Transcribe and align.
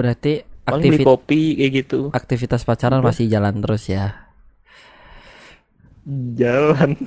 Berarti 0.00 0.42
paling 0.64 0.96
beli 0.96 1.04
kopi 1.04 1.42
kayak 1.54 1.70
gitu 1.76 2.00
aktivitas 2.10 2.64
pacaran 2.64 3.00
masih 3.00 3.28
jalan 3.28 3.60
terus 3.60 3.84
ya. 3.84 4.26
jalan 6.32 6.96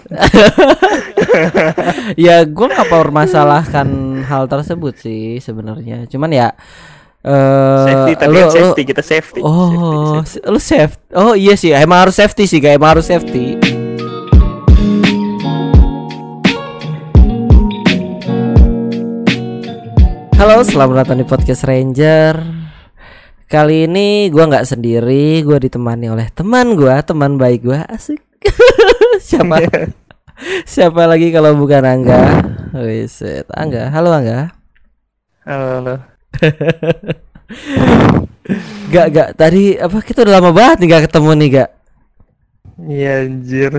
ya 2.15 2.45
gue 2.45 2.67
nggak 2.69 2.87
permasalahkan 2.87 3.89
hal 4.23 4.45
tersebut 4.45 4.93
sih 4.95 5.41
sebenarnya. 5.41 6.05
Cuman 6.05 6.29
ya 6.29 6.53
eh 7.23 7.83
safety 7.89 8.13
tapi 8.13 8.29
lu- 8.29 8.37
kan 8.37 8.45
lu- 8.45 8.53
safety 8.53 8.81
kita 8.85 9.01
safety 9.01 9.39
Oh, 9.41 10.21
safety, 10.21 10.37
s- 10.37 10.44
lu 10.46 10.60
safe. 10.62 10.94
Oh 11.12 11.33
iya 11.33 11.57
sih, 11.57 11.73
emang 11.73 12.05
harus 12.05 12.13
safety 12.13 12.46
sih, 12.46 12.62
guys. 12.62 12.78
Emang 12.78 12.94
harus 12.94 13.10
safety. 13.10 13.57
Halo, 20.35 20.59
selamat 20.62 20.95
datang 21.02 21.17
di 21.17 21.25
podcast 21.25 21.63
Ranger. 21.63 22.35
Kali 23.54 23.85
ini 23.85 24.34
gua 24.34 24.49
nggak 24.49 24.66
sendiri, 24.66 25.46
gua 25.46 25.62
ditemani 25.62 26.09
oleh 26.09 26.26
teman 26.34 26.73
gua, 26.73 27.05
teman 27.05 27.38
baik 27.38 27.62
gua. 27.62 27.86
Asik. 27.86 28.18
Siapa? 29.30 29.62
Siapa 30.66 31.05
lagi 31.05 31.30
kalau 31.30 31.54
bukan 31.54 31.86
Angga? 31.86 32.50
Wiset, 32.74 33.46
Angga. 33.54 33.94
Halo 33.94 34.10
Angga. 34.10 34.50
Halo. 35.46 36.02
Gak, 38.90 39.08
gak. 39.13 39.30
Tadi 39.38 39.77
apa 39.77 40.02
kita 40.02 40.26
udah 40.26 40.34
lama 40.41 40.49
banget 40.49 40.82
nih 40.82 40.88
gak 40.90 41.04
ketemu 41.13 41.30
nih 41.38 41.49
gak. 41.62 41.70
Iya 42.74 43.13
anjir 43.22 43.72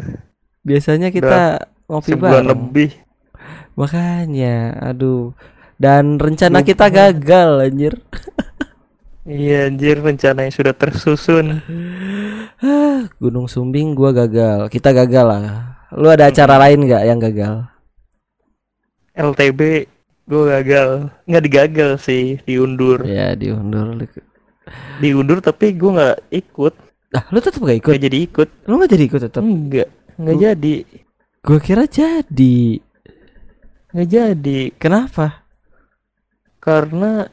Biasanya 0.62 1.10
kita 1.10 1.66
ngopi 1.90 2.14
Sebulan 2.14 2.46
bareng. 2.46 2.50
lebih 2.54 2.90
Makanya, 3.74 4.78
aduh. 4.86 5.34
Dan 5.74 6.22
rencana 6.22 6.62
Lupa. 6.62 6.68
kita 6.70 6.86
gagal 7.02 7.50
anjir. 7.66 7.98
Iya 9.24 9.72
anjir 9.72 10.04
rencana 10.04 10.44
yang 10.44 10.52
sudah 10.52 10.76
tersusun 10.76 11.64
Ah, 12.60 13.08
Gunung 13.22 13.48
Sumbing 13.48 13.96
gua 13.96 14.12
gagal. 14.12 14.68
Kita 14.68 14.92
gagal 14.92 15.24
lah. 15.24 15.44
Lu 15.96 16.12
ada 16.12 16.28
acara 16.28 16.60
lain 16.60 16.84
nggak 16.84 17.02
yang 17.08 17.20
gagal? 17.22 17.54
LTB 19.14 19.86
gue 20.26 20.42
gagal 20.50 21.06
Nggak 21.22 21.44
digagal 21.46 21.90
sih 22.02 22.42
Diundur 22.42 23.06
Ya 23.06 23.38
diundur. 23.38 23.94
Diundur 24.98 25.38
tapi 25.38 25.70
gue 25.70 25.90
nggak 25.94 26.18
ikut 26.34 26.74
Ah, 27.14 27.22
lu 27.30 27.38
tetap 27.38 27.62
gak 27.62 27.78
ikut? 27.78 27.92
Nggak 27.94 28.04
jadi 28.10 28.18
ikut 28.26 28.48
Lu 28.66 28.74
gak 28.82 28.90
jadi 28.90 29.04
ikut 29.06 29.20
tetap? 29.22 29.42
Enggak 29.46 29.86
Nggak 30.18 30.36
jadi 30.42 30.74
Gua 31.44 31.58
kira 31.62 31.84
jadi. 31.86 32.82
Nggak 33.94 34.08
jadi 34.10 34.60
Kenapa? 34.74 35.46
Karena 36.58 37.30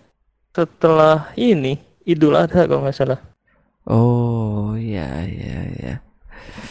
Setelah 0.51 1.31
ini 1.39 1.79
Idul 2.03 2.35
Adha 2.35 2.67
kalau 2.67 2.83
nggak 2.83 2.95
salah 2.95 3.31
Oh, 3.89 4.77
iya 4.77 5.25
iya 5.25 5.57
iya. 5.73 5.93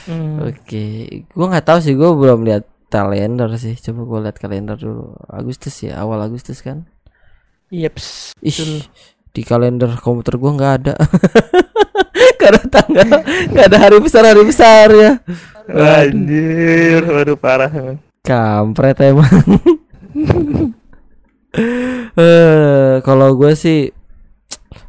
Hmm. 0.06 0.46
Oke, 0.46 1.26
gua 1.34 1.50
nggak 1.50 1.66
tahu 1.66 1.78
sih, 1.82 1.94
gua 1.98 2.14
belum 2.14 2.46
lihat 2.46 2.70
kalender 2.86 3.50
sih. 3.58 3.74
Coba 3.74 4.06
gua 4.06 4.18
lihat 4.30 4.38
kalender 4.38 4.78
dulu. 4.78 5.18
Agustus 5.26 5.74
ya, 5.82 5.98
awal 5.98 6.22
Agustus 6.22 6.62
kan? 6.62 6.86
Yeps 7.70 8.34
Ih, 8.42 8.82
di 9.34 9.42
kalender 9.42 9.90
komputer 9.98 10.38
gua 10.38 10.54
nggak 10.54 10.74
ada. 10.82 10.94
Karena 12.40 12.62
tanggal 12.70 13.10
nggak 13.50 13.66
ada 13.74 13.78
hari 13.78 13.98
besar 13.98 14.22
hari 14.22 14.42
besar 14.46 14.86
ya. 14.94 15.18
Anjir 15.70 17.02
Waduh 17.06 17.38
parah 17.38 17.70
emang. 17.70 17.98
Kampret 18.22 18.98
emang. 19.02 19.28
Eh, 22.18 22.94
kalau 23.06 23.38
gua 23.38 23.54
sih 23.54 23.94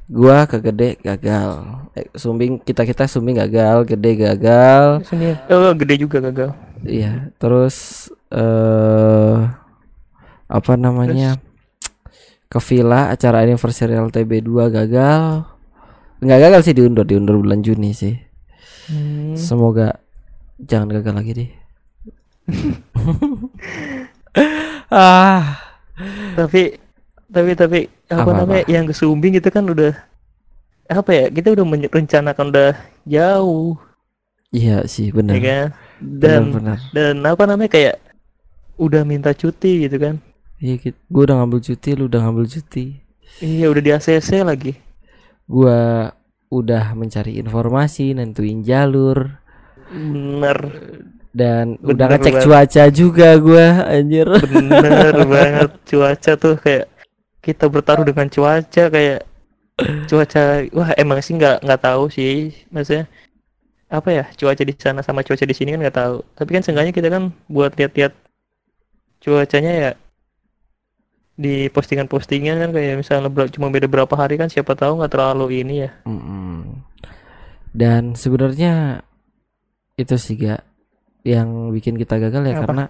gua 0.09 0.49
ke 0.49 0.57
gede 0.59 0.97
gagal. 1.03 1.49
Eh, 1.93 2.09
sumbing 2.17 2.57
kita 2.61 2.87
kita 2.87 3.05
sumbing 3.05 3.37
gagal, 3.37 3.85
gede 3.85 4.11
gagal. 4.17 5.05
Sini 5.05 5.37
Oh 5.51 5.75
gede 5.75 6.01
juga 6.01 6.23
gagal 6.23 6.55
Iya, 6.81 7.29
terus 7.37 8.09
eh 8.33 9.37
apa 10.51 10.73
namanya? 10.75 11.39
Ke 12.51 12.59
villa 12.59 13.13
acara 13.13 13.45
anniversary 13.45 13.95
LTB 13.95 14.43
2 14.43 14.67
gagal. 14.67 15.47
Enggak 16.19 16.39
gagal 16.49 16.61
sih 16.67 16.75
diundur, 16.75 17.07
diundur 17.07 17.39
bulan 17.39 17.63
Juni 17.63 17.95
sih. 17.95 18.17
Hmm. 18.91 19.37
Semoga 19.37 20.01
jangan 20.59 20.91
gagal 20.91 21.13
lagi 21.15 21.31
deh. 21.37 21.51
ah, 24.91 25.61
tapi 26.35 26.80
tapi 27.31 27.51
tapi 27.55 27.79
apa, 28.07 28.21
Apa-apa? 28.21 28.31
namanya 28.37 28.63
yang 28.67 28.85
ke 28.85 28.93
Sumbing 28.93 29.39
itu 29.39 29.47
kan 29.47 29.63
udah 29.65 29.95
apa 30.85 31.11
ya 31.11 31.25
kita 31.27 31.55
udah 31.55 31.63
merencanakan 31.65 32.51
udah 32.51 32.71
jauh 33.05 33.79
iya 34.51 34.83
sih 34.85 35.09
ya 35.09 35.15
benar. 35.15 35.35
kan 35.39 35.67
dan 36.01 36.41
benar. 36.51 36.77
dan 36.91 37.15
apa 37.23 37.43
namanya 37.45 37.71
kayak 37.71 37.95
udah 38.75 39.03
minta 39.03 39.31
cuti 39.31 39.87
gitu 39.87 39.97
kan 39.97 40.17
Iya, 40.57 40.77
gitu. 40.77 40.97
Gua 41.09 41.25
udah 41.25 41.41
ngambil 41.41 41.59
cuti, 41.59 41.89
lu 41.97 42.05
udah 42.05 42.21
ngambil 42.21 42.45
cuti. 42.45 43.01
iya 43.41 43.65
udah 43.65 43.81
di 43.81 43.91
ACC 43.91 44.29
lagi 44.41 44.77
Gua 45.47 46.11
udah 46.47 46.93
mencari 46.93 47.35
informasi, 47.35 48.13
nentuin 48.13 48.61
jalur 48.61 49.41
bener 49.89 50.57
dan 51.31 51.79
Bener 51.79 51.95
udah 51.95 52.05
ngecek 52.09 52.35
banget. 52.35 52.45
cuaca 52.45 52.83
juga 52.91 53.29
gua 53.37 53.65
anjir. 53.89 54.27
bener 54.45 55.15
banget 55.25 55.71
cuaca 55.83 56.31
tuh 56.35 56.55
kayak 56.57 56.85
kita 57.41 57.65
bertaruh 57.67 58.05
dengan 58.05 58.29
cuaca 58.29 58.83
kayak 58.93 59.25
cuaca 60.05 60.41
wah 60.77 60.89
emang 60.97 61.19
sih 61.25 61.33
nggak 61.35 61.65
nggak 61.65 61.81
tahu 61.81 62.03
sih 62.13 62.53
maksudnya 62.69 63.09
apa 63.91 64.09
ya 64.13 64.23
cuaca 64.37 64.63
di 64.63 64.73
sana 64.77 65.01
sama 65.03 65.25
cuaca 65.25 65.43
di 65.43 65.55
sini 65.57 65.73
kan 65.73 65.81
nggak 65.81 65.97
tahu 65.97 66.15
tapi 66.37 66.49
kan 66.53 66.61
seenggaknya 66.63 66.93
kita 66.93 67.09
kan 67.09 67.33
buat 67.49 67.73
lihat-lihat 67.75 68.13
cuacanya 69.21 69.73
ya 69.73 69.91
di 71.41 71.67
postingan-postingan 71.73 72.61
kan 72.61 72.69
kayak 72.69 73.01
misalnya 73.01 73.29
ber- 73.33 73.49
cuma 73.49 73.73
beda 73.73 73.89
berapa 73.89 74.13
hari 74.13 74.37
kan 74.37 74.47
siapa 74.53 74.77
tahu 74.77 75.01
nggak 75.01 75.11
terlalu 75.11 75.65
ini 75.65 75.89
ya 75.89 75.91
Mm-mm. 76.05 76.85
Dan 77.71 78.19
sebenarnya 78.19 78.99
itu 79.95 80.15
sih 80.19 80.35
gak 80.35 80.61
yang 81.23 81.71
bikin 81.71 81.95
kita 81.95 82.19
gagal 82.19 82.43
ya 82.43 82.53
Apa? 82.59 82.61
karena 82.67 82.85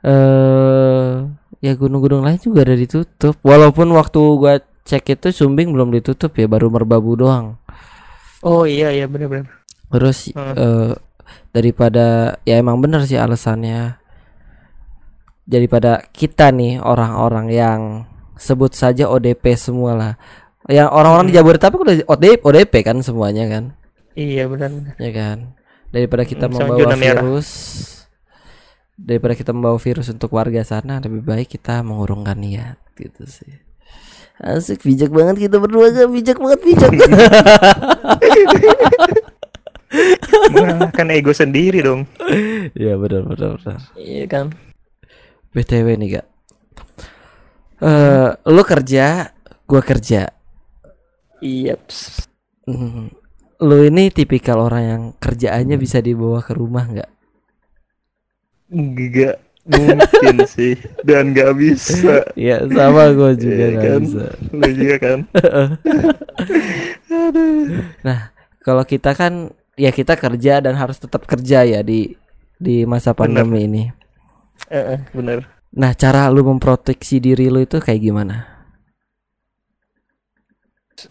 eh 0.00 1.14
ya 1.60 1.72
gunung-gunung 1.76 2.24
lain 2.24 2.40
juga 2.40 2.64
ada 2.64 2.74
ditutup. 2.76 3.36
Walaupun 3.40 3.92
waktu 3.92 4.20
gua 4.36 4.54
cek 4.84 5.14
itu 5.14 5.28
Sumbing 5.30 5.70
belum 5.72 5.92
ditutup 5.92 6.32
ya, 6.34 6.48
baru 6.48 6.68
Merbabu 6.68 7.14
doang. 7.14 7.60
oh 8.40 8.64
iya 8.64 8.88
iya 8.88 9.04
benar-benar 9.04 9.52
Terus 9.92 10.32
Hmm. 10.32 10.54
eh 10.56 10.92
daripada 11.52 12.38
ya 12.42 12.56
emang 12.56 12.80
bener 12.80 13.04
sih 13.04 13.20
alasannya 13.20 14.00
daripada 15.44 16.06
kita 16.14 16.54
nih 16.54 16.78
orang-orang 16.80 17.46
yang 17.50 17.80
sebut 18.38 18.72
saja 18.72 19.10
ODP 19.10 19.58
semua 19.58 19.92
lah. 19.92 20.12
Yang 20.70 20.88
orang-orang 20.94 21.26
di 21.28 21.34
Jabodetabek 21.34 21.80
udah 21.82 21.94
ODP, 22.06 22.40
ODP 22.46 22.72
kan 22.86 22.96
semuanya 23.02 23.44
kan, 23.50 23.64
iya 24.14 24.46
benar 24.46 24.94
ya 24.96 25.10
kan. 25.10 25.58
Daripada 25.90 26.22
kita 26.22 26.46
Hmm, 26.46 26.54
membawa 26.54 26.94
virus 26.94 27.48
daripada 29.00 29.32
kita 29.32 29.56
membawa 29.56 29.80
virus 29.80 30.12
untuk 30.12 30.36
warga 30.36 30.60
sana 30.60 31.00
lebih 31.00 31.24
baik 31.24 31.56
kita 31.56 31.80
mengurungkan 31.80 32.36
niat 32.36 32.76
gitu 33.00 33.24
sih. 33.24 33.52
Asik 34.40 34.84
bijak 34.84 35.12
banget 35.12 35.48
kita 35.48 35.56
berdua 35.60 35.92
gak 35.92 36.08
bijak 36.08 36.38
banget 36.40 36.60
bijak. 36.64 36.92
kan 40.96 41.10
ego 41.10 41.34
sendiri 41.34 41.82
dong 41.82 42.06
Iya 42.78 42.94
benar 42.94 43.26
benar 43.26 43.58
benar. 43.58 43.78
iya 43.98 44.24
kan 44.30 44.54
BTW 45.50 45.98
nih 45.98 46.08
gak 46.18 46.26
eh 47.82 48.30
Lu 48.48 48.62
kerja 48.62 49.34
Gua 49.66 49.82
kerja 49.82 50.30
iya 51.42 51.74
Hmm, 52.70 53.10
Lu 53.58 53.76
ini 53.82 54.14
tipikal 54.14 54.62
orang 54.62 54.82
yang 54.86 55.02
kerjaannya 55.18 55.74
bisa 55.74 55.98
dibawa 55.98 56.38
ke 56.38 56.54
rumah 56.54 56.86
nggak? 56.86 57.10
Enggak 58.70 59.36
mungkin 59.66 60.36
sih. 60.54 60.74
Dan 61.02 61.30
nggak 61.30 61.52
bisa. 61.54 62.24
Ya 62.34 62.62
sama 62.66 63.10
gue 63.12 63.30
juga 63.38 63.54
Iya 63.54 63.68
nggak 63.70 63.84
kan? 63.84 64.00
bisa. 64.02 64.24
Lu 64.50 64.68
juga 64.72 64.96
kan? 64.98 65.18
Nah 68.06 68.30
kalau 68.62 68.84
kita 68.84 69.12
kan 69.12 69.50
Ya 69.74 69.88
kita 69.88 70.12
kerja 70.12 70.60
dan 70.60 70.76
harus 70.76 71.00
tetap 71.00 71.24
kerja 71.24 71.64
ya 71.64 71.80
Di 71.80 72.12
di 72.60 72.84
masa 72.84 73.16
Bener. 73.16 73.40
pandemi 73.42 73.64
ini. 73.64 73.82
Eh, 74.68 74.96
eh, 74.96 75.00
bener 75.10 75.48
Nah 75.72 75.94
cara 75.94 76.28
lu 76.28 76.44
memproteksi 76.44 77.16
diri 77.18 77.48
lu 77.48 77.62
itu 77.62 77.80
kayak 77.80 78.00
gimana? 78.00 78.36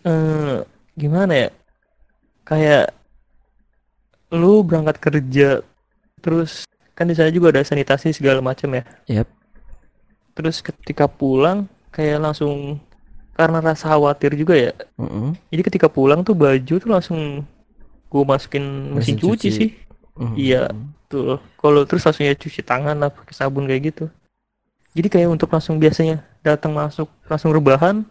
Eh, 0.05 0.57
gimana 0.93 1.33
ya? 1.33 1.49
Kayak 2.45 2.93
lu 4.29 4.61
berangkat 4.61 4.97
kerja 5.01 5.49
terus 6.21 6.67
kan 6.99 7.07
di 7.07 7.15
sana 7.15 7.31
juga 7.31 7.55
ada 7.55 7.63
sanitasi 7.63 8.11
segala 8.11 8.43
macam 8.43 8.67
ya 8.75 8.83
Yap. 9.07 9.27
terus 10.35 10.59
ketika 10.59 11.07
pulang 11.07 11.63
kayak 11.89 12.19
langsung 12.19 12.77
karena 13.33 13.63
rasa 13.63 13.87
khawatir 13.87 14.35
juga 14.35 14.51
ya. 14.51 14.75
Mm-mm. 14.99 15.31
Jadi 15.47 15.61
ketika 15.63 15.87
pulang 15.87 16.27
tuh 16.27 16.35
baju 16.35 16.75
tuh 16.75 16.89
langsung 16.91 17.47
gue 18.11 18.23
masukin 18.27 18.91
mesin, 18.91 19.15
Mesin 19.15 19.15
cuci, 19.15 19.31
cuci. 19.31 19.49
sih. 19.55 19.69
Mm. 20.19 20.35
Iya. 20.35 20.61
Tuh, 21.07 21.39
kalau 21.55 21.87
terus 21.87 22.03
langsung 22.03 22.27
ya 22.27 22.35
cuci 22.35 22.59
tangan 22.59 22.99
lah 22.99 23.07
pakai 23.07 23.31
sabun 23.31 23.63
kayak 23.63 23.95
gitu. 23.95 24.05
Jadi 24.91 25.07
kayak 25.07 25.31
untuk 25.31 25.47
langsung 25.55 25.79
biasanya 25.79 26.19
datang 26.43 26.75
masuk 26.75 27.07
langsung 27.31 27.55
rebahan, 27.55 28.03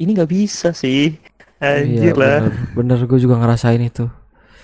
ini 0.00 0.16
nggak 0.16 0.32
bisa 0.32 0.72
sih. 0.72 1.20
Anjir 1.60 2.12
Iya, 2.12 2.16
lah. 2.16 2.38
bener, 2.48 2.96
bener 2.96 2.98
gue 3.04 3.20
juga 3.20 3.36
ngerasain 3.36 3.84
itu. 3.84 4.08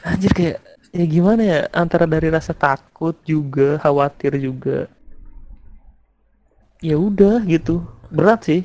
Anjir 0.00 0.32
kayak 0.32 0.65
ya 0.93 1.05
gimana 1.09 1.43
ya 1.43 1.59
antara 1.73 2.05
dari 2.05 2.29
rasa 2.29 2.53
takut 2.53 3.17
juga, 3.25 3.81
khawatir 3.81 4.37
juga. 4.37 4.87
Ya 6.85 7.00
udah 7.00 7.41
gitu. 7.49 7.83
Berat 8.12 8.44
sih. 8.47 8.62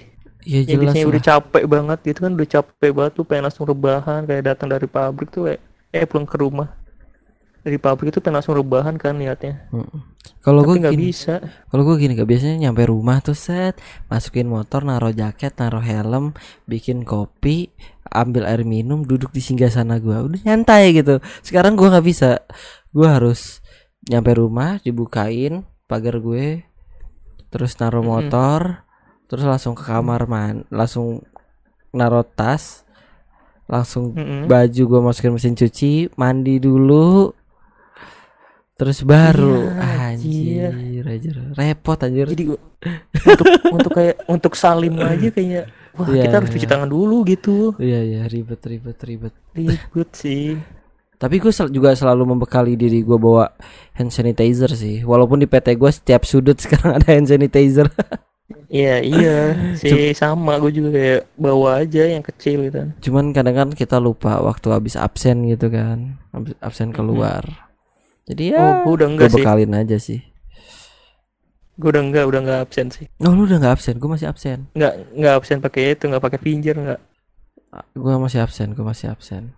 Ya 0.48 0.64
jelas 0.64 0.96
lah. 0.96 1.12
udah 1.12 1.24
capek 1.24 1.64
banget 1.68 2.00
gitu 2.08 2.20
kan 2.24 2.32
udah 2.32 2.48
capek 2.48 2.92
banget 2.96 3.12
tuh 3.20 3.26
pengen 3.28 3.52
langsung 3.52 3.68
rebahan 3.68 4.24
kayak 4.24 4.56
datang 4.56 4.72
dari 4.72 4.88
pabrik 4.88 5.28
tuh 5.28 5.52
kayak 5.52 5.60
eh 5.92 6.08
pulang 6.08 6.28
ke 6.28 6.40
rumah. 6.40 6.72
Dari 7.68 7.76
pabrik 7.76 8.16
itu 8.16 8.24
pengen 8.24 8.40
langsung 8.40 8.56
rebahan 8.56 8.96
kan 8.96 9.20
niatnya. 9.20 9.68
Kalau 10.40 10.64
gue 10.64 10.80
nggak 10.80 10.96
gini, 10.96 11.12
bisa. 11.12 11.44
kalau 11.68 11.84
gue 11.84 11.96
gini 12.00 12.16
gak 12.16 12.28
biasanya 12.28 12.56
nyampe 12.68 12.88
rumah 12.88 13.20
tuh 13.20 13.36
set, 13.36 13.76
masukin 14.08 14.48
motor, 14.48 14.88
naruh 14.88 15.12
jaket, 15.12 15.52
naruh 15.60 15.84
helm, 15.84 16.32
bikin 16.64 17.04
kopi, 17.04 17.76
ambil 18.10 18.44
air 18.46 18.64
minum, 18.64 19.04
duduk 19.04 19.30
di 19.30 19.40
singgah 19.40 19.70
sana 19.70 19.98
gue, 19.98 20.14
udah 20.14 20.42
nyantai 20.44 20.92
gitu. 20.92 21.20
Sekarang 21.42 21.76
gue 21.76 21.88
nggak 21.88 22.06
bisa, 22.06 22.44
gue 22.90 23.08
harus 23.08 23.60
nyampe 24.08 24.32
rumah, 24.34 24.80
dibukain 24.82 25.64
pagar 25.86 26.20
gue, 26.20 26.64
terus 27.48 27.76
naruh 27.78 28.04
motor, 28.04 28.84
terus 29.28 29.44
langsung 29.44 29.76
ke 29.76 29.84
kamar 29.84 30.28
man, 30.28 30.64
langsung 30.68 31.24
naruh 31.92 32.24
tas, 32.24 32.84
langsung 33.68 34.16
Mm-mm. 34.16 34.48
baju 34.48 34.82
gue 34.88 35.00
masukin 35.04 35.36
mesin 35.36 35.56
cuci 35.56 36.16
mandi 36.16 36.56
dulu 36.58 37.36
terus 38.78 39.02
baru. 39.02 39.74
Iya, 40.22 40.70
anjir 40.70 41.04
anjir. 41.04 41.36
Repot 41.58 41.98
anjir. 41.98 42.30
Jadi 42.30 42.44
gua- 42.46 42.62
untuk 43.34 43.46
untuk 43.74 43.92
kayak 43.92 44.16
untuk 44.30 44.54
salim 44.54 45.02
aja 45.02 45.34
kayaknya 45.34 45.66
wah 45.98 46.08
Iya, 46.08 46.24
kita 46.24 46.36
harus 46.38 46.50
cuci 46.50 46.64
iya. 46.64 46.72
tangan 46.72 46.90
dulu 46.90 47.26
gitu. 47.26 47.74
iya 47.78 48.00
iya 48.00 48.22
ribet 48.26 48.62
ribet 48.62 48.98
ribet. 49.02 49.34
Ribet 49.52 50.10
sih. 50.14 50.56
tapi 51.18 51.42
gue 51.42 51.50
juga 51.50 51.92
selalu 51.92 52.30
membekali 52.30 52.78
diri 52.78 53.02
gue 53.02 53.18
bawa 53.18 53.50
hand 53.94 54.14
sanitizer 54.14 54.70
sih. 54.70 55.02
Walaupun 55.02 55.42
di 55.42 55.50
PT 55.50 55.74
gue 55.74 55.90
setiap 55.90 56.22
sudut 56.24 56.56
sekarang 56.64 57.02
ada 57.02 57.10
hand 57.10 57.26
sanitizer. 57.26 57.90
Iya 58.70 59.02
iya. 59.02 59.38
Sih 59.74 60.14
sama 60.14 60.56
gue 60.58 60.72
juga 60.72 60.94
kayak 60.94 61.22
bawa 61.34 61.82
aja 61.82 62.06
yang 62.06 62.22
kecil 62.22 62.70
gitu. 62.70 62.80
Cuman 63.02 63.34
kadang 63.34 63.56
kan 63.56 63.70
kita 63.74 63.98
lupa 63.98 64.38
waktu 64.40 64.70
habis 64.70 64.94
absen 64.94 65.50
gitu 65.50 65.68
kan. 65.68 66.22
Absen 66.62 66.94
keluar. 66.94 67.44
Jadi 68.28 68.54
ya 68.54 68.84
Oh 68.86 68.86
gue 68.86 68.94
udah 69.02 69.08
gue 69.08 69.14
enggak 69.18 69.30
sih. 69.34 69.42
bekalin 69.42 69.74
aja 69.74 69.98
sih 69.98 70.20
Gue 71.78 71.90
udah 71.90 72.02
enggak 72.02 72.26
udah 72.26 72.40
enggak 72.42 72.60
absen 72.64 72.88
sih. 72.90 73.06
oh 73.20 73.32
lu 73.32 73.46
udah 73.46 73.58
nggak 73.58 73.74
absen 73.74 73.96
gue 73.96 74.10
masih 74.10 74.28
absen 74.28 74.66
Enggak 74.74 74.94
enggak 75.14 75.34
absen 75.36 75.58
pakai 75.60 75.94
itu 75.94 76.04
enggak 76.06 76.24
pakai 76.24 76.40
pinjer 76.40 76.76
enggak. 76.76 77.00
gue 77.94 78.14
masih 78.18 78.40
absen 78.40 78.74
gue 78.74 78.82
masih 78.82 79.08
absen 79.08 79.54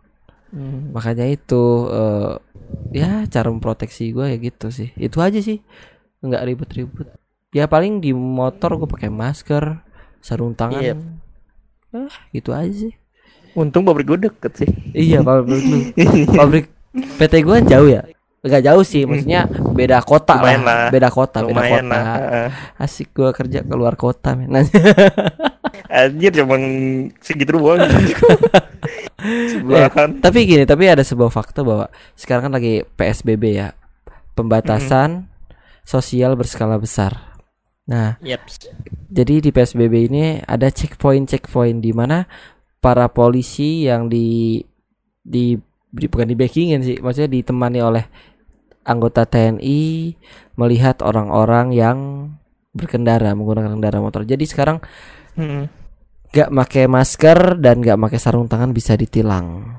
Hmm. 0.50 0.90
makanya 0.90 1.30
itu 1.30 1.62
eh, 1.88 2.34
ya 2.92 3.22
cara 3.26 3.48
memproteksi 3.48 4.10
gue 4.10 4.26
ya 4.26 4.38
gitu 4.40 4.74
sih 4.74 4.90
itu 4.98 5.22
aja 5.22 5.38
sih 5.38 5.62
nggak 6.20 6.42
ribet-ribet 6.44 7.06
ya 7.50 7.70
paling 7.70 8.02
di 8.02 8.10
motor 8.12 8.74
gue 8.76 8.90
pakai 8.90 9.08
masker 9.08 9.78
sarung 10.20 10.58
tangan 10.58 10.82
Iya. 10.82 10.94
ah 11.94 12.14
gitu 12.30 12.50
aja 12.50 12.74
sih 12.74 12.98
Untung 13.54 13.86
pabrik 13.86 14.06
gue 14.06 14.26
deket 14.26 14.52
sih. 14.58 14.70
iya 14.92 15.22
pabrik 15.22 15.62
lu 15.62 15.78
pabrik 16.42 16.66
PT 16.98 17.34
gue 17.40 17.58
jauh 17.64 17.86
ya 17.88 18.02
nggak 18.40 18.64
jauh 18.64 18.84
sih 18.88 19.04
maksudnya 19.04 19.52
beda 19.76 20.00
kota 20.00 20.40
Lumayan 20.40 20.64
lah. 20.64 20.78
lah. 20.88 20.90
beda 20.96 21.10
kota 21.12 21.38
beda 21.44 21.48
Lumayan 21.52 21.86
kota 21.86 22.00
lah. 22.00 22.50
Asik 22.80 23.12
gue 23.12 23.30
kerja 23.36 23.60
keluar 23.68 24.00
kota 24.00 24.32
men 24.36 24.64
Anjir 25.90 26.32
cuman 26.32 26.62
segitu 27.20 27.58
doang. 27.58 27.82
Sebelahan. 29.52 30.24
tapi 30.24 30.48
gini 30.48 30.64
tapi 30.64 30.88
ada 30.88 31.04
sebuah 31.04 31.28
fakta 31.28 31.68
bahwa 31.68 31.92
sekarang 32.16 32.48
kan 32.48 32.54
lagi 32.56 32.88
PSBB 32.96 33.44
ya 33.52 33.76
pembatasan 34.40 35.28
sosial 35.84 36.40
berskala 36.40 36.80
besar 36.80 37.36
nah 37.84 38.16
Yaps. 38.24 38.72
Jadi 39.10 39.42
di 39.42 39.50
PSBB 39.50 39.94
ini 40.06 40.38
ada 40.46 40.70
checkpoint-checkpoint 40.70 41.82
di 41.82 41.90
mana 41.98 42.30
para 42.78 43.10
polisi 43.10 43.90
yang 43.90 44.06
di 44.06 44.62
di, 45.26 45.58
di 45.90 46.06
bukan 46.06 46.30
di 46.30 46.38
backingin 46.38 46.82
sih, 46.86 46.98
maksudnya 47.02 47.42
ditemani 47.42 47.80
oleh 47.82 48.06
anggota 48.84 49.24
TNI 49.24 50.16
melihat 50.56 51.02
orang-orang 51.02 51.72
yang 51.72 51.98
berkendara 52.72 53.34
menggunakan 53.34 53.76
kendaraan 53.76 54.04
motor. 54.04 54.24
Jadi 54.24 54.46
sekarang 54.46 54.78
Hmm. 55.34 55.72
gak 56.30 56.52
pakai 56.52 56.86
masker 56.86 57.58
dan 57.58 57.80
gak 57.80 57.98
pakai 57.98 58.20
sarung 58.20 58.46
tangan 58.46 58.70
bisa 58.70 58.94
ditilang. 58.94 59.78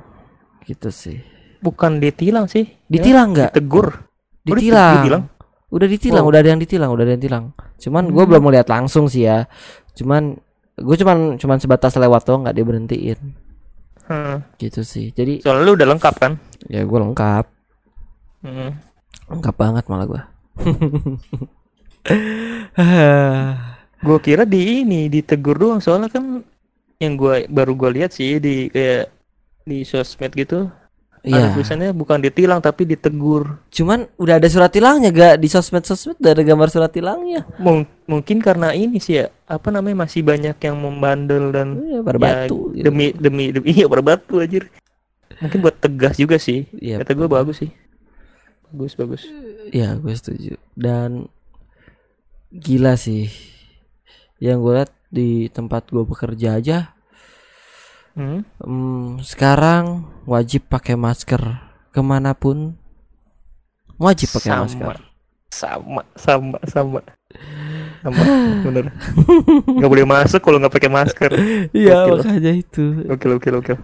Gitu 0.64 0.88
sih. 0.88 1.18
Bukan 1.60 2.00
ditilang 2.00 2.48
sih. 2.48 2.64
Ditilang 2.88 3.36
nggak? 3.36 3.52
Tegur. 3.52 3.88
Oh, 3.92 4.56
Ditilang. 4.56 5.04
ditilang? 5.04 5.24
Udah 5.70 5.86
ditilang, 5.86 6.24
Wow. 6.24 6.30
udah 6.32 6.38
ada 6.40 6.50
yang 6.50 6.60
ditilang, 6.60 6.90
udah 6.90 7.04
ada 7.04 7.12
yang 7.14 7.22
tilang. 7.22 7.44
Cuman 7.76 8.10
gue 8.10 8.18
Hmm. 8.18 8.30
belum 8.32 8.42
melihat 8.42 8.66
langsung 8.66 9.06
sih 9.06 9.28
ya. 9.28 9.46
Cuman 9.94 10.34
gue 10.74 10.96
cuman 10.96 11.36
cuman 11.36 11.58
sebatas 11.60 11.94
lewat 11.94 12.24
doang 12.24 12.42
nggak 12.42 12.56
dia 12.56 12.64
berhentiin 12.64 13.18
Hmm. 14.08 14.42
gitu 14.56 14.80
sih. 14.82 15.12
Jadi 15.12 15.44
Soalnya 15.44 15.62
lu 15.62 15.72
udah 15.76 15.86
lengkap 15.86 16.14
kan? 16.16 16.32
ya 16.66 16.82
gue 16.82 16.98
lengkap, 16.98 17.44
Hmm. 18.40 18.70
Lengkap 19.30 19.54
banget 19.54 19.84
malah 19.86 20.06
gue. 20.06 20.22
Gue 24.00 24.18
kira 24.18 24.42
di 24.42 24.80
ini 24.80 25.06
ditegur 25.06 25.56
doang 25.56 25.78
soalnya 25.78 26.08
kan 26.08 26.40
yang 26.96 27.16
gua 27.16 27.44
baru 27.46 27.72
gua 27.72 27.90
lihat 27.90 28.12
sih 28.12 28.36
di 28.36 28.68
kayak 28.68 29.08
di 29.62 29.84
sosmed 29.84 30.32
gitu 30.32 30.68
Iya. 31.20 31.36
ada 31.36 31.48
tulisannya 31.52 31.92
bukan 31.92 32.16
ditilang 32.18 32.64
tapi 32.64 32.88
ditegur. 32.88 33.60
Cuman 33.68 34.08
udah 34.16 34.40
ada 34.40 34.48
surat 34.48 34.72
tilangnya 34.72 35.12
gak 35.12 35.36
di 35.36 35.52
sosmed 35.52 35.84
sosmed 35.84 36.16
udah 36.16 36.32
ada 36.32 36.40
gambar 36.40 36.72
surat 36.72 36.88
tilangnya. 36.88 37.44
Mung- 37.60 37.84
mungkin 38.08 38.40
karena 38.40 38.72
ini 38.72 38.96
sih 38.96 39.20
ya 39.20 39.28
apa 39.44 39.68
namanya 39.68 40.08
masih 40.08 40.24
banyak 40.24 40.56
yang 40.56 40.80
membandel 40.80 41.52
dan 41.52 41.76
Iya, 41.76 42.00
pada 42.00 42.16
ya, 42.16 42.20
batu. 42.48 42.72
gitu. 42.72 42.84
demi 42.88 43.12
demi 43.12 43.52
demi 43.52 43.68
iya 43.76 43.84
berbatu 43.84 44.40
aja. 44.40 44.64
Mungkin 45.44 45.60
buat 45.60 45.76
tegas 45.76 46.16
juga 46.16 46.40
sih. 46.40 46.64
Iya. 46.72 47.04
Kata 47.04 47.12
gue 47.12 47.28
bagus 47.28 47.60
sih. 47.60 47.70
Bagus 48.70 48.94
bagus. 48.94 49.22
Iya, 49.74 49.98
gue 49.98 50.14
setuju. 50.14 50.54
Dan 50.78 51.26
gila 52.54 52.94
sih. 52.94 53.30
Yang 54.40 54.58
gue 54.62 54.72
lihat 54.74 54.92
di 55.10 55.30
tempat 55.50 55.90
gue 55.90 56.06
bekerja 56.06 56.56
aja 56.56 56.78
Hmm. 58.18 58.42
Hmm, 58.58 59.22
sekarang 59.22 60.10
wajib 60.26 60.66
pakai 60.66 60.98
masker 60.98 61.40
ke 61.94 62.00
mana 62.02 62.34
pun 62.34 62.74
wajib 63.96 64.34
pakai 64.34 64.50
sama, 64.50 64.62
masker. 64.66 64.96
Sama 65.50 66.02
sama 66.18 66.58
sama. 66.66 67.00
Sama 68.02 68.22
bener. 68.66 68.90
Gak 69.78 69.90
boleh 69.90 70.06
masuk 70.08 70.40
kalau 70.42 70.58
nggak 70.58 70.74
pakai 70.74 70.90
masker. 70.90 71.30
Iya 71.76 72.10
makanya 72.10 72.52
itu 72.52 73.06
Oke 73.06 73.30
oke 73.30 73.48
oke. 73.54 73.74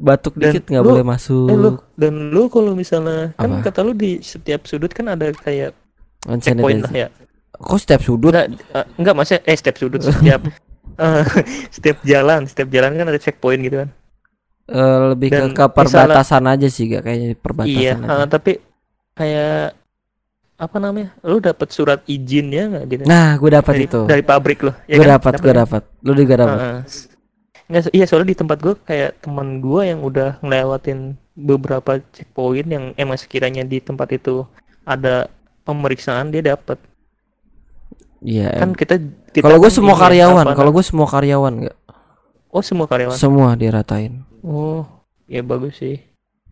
Batuk 0.00 0.34
Dan 0.36 0.52
dikit 0.52 0.64
nggak 0.68 0.84
boleh 0.84 1.04
masuk. 1.04 1.48
Eh, 1.48 1.56
lu 1.56 1.70
dan 1.96 2.14
lu 2.32 2.48
kalau 2.48 2.72
misalnya 2.72 3.36
kan 3.36 3.60
Apa? 3.60 3.68
kata 3.68 3.80
lu 3.84 3.92
di 3.92 4.20
setiap 4.24 4.64
sudut 4.64 4.92
kan 4.92 5.12
ada 5.12 5.32
kayak 5.32 5.76
checkpoint 6.40 6.88
lah 6.88 6.92
ya. 6.92 7.08
Kok 7.60 7.78
setiap 7.80 8.00
sudut? 8.00 8.32
Enggak, 8.32 8.46
eh, 8.56 8.86
enggak 8.96 9.14
maksudnya 9.16 9.42
eh 9.44 9.56
setiap 9.56 9.76
sudut 9.76 10.00
setiap 10.00 10.40
eh, 11.04 11.24
setiap 11.74 11.96
jalan, 12.04 12.48
setiap 12.48 12.68
jalan 12.72 12.96
kan 12.96 13.06
ada 13.08 13.20
checkpoint 13.20 13.60
gitu 13.64 13.76
kan. 13.84 13.88
Eh, 14.70 14.98
lebih 15.12 15.28
ke, 15.34 15.36
Dan 15.36 15.50
ke 15.50 15.64
perbatasan 15.66 16.44
aja 16.46 16.68
sih 16.70 16.86
gak 16.86 17.02
kayaknya 17.02 17.28
perbatasan 17.34 17.74
iya, 17.74 17.92
aja. 17.98 18.22
eh, 18.22 18.26
tapi 18.30 18.52
kayak 19.18 19.74
apa 20.60 20.76
namanya? 20.76 21.10
Lu 21.24 21.40
dapat 21.40 21.68
surat 21.72 22.04
izinnya 22.04 22.68
nggak 22.68 22.84
gitu? 22.92 23.02
Nah, 23.08 23.34
gue 23.40 23.50
dapat 23.50 23.74
itu. 23.80 24.00
dari 24.04 24.20
pabrik 24.20 24.60
lo. 24.60 24.76
gue 24.84 25.06
dapat, 25.08 25.32
gue 25.40 25.54
dapat. 25.56 25.82
Lu 26.04 26.12
juga 26.12 26.34
dapat. 26.44 26.58
Heeh. 26.60 26.80
Nggak, 27.70 27.94
iya 27.94 28.04
soalnya 28.04 28.34
di 28.34 28.38
tempat 28.38 28.58
gue 28.58 28.74
kayak 28.82 29.22
teman 29.22 29.62
gue 29.62 29.82
yang 29.86 30.02
udah 30.02 30.42
ngelewatin 30.42 31.14
beberapa 31.38 32.02
checkpoint 32.10 32.66
yang 32.66 32.84
emang 32.98 33.14
sekiranya 33.14 33.62
di 33.62 33.78
tempat 33.78 34.10
itu 34.10 34.42
ada 34.82 35.30
pemeriksaan 35.62 36.34
dia 36.34 36.42
dapat 36.42 36.82
Iya. 38.20 38.52
kan 38.52 38.76
kita, 38.76 39.00
kita 39.32 39.48
Kalau 39.48 39.56
gue 39.56 39.70
kan 39.70 39.76
semua 39.80 39.96
ya, 39.96 40.00
karyawan, 40.04 40.46
kalau 40.52 40.70
gue 40.76 40.84
semua 40.84 41.08
karyawan 41.08 41.54
nggak, 41.64 41.76
oh 42.52 42.60
semua 42.60 42.84
karyawan? 42.84 43.16
Semua 43.16 43.56
diratain. 43.56 44.26
oh 44.44 44.84
ya 45.30 45.40
bagus 45.46 45.78
sih. 45.78 46.02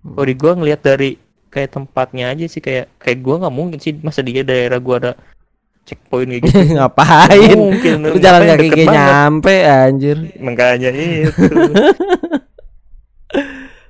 Kalau 0.06 0.25
di 0.25 0.34
gua 0.38 0.54
ngelihat 0.54 0.80
dari 0.80 1.18
kayak 1.50 1.75
tempatnya 1.75 2.30
aja 2.30 2.46
sih 2.46 2.62
kayak 2.62 2.94
kayak 3.02 3.18
gua 3.18 3.42
nggak 3.42 3.54
mungkin 3.54 3.78
sih 3.82 3.98
masa 4.00 4.22
dia 4.22 4.46
daerah 4.46 4.78
gua 4.78 4.96
ada 5.02 5.12
checkpoint 5.88 6.28
kayak 6.28 6.42
gitu 6.52 6.76
Ngapain? 6.76 7.57
mungkin 7.57 7.97
Lu 8.04 8.18
jalan 8.21 8.45
kaki 8.47 8.68
kayak 8.68 8.88
nyampe 8.92 9.57
anjir. 9.64 10.16
makanya 10.38 10.92
itu 10.92 11.33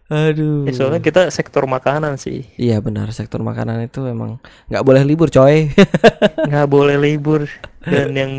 Aduh. 0.09 0.65
Ya, 0.65 0.73
soalnya 0.73 1.05
kita 1.05 1.29
sektor 1.29 1.69
makanan 1.69 2.17
sih 2.17 2.49
Iya 2.57 2.81
benar 2.81 3.13
sektor 3.13 3.45
makanan 3.45 3.85
itu 3.85 4.09
emang 4.09 4.41
nggak 4.73 4.81
boleh 4.81 5.05
libur 5.05 5.29
coy. 5.29 5.69
nggak 6.49 6.65
boleh 6.67 6.97
libur 6.97 7.45
dan 7.85 8.17
yang 8.17 8.33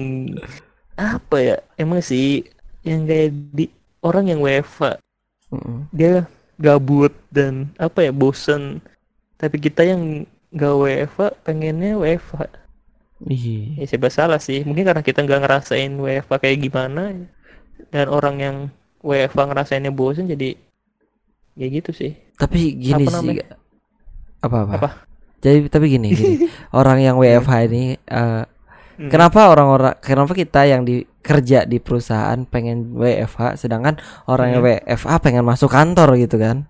apa 0.97 1.37
ya 1.37 1.55
emang 1.77 2.01
sih 2.01 2.41
yang 2.81 3.05
kayak 3.05 3.29
di 3.53 3.69
orang 4.01 4.27
yang 4.27 4.41
WFA 4.41 4.97
Mm-mm. 5.53 5.85
dia 5.93 6.25
gabut 6.57 7.13
dan 7.29 7.69
apa 7.77 8.03
ya 8.03 8.11
bosen 8.11 8.81
tapi 9.37 9.61
kita 9.61 9.85
yang 9.85 10.25
nggak 10.49 10.73
WFA 10.75 11.27
pengennya 11.45 11.95
WFA 11.95 12.49
Iya. 13.21 13.83
ya 13.83 13.85
serba 13.85 14.07
salah 14.07 14.39
sih 14.39 14.63
mungkin 14.63 14.87
karena 14.87 15.03
kita 15.03 15.19
nggak 15.21 15.41
ngerasain 15.43 15.91
WFA 15.91 16.39
kayak 16.39 16.57
gimana 16.61 17.27
dan 17.91 18.05
orang 18.07 18.35
yang 18.39 18.55
WFA 18.99 19.43
ngerasainnya 19.43 19.91
bosen 19.91 20.23
jadi 20.25 20.55
ya 21.53 21.67
gitu 21.67 21.91
sih 21.91 22.15
Tapi 22.35 22.71
gini 22.73 23.03
Apa 23.03 23.11
sih. 23.11 23.15
namanya? 23.19 23.45
Apa 24.39 24.57
apa? 24.63 24.73
Apa? 24.79 24.89
Jadi 25.39 25.67
tapi 25.67 25.85
gini 25.89 26.07
gini. 26.11 26.35
orang 26.79 26.99
yang 26.99 27.15
WFH 27.15 27.53
ini 27.67 27.83
eh, 27.99 28.43
Hmm. 28.99 29.07
kenapa 29.07 29.47
orang-orang 29.47 29.95
kenapa 30.03 30.35
kita 30.35 30.67
yang 30.67 30.83
di 30.83 31.07
kerja 31.23 31.63
di 31.63 31.79
perusahaan 31.79 32.35
pengen 32.43 32.91
WFH 32.91 33.55
sedangkan 33.55 33.95
orang 34.27 34.51
yang 34.51 34.59
WFH 34.59 35.23
pengen 35.23 35.47
masuk 35.47 35.71
kantor 35.71 36.19
gitu 36.19 36.35
kan? 36.35 36.67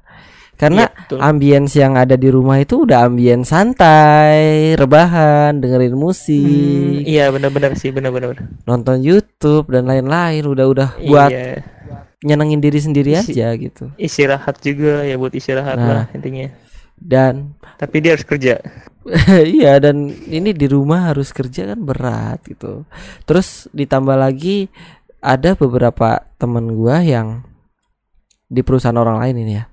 Karena 0.59 0.85
Iya, 0.85 1.07
betul. 1.07 1.17
ambience 1.23 1.73
yang 1.73 1.95
ada 1.95 2.13
di 2.13 2.27
rumah 2.27 2.59
itu 2.59 2.83
udah 2.83 3.07
ambience 3.07 3.47
santai, 3.47 4.75
rebahan, 4.75 5.57
dengerin 5.57 5.95
Hmm, 5.95 6.03
musik, 6.03 6.99
iya 7.07 7.31
benar-benar 7.31 7.79
sih 7.79 7.89
benar-benar 7.89 8.43
nonton 8.67 8.99
YouTube 8.99 9.71
dan 9.71 9.87
lain-lain 9.87 10.43
udah 10.43 10.65
udah 10.67 10.89
buat 11.01 11.31
iya 11.31 11.63
nyenengin 12.19 12.59
diri 12.59 12.75
sendiri 12.75 13.15
Isi- 13.15 13.39
aja 13.39 13.55
gitu. 13.55 13.95
istirahat 13.95 14.59
juga 14.59 15.07
ya 15.07 15.15
buat 15.15 15.31
istirahat 15.31 15.79
Nah. 15.79 15.87
lah 15.87 16.05
intinya 16.11 16.51
Dan 16.99 17.55
tapi 17.79 18.03
dia 18.03 18.19
harus 18.19 18.27
kerja 18.27 18.59
iya 19.55 19.79
dan 19.79 20.11
ini 20.27 20.51
di 20.51 20.67
rumah 20.67 21.09
harus 21.09 21.31
kerja 21.31 21.71
kan 21.71 21.79
berat 21.79 22.43
gitu. 22.43 22.83
Terus 23.23 23.71
ditambah 23.71 24.13
lagi 24.13 24.67
ada 25.19 25.55
beberapa 25.55 26.27
temen 26.35 26.75
gua 26.75 26.99
yang 26.99 27.47
di 28.49 28.61
perusahaan 28.65 28.97
orang 28.97 29.21
lain 29.21 29.35
ini 29.45 29.53
ya. 29.61 29.65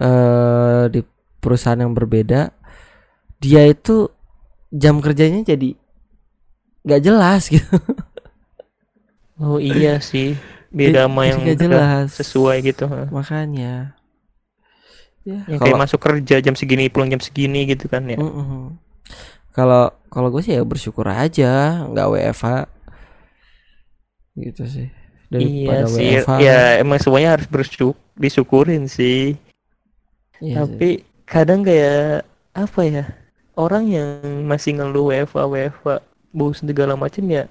eh 0.00 0.84
di 0.88 1.00
perusahaan 1.38 1.76
yang 1.76 1.92
berbeda 1.92 2.48
dia 3.36 3.62
itu 3.68 4.08
jam 4.72 5.04
kerjanya 5.04 5.44
jadi 5.44 5.76
nggak 6.82 7.02
jelas 7.04 7.52
gitu. 7.52 7.76
oh 9.44 9.60
iya 9.60 10.00
sih 10.00 10.32
beda 10.72 11.06
sama 11.06 11.28
yang 11.28 11.44
jelas. 11.54 12.16
sesuai 12.16 12.64
gitu. 12.64 12.88
Makanya 13.12 13.94
ya 15.22 15.46
yang 15.46 15.60
kalau 15.62 15.78
kayak 15.78 15.82
masuk 15.86 16.00
kerja 16.02 16.42
jam 16.42 16.56
segini 16.58 16.90
pulang 16.90 17.12
jam 17.12 17.20
segini 17.20 17.68
gitu 17.68 17.86
kan 17.86 18.08
ya. 18.08 18.16
Kalau 19.52 19.92
kalau 20.08 20.28
gue 20.32 20.40
sih 20.40 20.56
ya 20.56 20.64
bersyukur 20.64 21.04
aja 21.04 21.84
nggak 21.92 22.08
WFH 22.08 22.46
gitu 24.40 24.64
sih 24.64 24.88
iya 25.34 25.80
daripada 25.80 25.86
sih 25.88 26.10
WFH. 26.20 26.32
ya 26.38 26.58
emang 26.78 26.98
semuanya 27.00 27.30
harus 27.34 27.48
bersyuk 27.48 27.96
disyukurin 28.14 28.84
sih 28.86 29.34
Iya 30.38 30.44
sih. 30.44 30.54
tapi 30.58 30.90
kadang 31.24 31.62
kayak 31.62 32.26
apa 32.52 32.80
ya 32.82 33.04
orang 33.54 33.88
yang 33.88 34.20
masih 34.44 34.76
ngeluh 34.76 35.08
WFA 35.08 35.44
WFA 35.46 35.96
bosan 36.30 36.66
segala 36.66 36.92
macam 36.94 37.24
ya 37.24 37.48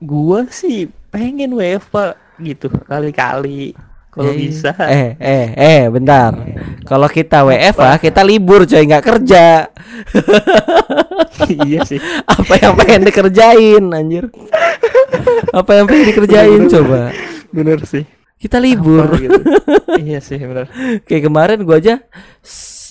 gua 0.00 0.48
sih 0.48 0.88
pengen 1.08 1.54
WFA 1.54 2.16
gitu 2.40 2.68
kali-kali 2.84 3.76
kalau 4.10 4.34
Eh, 4.34 4.38
bisa 4.42 4.74
Eh 4.74 5.14
eh 5.22 5.46
eh 5.54 5.82
bentar. 5.86 6.34
Kalau 6.82 7.06
kita 7.06 7.46
WFH 7.46 8.02
kita 8.02 8.26
libur 8.26 8.66
coy 8.66 8.82
nggak 8.82 9.06
kerja. 9.06 9.70
iya 11.62 11.86
sih 11.86 12.02
Apa 12.26 12.58
yang 12.58 12.74
pengen 12.74 13.06
dikerjain 13.06 13.84
anjir? 13.86 14.26
Apa 15.60 15.70
yang 15.80 15.86
pengen 15.86 16.06
dikerjain 16.08 16.62
coba? 16.68 17.10
bener 17.50 17.82
sih 17.82 18.06
Kita 18.40 18.56
libur. 18.56 19.04
Apa 19.04 19.16
gitu. 19.20 19.40
iya 20.06 20.18
sih 20.22 20.38
bener 20.38 20.70
Kayak 21.04 21.28
kemarin 21.28 21.58
gua 21.60 21.76
aja 21.76 22.00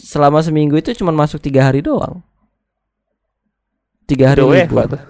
selama 0.06 0.42
seminggu 0.42 0.78
itu 0.78 0.94
cuma 0.94 1.10
masuk 1.10 1.38
tiga 1.42 1.66
hari 1.66 1.82
doang. 1.82 2.22
Tiga 4.06 4.34
hari 4.34 4.42
udah 4.42 4.66
libur. 4.66 4.78
WFA 4.78 4.94
tuh. 4.94 5.02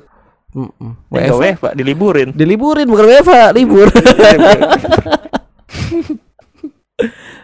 Eh, 0.49 0.69
nggak 1.13 1.25
WFH. 1.29 1.39
WFA 1.39 1.69
diliburin 1.77 2.29
Diliburin 2.33 2.87
bukan 2.89 3.05
WFH, 3.05 3.53
libur. 3.53 3.87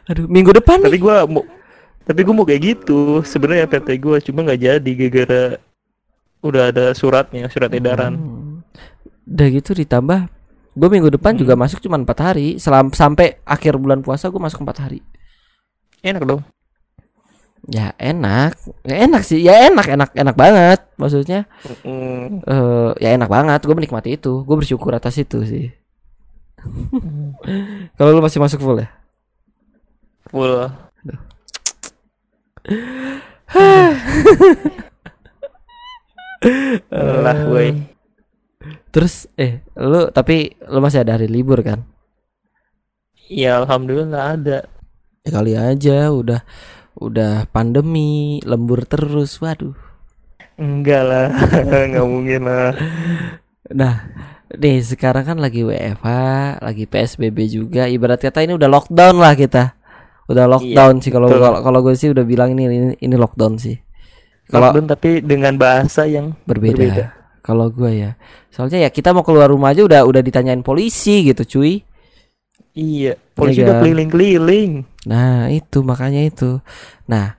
Aduh, 0.06 0.28
minggu 0.30 0.52
depan 0.54 0.84
tapi 0.84 0.98
gua 1.00 1.26
mau 1.26 1.42
tapi 2.06 2.22
gua 2.22 2.34
mau 2.36 2.46
kayak 2.46 2.62
gitu 2.62 3.24
sebenarnya 3.26 3.66
PT 3.66 3.98
gua 3.98 4.18
cuma 4.22 4.44
nggak 4.46 4.62
jadi 4.62 4.92
gara-gara 4.94 5.44
udah 6.46 6.64
ada 6.70 6.86
suratnya 6.94 7.50
surat 7.50 7.72
edaran 7.74 8.14
Hmm. 8.14 8.35
Udah 9.26 9.48
gitu 9.50 9.74
ditambah 9.74 10.30
gue 10.76 10.90
minggu 10.92 11.08
depan 11.08 11.40
juga 11.40 11.56
masuk 11.56 11.80
cuma 11.82 11.96
empat 11.98 12.20
hari. 12.22 12.60
Selam 12.60 12.92
sampai 12.92 13.40
akhir 13.48 13.80
bulan 13.80 14.04
puasa 14.04 14.28
gue 14.28 14.38
masuk 14.38 14.62
empat 14.62 14.78
hari. 14.86 15.00
Enak 16.04 16.28
dong. 16.28 16.44
Ya 17.66 17.96
enak. 17.98 18.60
Ya 18.86 18.96
enak 19.08 19.24
sih. 19.26 19.42
Ya 19.42 19.72
enak 19.72 19.88
enak 19.88 20.12
enak 20.14 20.36
banget 20.36 20.84
maksudnya. 21.00 21.48
Mm, 21.82 22.44
eh 22.46 22.92
ya 23.02 23.16
enak 23.16 23.32
banget. 23.32 23.64
Gue 23.64 23.74
menikmati 23.74 24.20
itu. 24.20 24.44
Gue 24.44 24.56
bersyukur 24.60 24.94
atas 24.94 25.18
itu 25.18 25.42
sih. 25.48 25.72
Kalau 27.98 28.12
lu 28.14 28.22
masih 28.22 28.44
masuk 28.44 28.60
full 28.62 28.84
ya? 28.84 28.92
Full. 30.30 30.54
Lah 36.94 37.50
woi 37.50 37.95
terus 38.96 39.28
eh 39.36 39.60
lu 39.76 40.08
tapi 40.08 40.56
lu 40.72 40.80
masih 40.80 41.04
ada 41.04 41.20
hari 41.20 41.28
libur 41.28 41.60
kan 41.60 41.84
ya 43.28 43.60
alhamdulillah 43.60 44.40
ada 44.40 44.58
ya 45.28 45.30
kali 45.36 45.60
aja 45.60 46.16
udah 46.16 46.40
udah 46.96 47.52
pandemi 47.52 48.40
lembur 48.48 48.88
terus 48.88 49.36
waduh 49.44 49.76
enggak 50.56 51.04
lah 51.04 51.28
nggak 51.92 52.08
mungkin 52.08 52.48
lah 52.48 52.72
Nah, 53.74 54.14
nih 54.54 54.86
sekarang 54.86 55.26
kan 55.26 55.38
lagi 55.42 55.66
WFH, 55.66 56.08
lagi 56.62 56.86
PSBB 56.86 57.50
juga. 57.50 57.90
Ibarat 57.90 58.22
kata 58.22 58.46
ini 58.46 58.54
udah 58.54 58.70
lockdown 58.70 59.18
lah 59.18 59.34
kita. 59.34 59.74
Udah 60.30 60.46
lockdown 60.46 61.02
sih 61.02 61.10
kalau 61.10 61.30
kalau 61.38 61.80
gue 61.82 61.98
sih 61.98 62.14
udah 62.14 62.22
bilang 62.22 62.54
ini 62.54 62.70
ini, 62.70 62.94
ini 63.02 63.16
lockdown 63.18 63.58
sih. 63.58 63.82
Kalau 64.46 64.70
tapi 64.86 65.26
dengan 65.26 65.58
bahasa 65.58 66.06
yang 66.06 66.38
berbeda. 66.46 66.78
berbeda. 66.78 67.06
Kalau 67.46 67.70
gue 67.70 67.92
ya. 67.94 68.12
Soalnya 68.50 68.82
ya 68.82 68.90
kita 68.90 69.14
mau 69.14 69.22
keluar 69.22 69.46
rumah 69.54 69.70
aja 69.70 69.86
udah 69.86 70.02
udah 70.10 70.22
ditanyain 70.26 70.66
polisi 70.66 71.30
gitu, 71.30 71.46
cuy. 71.46 71.86
iya 72.76 73.16
polisi 73.38 73.62
Iya 73.62 73.70
udah 73.70 73.76
kan? 73.80 73.82
keliling-keliling 73.86 74.72
Nah, 75.06 75.54
itu 75.54 75.86
makanya 75.86 76.26
itu. 76.26 76.60
Nah, 77.06 77.38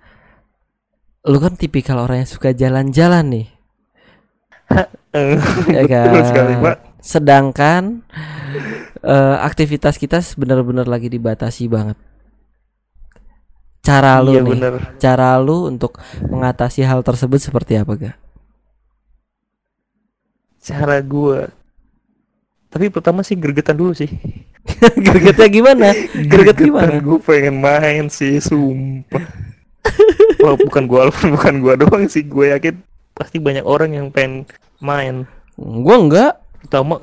lu 1.27 1.39
kan 1.43 1.59
tipikal 1.59 1.99
orang 1.99 2.23
yang 2.23 2.31
suka 2.31 2.55
jalan-jalan 2.55 3.27
nih. 3.27 3.49
Eh, 5.17 5.41
ya 5.73 5.83
kan? 5.89 6.13
sekali 6.29 6.55
Sedangkan 7.01 8.05
eh, 9.01 9.37
aktivitas 9.41 9.97
kita 9.97 10.21
benar-benar 10.37 10.85
lagi 10.85 11.09
dibatasi 11.09 11.73
banget. 11.73 11.97
Cara 13.81 14.19
lu 14.21 14.35
iya 14.35 14.43
nih, 14.43 14.61
bener 14.61 14.75
cara 14.99 15.39
lu 15.41 15.71
untuk 15.71 15.97
mengatasi 16.29 16.83
hal 16.85 17.01
tersebut 17.07 17.39
seperti 17.39 17.79
apa 17.81 17.93
ga? 17.97 18.13
Cara 20.67 20.99
gua 21.01 21.47
tapi 22.67 22.91
pertama 22.91 23.23
sih 23.23 23.35
gergetan 23.35 23.75
dulu 23.75 23.95
sih 23.95 24.11
Gregetnya 24.99 25.47
gimana? 25.47 25.95
Greget 26.27 26.59
gimana? 26.59 26.99
gue 26.99 27.19
pengen 27.23 27.57
main 27.57 28.11
sih 28.11 28.37
sumpah 28.37 29.23
Wah, 30.43 30.59
bukan 30.59 30.85
gua 30.85 31.07
bukan 31.09 31.55
gua 31.59 31.75
doang 31.75 32.05
sih 32.05 32.21
gue 32.21 32.51
yakin 32.51 32.75
pasti 33.13 33.39
banyak 33.39 33.63
orang 33.63 33.95
yang 33.95 34.07
pengen 34.11 34.45
main 34.79 35.25
Gua 35.57 35.97
enggak. 35.97 36.33
terutama 36.61 37.01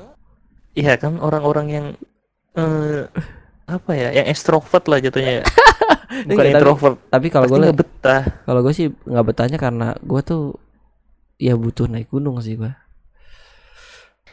iya 0.72 0.94
kan 0.94 1.18
orang-orang 1.18 1.66
yang 1.68 1.86
eh 2.52 3.08
apa 3.64 3.90
ya 3.90 4.12
yang 4.12 4.28
extrovert 4.28 4.84
lah 4.84 5.00
jatuhnya 5.00 5.40
ya. 5.40 5.44
bukan 6.28 6.28
Enggak, 6.28 6.44
tapi- 6.44 6.52
introvert 6.54 6.96
Tapi 7.08 7.26
kalau 7.28 7.44
pasti 7.44 7.52
gue 7.52 7.64
nggak 7.64 7.78
betah 7.80 8.22
kalau 8.44 8.60
gue 8.60 8.72
sih 8.72 8.86
nggak 8.92 9.26
betahnya 9.26 9.58
karena 9.58 9.88
gue 9.96 10.20
tuh 10.22 10.42
ya 11.34 11.56
butuh 11.56 11.88
naik 11.88 12.06
gunung 12.06 12.38
sih 12.38 12.54
gua. 12.54 12.76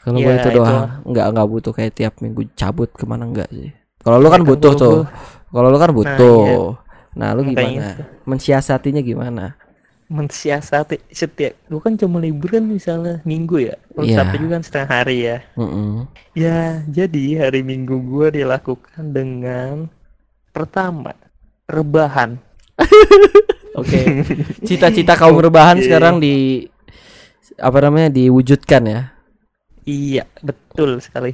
Kalau 0.02 0.18
gue 0.18 0.34
Ya, 0.34 0.38
itu 0.42 0.50
itu 0.50 0.58
doang, 0.58 0.90
nggak 1.06 1.26
nggak 1.34 1.48
butuh 1.48 1.72
kayak 1.78 1.94
tiap 1.94 2.14
minggu 2.20 2.42
cabut 2.58 2.90
ke 2.90 3.06
mana 3.06 3.24
enggak 3.30 3.50
sih. 3.54 3.70
Kalau 4.02 4.18
lu 4.18 4.28
kan 4.34 4.42
Ya 4.42 4.46
kan, 4.46 4.50
butuh 4.50 4.74
tuh. 4.74 4.98
Kalau 5.54 5.68
lu 5.70 5.78
kan 5.78 5.92
butuh. 5.94 6.74
Nah, 7.14 7.30
lu 7.38 7.42
Makanya 7.44 7.70
gimana? 7.70 7.88
Mensiasatinya 8.26 9.02
gimana? 9.04 9.46
mensiasati 10.12 11.00
setiap 11.08 11.56
gue 11.72 11.80
kan 11.80 11.96
cuma 11.96 12.20
libur 12.20 12.52
kan 12.52 12.68
misalnya 12.68 13.24
minggu 13.24 13.64
ya 13.64 13.80
kalau 13.96 14.04
Iya. 14.04 14.18
Sabtu 14.20 14.36
juga 14.44 14.60
kan 14.60 14.64
setengah 14.68 14.90
hari 14.92 15.18
ya 15.24 15.38
Mm-mm. 15.56 16.04
ya 16.36 16.84
jadi 16.84 17.48
hari 17.48 17.64
minggu 17.64 17.96
gue 17.96 18.44
dilakukan 18.44 19.16
dengan 19.16 19.88
pertama 20.52 21.16
rebahan 21.64 22.44
Oke. 23.80 24.04
Cita-cita 24.68 25.16
kaum 25.16 25.40
rebahan 25.40 25.80
Oke. 25.80 25.88
sekarang 25.88 26.20
di 26.20 26.68
apa 27.56 27.78
namanya 27.80 28.12
diwujudkan 28.12 28.84
ya. 28.84 29.02
Iya 29.84 30.24
betul 30.40 31.00
sekali 31.00 31.34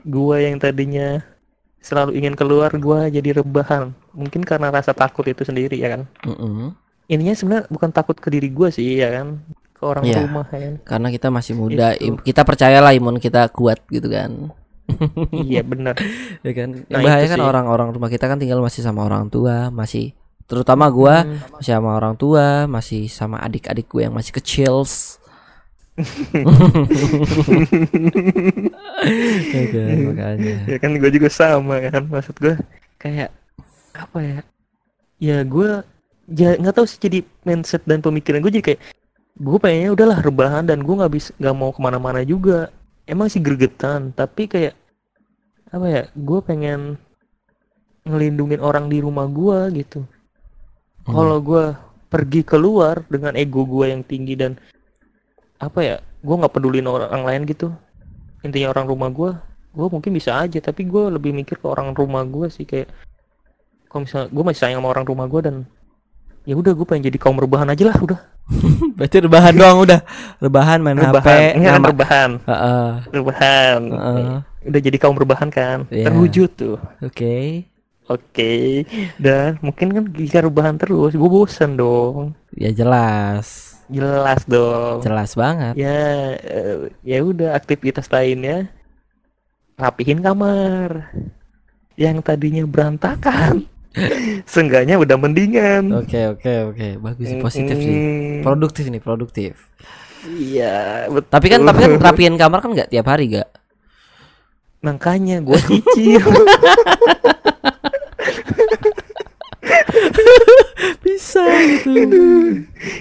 gue 0.00 0.36
yang 0.38 0.56
tadinya 0.56 1.20
selalu 1.78 2.18
ingin 2.18 2.34
keluar 2.34 2.70
gue 2.70 3.00
jadi 3.10 3.40
rebahan 3.40 3.94
mungkin 4.12 4.42
karena 4.42 4.68
rasa 4.68 4.92
takut 4.92 5.24
itu 5.24 5.42
sendiri 5.42 5.78
ya 5.78 5.94
kan 5.94 6.02
Mm-mm. 6.24 6.74
ininya 7.06 7.34
sebenarnya 7.34 7.64
bukan 7.68 7.90
takut 7.90 8.16
ke 8.18 8.28
diri 8.28 8.50
gue 8.50 8.68
sih 8.68 8.98
ya 8.98 9.22
kan 9.22 9.40
ke 9.72 9.82
orang 9.82 10.04
Iya. 10.04 10.26
rumah 10.26 10.46
ya 10.50 10.58
kan 10.58 10.74
Karena 10.82 11.08
kita 11.08 11.28
masih 11.30 11.54
muda, 11.54 11.94
Itu. 11.94 12.18
kita 12.20 12.42
percayalah 12.42 12.90
imun 12.98 13.22
kita 13.22 13.46
kuat 13.54 13.78
gitu 13.86 14.10
kan. 14.10 14.50
iya 15.46 15.62
benar 15.62 15.94
ya 16.46 16.50
kan. 16.50 16.82
Yang 16.82 16.98
Nah, 16.98 17.02
bahaya 17.06 17.26
kan 17.30 17.38
orang-orang 17.38 17.88
rumah 17.94 18.10
kita 18.10 18.26
kan 18.26 18.42
tinggal 18.42 18.58
masih 18.58 18.82
sama 18.82 19.06
orang 19.06 19.30
tua, 19.30 19.70
masih 19.70 20.18
terutama 20.50 20.90
gua 20.90 21.22
Hmm. 21.22 21.38
masih 21.54 21.78
sama 21.78 21.94
orang 21.94 22.18
tua, 22.18 22.66
masih 22.66 23.06
sama 23.06 23.38
adik-adik 23.38 23.86
gue 23.86 24.02
yang 24.02 24.18
masih 24.18 24.34
kecil. 24.34 24.82
Kan, 29.72 29.96
makanya. 30.06 30.54
ya 30.70 30.76
kan 30.78 30.90
gue 30.94 31.10
juga 31.10 31.28
sama 31.30 31.82
kan 31.90 32.02
maksud 32.06 32.36
gue 32.38 32.54
kayak 32.98 33.30
apa 33.94 34.18
ya 34.22 34.38
ya 35.18 35.38
gue 35.42 35.70
ya 36.30 36.54
nggak 36.58 36.74
tahu 36.74 36.86
sih 36.86 37.00
jadi 37.02 37.18
mindset 37.42 37.82
dan 37.84 37.98
pemikiran 37.98 38.42
gue 38.42 38.52
jadi 38.58 38.74
kayak 38.74 38.80
gue 39.38 39.58
pengennya 39.58 39.90
udahlah 39.94 40.18
rebahan 40.22 40.66
dan 40.66 40.82
gue 40.82 40.94
nggak 40.94 41.12
bisa 41.14 41.30
nggak 41.38 41.56
mau 41.56 41.70
ke 41.74 41.80
mana-mana 41.82 42.22
juga 42.22 42.70
emang 43.06 43.26
sih 43.26 43.42
gregetan 43.42 44.14
tapi 44.14 44.46
kayak 44.46 44.74
apa 45.74 45.86
ya 45.86 46.02
gue 46.14 46.40
pengen 46.42 46.96
ngelindungin 48.06 48.62
orang 48.62 48.88
di 48.88 49.02
rumah 49.02 49.26
gue 49.28 49.82
gitu 49.84 50.06
Hmm. 51.08 51.16
kalau 51.16 51.38
gue 51.40 51.64
pergi 52.12 52.44
keluar 52.44 53.00
dengan 53.08 53.32
ego 53.32 53.64
gue 53.64 53.88
yang 53.88 54.04
tinggi 54.04 54.36
dan 54.36 54.60
apa 55.58 55.80
ya 55.80 55.96
gue 55.98 56.34
nggak 56.34 56.50
pedulin 56.50 56.86
orang 56.86 57.22
lain 57.22 57.42
gitu 57.44 57.74
intinya 58.40 58.70
orang 58.70 58.86
rumah 58.86 59.08
gue 59.08 59.30
gue 59.68 59.86
mungkin 59.88 60.10
bisa 60.10 60.34
aja 60.36 60.58
tapi 60.60 60.82
gue 60.84 61.04
lebih 61.08 61.30
mikir 61.32 61.56
ke 61.56 61.66
orang 61.66 61.90
rumah 61.92 62.22
gue 62.24 62.46
sih 62.48 62.62
kayak 62.62 62.88
kalau 63.86 64.04
misalnya 64.04 64.28
gue 64.28 64.42
masih 64.42 64.60
sayang 64.60 64.78
sama 64.78 64.88
orang 64.88 65.02
rumah 65.02 65.26
gue 65.26 65.40
dan 65.42 65.56
ya 66.42 66.54
udah 66.54 66.72
gue 66.72 66.82
pengen 66.82 67.06
jadi 67.06 67.18
kaum 67.18 67.36
rebahan 67.36 67.68
aja 67.68 67.84
lah 67.86 67.98
udah 67.98 68.20
Berarti 68.96 69.20
rebahan 69.20 69.52
doang 69.52 69.84
udah. 69.84 70.00
Rebahan 70.40 70.80
main 70.80 70.96
HP, 70.96 71.04
rebahan 71.04 71.52
enggak 71.52 71.68
kan 71.68 71.76
nama- 71.76 71.90
rebahan 71.92 72.30
Heeh, 72.40 72.88
rebahan 73.12 73.80
heeh. 73.84 74.36
udah 74.64 74.80
jadi 74.80 74.96
kaum 74.96 75.16
rebahan 75.16 75.48
kan 75.48 75.78
Iya. 75.88 76.08
terwujud 76.08 76.50
tuh 76.50 76.76
Oke. 76.98 77.68
oke 78.08 78.52
dan 79.20 79.60
mungkin 79.60 79.92
kan 79.92 80.04
jika 80.10 80.40
rebahan 80.40 80.74
terus 80.74 81.12
gue 81.12 81.28
bosan 81.28 81.76
dong 81.76 82.32
Ya 82.50 82.72
jelas. 82.72 83.67
Jelas 83.88 84.40
dong 84.44 85.00
Jelas 85.00 85.32
banget. 85.32 85.74
ya 85.74 85.98
eh, 86.36 86.76
ya 87.02 87.18
udah 87.20 87.52
aktivitas 87.52 88.08
lainnya 88.08 88.68
rapihin 89.74 90.18
kamar 90.18 91.08
yang 91.94 92.18
tadinya 92.18 92.62
berantakan 92.62 93.64
seenggaknya 94.46 94.94
udah 94.94 95.16
mendingan 95.16 95.90
Oke, 95.96 96.20
oke, 96.28 96.52
oke. 96.68 96.88
Bagus 97.00 97.26
sih, 97.26 97.38
positif 97.38 97.76
sih. 97.76 97.90
Mm, 97.90 98.40
Produktif 98.40 98.84
nih, 98.86 99.00
produktif. 99.00 99.54
iya 100.28 101.06
betul 101.06 101.26
Tapi 101.28 101.46
kan 101.48 101.60
tapi 101.62 101.78
kan 101.80 101.92
rapiin 102.06 102.34
kamar 102.34 102.58
kan 102.60 102.70
nggak 102.70 102.88
tiap 102.88 103.06
hari 103.06 103.32
gak? 103.32 103.48
makanya 104.78 105.42
gue 105.42 105.58
cicil 105.58 106.22
Bisa 110.98 111.44
gitu. 111.78 112.18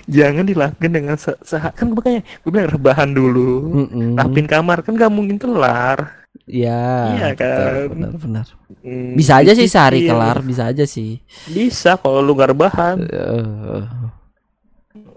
jangan 0.05 0.43
dilakukan 0.43 0.89
dengan 0.89 1.15
se 1.15 1.31
seha- 1.41 1.71
kan 1.71 1.87
makanya 1.87 2.21
gue 2.23 2.49
bilang 2.49 2.69
rebahan 2.69 3.09
dulu 3.09 3.49
Mm-mm. 3.77 4.15
rapiin 4.15 4.45
kamar 4.45 4.81
kan 4.81 4.93
gak 4.93 5.09
mungkin 5.09 5.37
kelar 5.37 6.15
Iya. 6.43 6.79
Iya 7.11 7.27
betul, 7.29 7.35
kan? 7.35 7.89
Benar, 7.91 8.11
benar. 8.15 8.45
Hmm, 8.79 9.11
Bisa 9.13 9.33
aja 9.37 9.51
sih 9.51 9.67
sehari 9.67 10.07
kelar, 10.07 10.39
bisa 10.39 10.63
aja 10.65 10.85
sih. 10.85 11.19
bisa 11.45 11.95
kalau 11.95 12.19
lu 12.19 12.31
gak 12.33 12.55
rebahan 12.55 13.03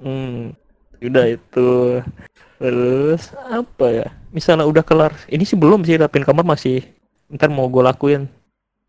Hmm, 0.00 0.56
udah 0.98 1.24
itu. 1.28 2.00
Terus 2.56 3.22
apa 3.46 3.87
ya? 3.90 4.09
Misalnya 4.30 4.64
udah 4.64 4.83
kelar. 4.83 5.12
Ini 5.26 5.44
sih 5.44 5.54
belum 5.54 5.80
sih 5.83 5.96
rapin 5.96 6.24
kamar 6.24 6.42
masih. 6.42 6.85
Ntar 7.28 7.48
mau 7.48 7.66
gue 7.66 7.80
lakuin. 7.80 8.26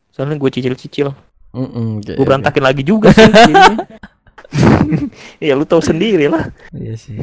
Soalnya 0.09 0.35
gue 0.35 0.49
cicil-cicil. 0.49 1.11
Mm-mm, 1.51 1.99
oke, 1.99 2.11
Gue 2.11 2.15
oke. 2.17 2.27
berantakin 2.27 2.63
lagi 2.63 2.83
juga 2.83 3.11
sih. 3.11 3.27
jadinya. 3.27 3.77
ya 5.43 5.53
lu 5.53 5.63
tahu 5.63 5.79
sendiri 5.79 6.27
lah. 6.27 6.51
Iya 6.71 6.95
sih. 6.95 7.17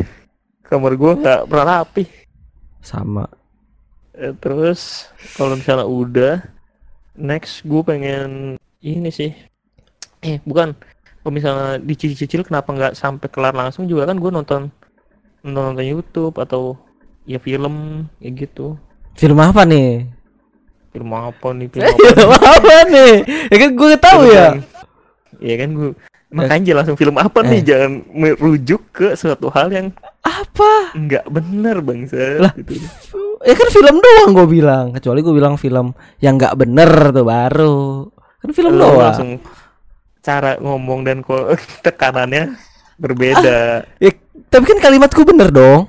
Kamar 0.64 0.94
gue 0.94 1.12
nggak 1.14 1.40
pernah 1.46 1.80
rapi. 1.80 2.04
Sama. 2.80 3.24
Eh, 4.12 4.32
Terus 4.36 5.08
kalau 5.34 5.54
misalnya 5.54 5.84
udah, 5.84 6.34
next 7.14 7.64
gue 7.64 7.82
pengen 7.82 8.56
ini 8.80 9.08
sih. 9.08 9.32
Eh 10.20 10.40
bukan. 10.42 10.72
Kalau 11.18 11.32
misalnya 11.34 11.76
dicicil-cicil 11.78 12.44
kenapa 12.44 12.72
nggak 12.72 12.94
sampai 12.96 13.28
kelar 13.28 13.52
langsung 13.52 13.84
juga 13.84 14.08
kan 14.08 14.16
gue 14.16 14.30
nonton 14.30 14.72
nonton 15.42 15.84
YouTube 15.84 16.36
atau 16.36 16.76
ya 17.24 17.36
film 17.36 18.06
ya 18.18 18.32
gitu. 18.32 18.76
Film 19.12 19.36
apa 19.38 19.66
nih? 19.68 20.08
Film 20.88 21.10
apa 21.12 21.48
nih? 21.50 21.66
Film 21.72 21.84
apa? 21.84 21.98
Film 22.06 22.32
apa 22.32 22.76
nih? 22.86 23.14
Ya 23.46 23.56
kan 23.58 23.70
gue 23.72 23.90
tahu 23.96 24.20
Film 24.20 24.30
ya. 24.30 24.42
yang- 24.44 24.62
Ya 25.38 25.54
kan 25.56 25.70
gue 25.70 25.90
makanya 26.28 26.72
langsung 26.74 26.92
film 26.94 27.16
apa 27.16 27.40
nih 27.40 27.56
Eh. 27.56 27.64
jangan 27.64 27.92
merujuk 28.10 28.82
ke 28.90 29.14
suatu 29.14 29.48
hal 29.48 29.70
yang 29.70 29.88
Apa? 30.20 30.92
nggak 30.92 31.24
benar 31.26 31.80
bangsa 31.80 32.36
Lah. 32.38 32.52
gitu. 32.52 32.74
Ya 33.40 33.54
kan 33.54 33.68
film 33.68 33.96
doang 33.96 34.30
gue 34.34 34.46
bilang. 34.50 34.92
Kecuali 34.92 35.20
gue 35.20 35.32
bilang 35.32 35.54
film 35.54 35.92
yang 36.18 36.36
nggak 36.36 36.52
bener 36.54 36.90
tuh 37.10 37.24
baru. 37.24 37.78
Kan 38.38 38.50
film 38.50 38.72
Lu 38.74 38.82
doang. 38.82 38.98
langsung 39.00 39.30
cara 40.20 40.58
ngomong 40.58 41.00
dan 41.02 41.22
kok 41.22 41.54
tekanannya 41.86 42.58
berbeda. 42.96 43.86
Ya, 43.96 44.10
tapi 44.48 44.64
kan 44.66 44.82
kalimatku 44.82 45.22
bener 45.22 45.48
dong. 45.48 45.86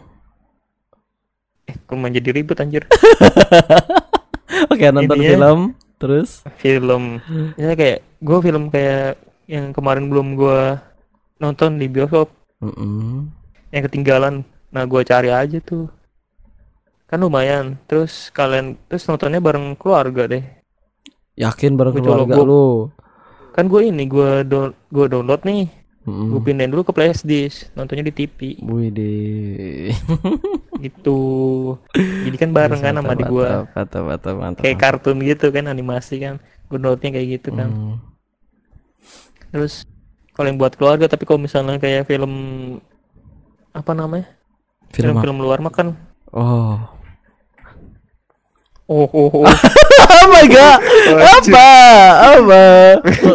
Eh, 1.65 1.75
kok 1.75 1.95
menjadi 1.95 2.29
ribut 2.31 2.55
anjir. 2.55 2.85
Oke 4.67 4.86
nonton 4.89 5.15
Intinya- 5.15 5.30
film 5.30 5.60
terus. 5.95 6.30
Film. 6.56 7.24
Ya 7.56 7.72
kayak 7.74 8.04
gue 8.19 8.38
film 8.39 8.67
kayak 8.67 9.15
yang 9.45 9.72
kemarin 9.72 10.08
belum 10.08 10.36
gue 10.36 10.60
nonton 11.38 11.76
di 11.76 11.88
bioskop 11.88 12.28
Mm-mm. 12.60 13.32
yang 13.69 13.84
ketinggalan. 13.84 14.36
Nah 14.69 14.84
gue 14.84 15.02
cari 15.02 15.30
aja 15.30 15.58
tuh. 15.60 15.88
Kan 17.06 17.19
lumayan. 17.19 17.80
Terus 17.86 18.30
kalian 18.30 18.78
terus 18.86 19.06
nontonnya 19.06 19.39
bareng 19.39 19.74
keluarga 19.74 20.28
deh. 20.28 20.43
Yakin 21.36 21.74
bareng 21.74 21.95
Gua 21.95 22.04
keluarga 22.04 22.36
gua- 22.36 22.45
lu. 22.45 22.67
Kan 23.50 23.65
gue 23.65 23.82
ini 23.86 24.04
gue 24.06 24.43
down 24.43 24.72
gue 24.88 25.06
download 25.08 25.41
nih. 25.41 25.67
Mm-mm. 26.07 26.31
Gue 26.31 26.41
pindahin 26.41 26.71
dulu 26.71 26.88
ke 26.88 26.93
flashdisk. 26.95 27.71
Nontonnya 27.75 28.07
di 28.07 28.13
TV 28.15 28.59
Widih. 28.63 29.91
gitu. 30.85 31.21
Jadi 31.95 32.38
kan 32.39 32.49
bareng 32.55 32.79
kan 32.79 32.95
sama 32.95 33.13
di 33.15 33.25
gue. 33.27 33.49
Mantap, 33.75 34.01
mantap, 34.07 34.35
mantap. 34.39 34.63
Kayak 34.63 34.77
kartun 34.79 35.19
gitu 35.23 35.51
kan 35.51 35.67
animasi 35.67 36.23
kan. 36.23 36.39
Gue 36.71 36.79
downloadnya 36.79 37.09
kayak 37.12 37.27
gitu 37.39 37.49
kan. 37.51 37.69
Hmm. 37.69 37.95
Terus 39.51 39.83
kalau 40.31 40.47
yang 40.47 40.59
buat 40.62 40.73
keluarga 40.79 41.12
tapi 41.12 41.27
kalau 41.27 41.41
misalnya 41.41 41.75
kayak 41.81 42.07
film 42.07 42.33
apa 43.75 43.91
namanya? 43.91 44.27
Film 44.89 45.13
apa? 45.13 45.21
Film-film 45.25 45.38
luar 45.43 45.59
mah 45.59 45.73
kan 45.73 45.97
Oh. 46.29 46.98
Oh 48.89 49.08
oh 49.08 49.30
oh. 49.30 49.45
oh 50.13 50.25
my 50.34 50.45
god. 50.49 50.80
Apa? 51.15 51.69
Apa? 52.34 52.63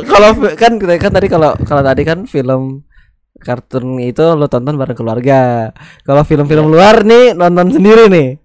kalau 0.04 0.30
kan 0.58 0.72
kan 0.76 1.10
tadi 1.14 1.26
kalau 1.30 1.54
kalau 1.62 1.82
tadi 1.86 2.02
kan 2.02 2.26
film 2.26 2.82
kartun 3.40 4.00
itu 4.02 4.24
lo 4.34 4.50
tonton 4.50 4.74
bareng 4.74 4.98
keluarga. 4.98 5.70
Kalau 6.02 6.26
film-film 6.26 6.68
luar 6.68 7.06
nih 7.06 7.32
nonton 7.32 7.70
sendiri 7.70 8.10
nih. 8.10 8.43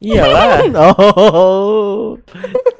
Iyalah. 0.00 0.60
Oh. 0.74 2.18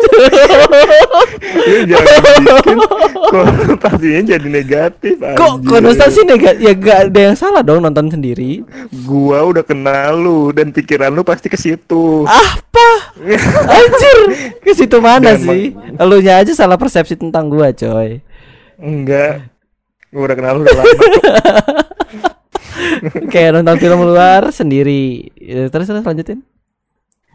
Lu 1.65 1.79
jangan 1.89 2.39
bikin 2.45 2.79
konotasinya 3.25 4.23
jadi 4.37 4.49
negatif 4.49 5.17
Kok 5.19 5.35
anjir. 5.59 5.67
konotasi 5.67 6.21
negatif? 6.23 6.61
Ya 6.61 6.73
gak 6.75 6.99
ada 7.11 7.21
yang 7.31 7.37
salah 7.37 7.63
dong 7.65 7.83
nonton 7.83 8.07
sendiri. 8.11 8.63
Gua 9.03 9.43
udah 9.43 9.65
kenal 9.65 10.15
lu 10.15 10.53
dan 10.53 10.71
pikiran 10.71 11.11
lu 11.11 11.25
pasti 11.25 11.49
ke 11.49 11.59
situ. 11.59 12.23
Apa? 12.25 12.89
Anjir, 13.79 14.19
ke 14.61 14.73
situ 14.75 14.99
mana 15.01 15.35
Dan 15.35 15.43
sih? 15.43 15.75
Elunya 15.97 16.39
aja 16.39 16.53
salah 16.55 16.79
persepsi 16.79 17.17
tentang 17.17 17.49
gua, 17.49 17.73
coy. 17.73 18.21
Enggak. 18.79 19.49
Gua 20.13 20.31
udah 20.31 20.37
kenal 20.37 20.53
lu 20.59 20.63
udah 20.63 20.75
lama. 20.79 20.95
kayak 23.33 23.51
nonton 23.55 23.77
film 23.81 24.01
luar 24.05 24.51
sendiri. 24.51 25.31
Terus 25.41 25.87
terus 25.89 26.05
lanjutin. 26.05 26.43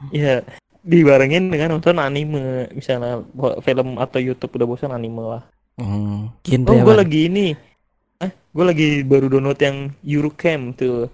Ya 0.09 0.41
dibarengin 0.79 1.51
dengan 1.51 1.75
nonton 1.75 1.99
anime 1.99 2.71
misalnya 2.71 3.19
bo- 3.29 3.59
film 3.59 3.95
atau 3.95 4.17
YouTube 4.17 4.55
udah 4.55 4.67
bosan 4.67 4.91
anime 4.91 5.21
lah 5.21 5.43
Hmm, 5.79 6.27
oh 6.27 6.43
genre 6.43 6.75
gue 6.75 6.95
lagi 6.97 7.19
ini 7.27 7.47
eh 8.19 8.31
gue 8.51 8.65
lagi 8.67 8.87
baru 9.01 9.31
download 9.31 9.55
yang 9.57 9.77
Eurocamp 10.01 10.75
tuh 10.75 11.07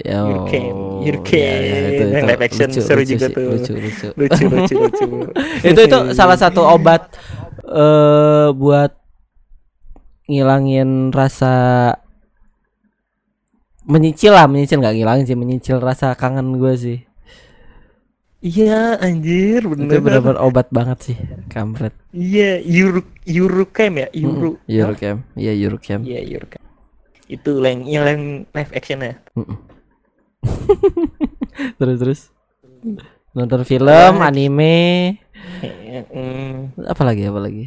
Ya, 0.00 0.20
Eurocamp, 0.20 0.72
oh, 0.72 1.00
Eurocamp. 1.00 1.36
ya, 1.36 1.52
ya, 1.60 1.76
itu, 1.86 2.02
Yang 2.02 2.16
itu 2.16 2.28
live 2.28 2.42
action 2.42 2.68
lucu, 2.68 2.80
seru 2.80 3.00
lucu 3.00 3.12
juga 3.12 3.26
sih, 3.28 3.34
tuh. 3.36 3.44
Lucu, 3.48 3.72
lucu. 3.72 4.06
lucu 4.20 4.44
lucu 4.44 4.74
lucu 4.76 5.06
itu 5.68 5.80
itu 5.84 5.98
salah 6.12 6.36
satu 6.36 6.60
obat 6.60 7.12
eh 7.62 8.48
buat 8.52 8.92
ngilangin 10.24 11.08
rasa 11.08 11.54
menyicil 13.84 14.32
lah 14.32 14.46
menyicil 14.46 14.78
nggak 14.78 14.94
ngilangin 14.94 15.24
sih 15.26 15.36
menyicil 15.36 15.76
rasa 15.76 16.14
kangen 16.14 16.54
gue 16.56 16.72
sih 16.74 16.98
iya 18.42 18.98
anjir 18.98 19.62
itu 19.62 19.70
bener 19.70 20.02
benar-benar 20.02 20.38
obat 20.42 20.66
banget 20.68 20.98
sih 21.00 21.16
kampret. 21.46 21.94
Iya 22.10 22.58
Euro 22.60 23.00
Eurocamp 23.22 23.94
ya? 23.96 24.08
Euro 24.12 24.58
Mm-mm, 24.58 24.66
Eurocamp 24.68 25.20
iya 25.34 25.52
Eurocamp 25.54 26.02
iya 26.02 26.20
Eurocamp 26.20 26.64
itu 27.26 27.50
yang 27.62 27.80
yang 27.86 28.20
live 28.44 28.72
action 28.74 28.98
ya? 29.00 29.14
Mm-mm. 29.32 29.56
terus 31.78 31.96
terus. 31.98 32.20
Nonton 33.32 33.64
film 33.64 34.14
anime. 34.20 35.16
Hmm, 36.12 36.68
apa 36.84 37.02
lagi 37.02 37.24
apa 37.24 37.40
lagi? 37.40 37.64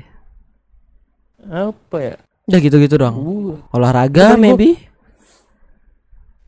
Apa 1.41 1.97
ya? 1.97 2.15
Udah 2.45 2.59
gitu 2.61 2.77
gitu 2.77 2.95
dong. 2.95 3.15
Uh, 3.15 3.53
olahraga 3.73 4.35
Tapi 4.35 4.37
gua- 4.37 4.43
maybe 4.43 4.69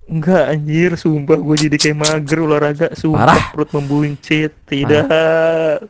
enggak 0.07 0.43
anjir 0.47 0.91
sumpah 0.95 1.35
gue 1.35 1.55
jadi 1.67 1.77
kayak 1.77 1.97
mager 1.99 2.39
olahraga. 2.39 2.87
Sumpah 2.95 3.27
Parah. 3.27 3.43
perut 3.51 3.69
membuncit. 3.75 4.51
Tidak 4.63 5.05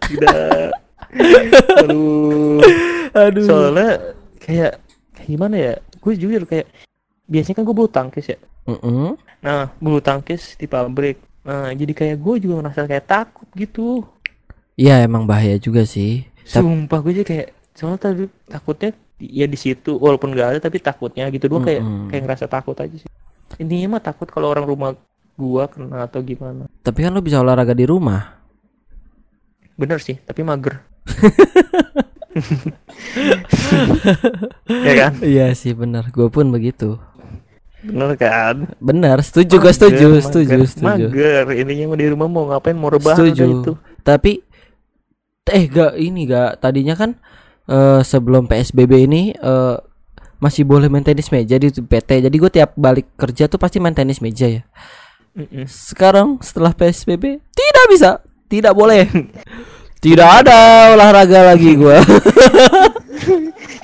tidak. 0.01 0.73
Aduh. 1.85 2.59
Aduh. 3.13 3.45
Soalnya 3.45 3.91
kayak 4.41 4.81
kayak 5.13 5.27
gimana 5.29 5.55
ya? 5.55 5.73
Gue 6.01 6.13
jujur 6.17 6.43
kayak 6.49 6.67
biasanya 7.29 7.55
kan 7.61 7.63
gue 7.63 7.75
bulu 7.75 7.89
tangkis 7.89 8.27
ya? 8.33 8.39
Mm-mm. 8.67 9.15
nah 9.39 9.71
bulu 9.79 10.03
tangkis 10.03 10.59
di 10.59 10.67
pabrik. 10.67 11.21
Nah 11.47 11.71
jadi 11.71 11.93
kayak 11.95 12.17
gue 12.19 12.35
juga 12.43 12.59
merasa 12.59 12.83
kayak 12.83 13.05
takut 13.07 13.47
gitu. 13.55 14.03
Iya 14.75 15.05
emang 15.07 15.23
bahaya 15.23 15.55
juga 15.55 15.87
sih. 15.87 16.27
Sumpah 16.43 16.99
gue 17.05 17.21
jadi 17.21 17.27
kayak 17.27 17.47
soalnya 17.77 17.99
tadi 18.01 18.25
takutnya 18.49 18.91
ya 19.17 19.45
di 19.45 19.57
situ 19.57 19.95
walaupun 19.97 20.33
gak 20.33 20.57
ada 20.57 20.59
tapi 20.59 20.81
takutnya 20.83 21.29
gitu. 21.31 21.47
Doang 21.47 21.63
kayak 21.63 21.81
Mm-mm. 21.85 22.09
kayak 22.11 22.21
ngerasa 22.27 22.45
takut 22.49 22.75
aja 22.75 22.97
sih 22.97 23.07
intinya 23.55 23.95
mah 23.95 24.03
takut 24.03 24.27
kalau 24.27 24.51
orang 24.51 24.63
rumah 24.63 24.91
gua 25.33 25.67
kena 25.67 26.03
atau 26.03 26.19
gimana. 26.19 26.67
Tapi 26.81 26.99
kan 27.01 27.11
lo 27.11 27.21
bisa 27.21 27.39
olahraga 27.39 27.71
di 27.71 27.85
rumah. 27.85 28.35
Bener 29.75 29.97
sih 29.97 30.17
tapi 30.19 30.41
mager. 30.41 30.81
Ya 34.67 34.93
kan? 34.93 35.11
Iya 35.21 35.53
sih 35.53 35.73
benar 35.73 36.09
Gue 36.09 36.29
pun 36.29 36.49
begitu. 36.49 37.01
Bener 37.81 38.13
kan? 38.13 38.67
Benar 38.77 39.21
setuju 39.21 39.57
gue 39.57 39.73
setuju 39.73 40.05
Mager, 40.11 40.21
Setuju 40.21 40.53
mager. 40.53 40.67
setuju. 40.67 41.05
Mager 41.07 41.45
intinya 41.55 41.85
mah 41.87 41.97
di 41.97 42.07
rumah 42.09 42.27
mau 42.27 42.43
ngapain 42.47 42.77
mau 42.77 42.89
rebahan 42.89 43.17
Setuju. 43.17 43.43
itu? 43.63 43.71
Tapi 44.03 44.31
Eh 45.47 45.63
gak 45.65 45.95
ini 45.95 46.27
gak. 46.27 46.59
Tadinya 46.59 46.93
kan 46.93 47.15
eh 47.65 48.01
Sebelum 48.03 48.45
PSBB 48.45 49.07
ini 49.07 49.31
eh 49.31 49.75
Masih 50.37 50.63
boleh 50.63 50.85
main 50.87 51.01
tenis 51.01 51.33
meja 51.33 51.57
di 51.57 51.73
PT 51.73 52.29
Jadi 52.29 52.35
gue 52.37 52.51
tiap 52.53 52.77
balik 52.77 53.09
kerja 53.17 53.49
tuh 53.49 53.57
pasti 53.57 53.81
main 53.81 53.95
tenis 53.95 54.21
meja 54.21 54.45
ya 54.45 54.61
Mm-mm. 55.37 55.65
Sekarang 55.65 56.37
setelah 56.41 56.73
PSBB 56.73 57.41
Tidak 57.41 57.85
bisa 57.89 58.21
Tidak 58.49 58.73
boleh 58.73 59.05
Tidak 60.05 60.29
ada 60.29 60.93
olahraga 60.93 61.53
lagi 61.53 61.73
gue 61.73 61.97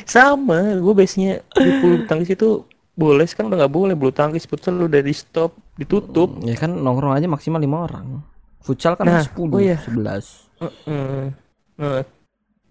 sama 0.03 0.77
gue 0.77 0.93
biasanya 0.93 1.41
di 1.57 1.71
bulu 1.81 2.05
tangkis 2.05 2.37
itu 2.37 2.69
boleh 2.93 3.25
sekarang 3.25 3.49
udah 3.49 3.65
nggak 3.65 3.73
boleh 3.73 3.95
bulu 3.97 4.13
tangkis 4.13 4.45
futsal 4.45 4.77
udah 4.77 5.01
di 5.01 5.09
stop 5.09 5.57
ditutup 5.73 6.37
Ya 6.45 6.53
kan 6.53 6.69
nongkrong 6.69 7.17
aja 7.17 7.25
maksimal 7.25 7.57
lima 7.57 7.89
orang 7.89 8.21
Futsal 8.63 8.95
kan 8.95 9.09
Nah, 9.09 9.25
10 9.25 9.51
oh 9.51 9.59
iya. 9.59 9.75
11 9.81 10.63
Heeh. 10.63 11.23
Nah, 11.75 12.05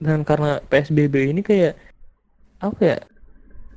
dan 0.00 0.24
karena 0.24 0.58
PSBB 0.64 1.30
ini 1.30 1.44
kayak 1.44 1.76
apa 2.62 2.80
ya? 2.80 2.98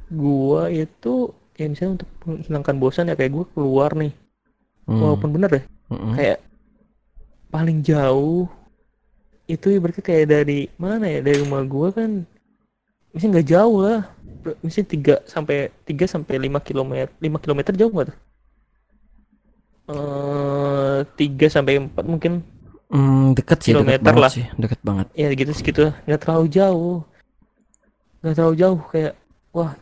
Gua 0.10 0.70
itu 0.70 1.14
ya 1.56 1.66
misalnya 1.66 2.04
untuk 2.04 2.10
menghilangkan 2.26 2.76
bosan 2.78 3.10
ya 3.10 3.16
kayak 3.16 3.32
gua 3.34 3.46
keluar 3.52 3.92
nih. 3.94 4.14
Hmm. 4.86 5.02
Walaupun 5.02 5.30
bener 5.34 5.50
deh, 5.50 5.64
Mm-mm. 5.90 6.14
kayak 6.14 6.38
paling 7.50 7.82
jauh 7.82 8.46
itu 9.46 9.78
berarti 9.78 10.02
kayak 10.02 10.26
dari 10.30 10.70
mana 10.78 11.06
ya? 11.06 11.20
Dari 11.22 11.42
rumah 11.42 11.66
gua 11.66 11.90
kan 11.90 12.22
mesti 13.12 13.26
nggak 13.30 13.48
jauh 13.48 13.82
lah. 13.82 14.02
Mesti 14.62 14.86
3 14.86 15.26
sampai 15.26 15.74
3 15.90 16.06
sampai 16.06 16.38
5 16.38 16.62
km. 16.62 17.10
5 17.18 17.42
km 17.42 17.60
jauh 17.74 17.90
nggak 17.90 18.08
tuh? 18.14 18.18
Eh 19.86 20.98
3 21.18 21.46
sampai 21.48 21.78
4 21.82 22.06
mungkin 22.06 22.42
Hmm, 22.86 23.34
deket 23.34 23.66
sih, 23.66 23.74
Kilometer 23.74 24.14
lah. 24.14 24.30
sih, 24.30 24.46
deket 24.62 24.78
banget. 24.86 25.10
ya 25.18 25.28
gitu 25.34 25.52
segitu 25.52 25.90
nggak 26.06 26.22
terlalu 26.22 26.46
jauh 26.54 27.02
nggak 28.22 28.34
terlalu 28.38 28.56
jauh 28.62 28.80
kayak 28.94 29.14
wah 29.50 29.74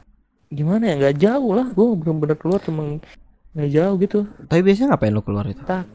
gimana 0.54 0.84
ya 0.90 0.94
nggak 1.02 1.18
jauh 1.18 1.52
lah 1.58 1.68
gue 1.74 1.86
bener-bener 1.98 2.38
keluar 2.38 2.62
cuma 2.62 3.02
nggak 3.54 3.70
jauh 3.74 3.96
gitu 3.98 4.20
Tapi 4.50 4.62
biasanya 4.62 4.94
ngapain 4.94 5.14
lo 5.14 5.22
keluar 5.26 5.46
itu? 5.50 5.62
tak 5.66 5.90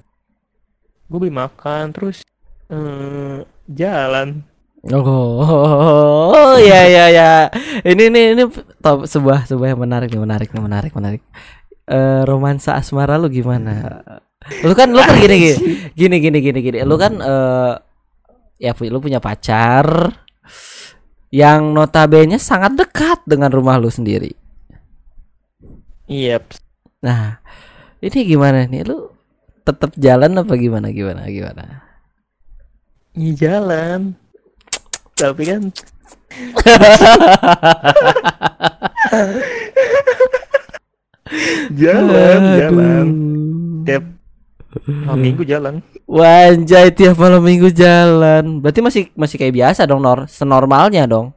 gue 1.09 1.19
beli 1.19 1.33
makan 1.33 1.85
terus 1.95 2.21
eh 2.69 3.41
jalan 3.71 4.45
Oh, 4.87 6.55
ya 6.71 6.87
ya 6.87 7.11
ya. 7.11 7.31
Ini 7.83 8.15
ini 8.15 8.21
ini 8.39 8.43
top, 8.79 9.11
sebuah 9.11 9.51
sebuah 9.51 9.75
yang 9.75 9.83
menarik 9.83 10.07
nih, 10.15 10.23
menarik 10.23 10.49
nih, 10.55 10.63
menarik, 10.63 10.93
menarik. 10.95 11.23
Eh 11.91 12.23
romansa 12.23 12.79
asmara 12.79 13.19
lu 13.19 13.27
gimana? 13.27 14.01
Lu 14.63 14.73
kan 14.79 14.95
lu 14.95 15.03
kan 15.03 15.19
gini 15.19 15.51
gini 15.99 16.17
gini 16.17 16.17
gini 16.23 16.39
gini 16.39 16.59
gini. 16.63 16.79
Lu 16.87 16.95
kan 16.95 17.19
eh 17.19 17.75
ya 18.63 18.73
lu 18.87 19.03
punya 19.03 19.19
pacar 19.19 20.15
yang 21.35 21.75
notabene 21.75 22.39
sangat 22.41 22.79
dekat 22.79 23.19
dengan 23.27 23.51
rumah 23.51 23.77
lu 23.83 23.91
sendiri. 23.91 24.33
Iya 26.09 26.41
Nah, 26.99 27.39
ini 28.03 28.19
gimana 28.27 28.67
nih? 28.67 28.83
Lu 28.83 29.15
tetap 29.63 29.95
jalan 29.95 30.35
apa 30.35 30.57
gimana 30.57 30.89
gimana 30.91 31.29
gimana? 31.29 31.85
iya 33.15 33.35
jalan 33.35 34.15
tapi 35.15 35.43
kan 35.45 35.63
jalan 41.77 42.41
jalan 42.57 43.07
tiap 43.85 44.05
malam 45.05 45.21
minggu 45.21 45.45
jalan 45.45 45.75
Wanjay 46.09 46.89
tiap 46.97 47.21
malam 47.21 47.45
minggu 47.45 47.69
jalan. 47.69 48.65
Berarti 48.65 48.81
masih 48.81 49.03
masih 49.13 49.37
kayak 49.37 49.53
biasa 49.53 49.85
dong, 49.85 50.01
Nor. 50.01 50.25
Senormalnya 50.25 51.05
dong. 51.05 51.37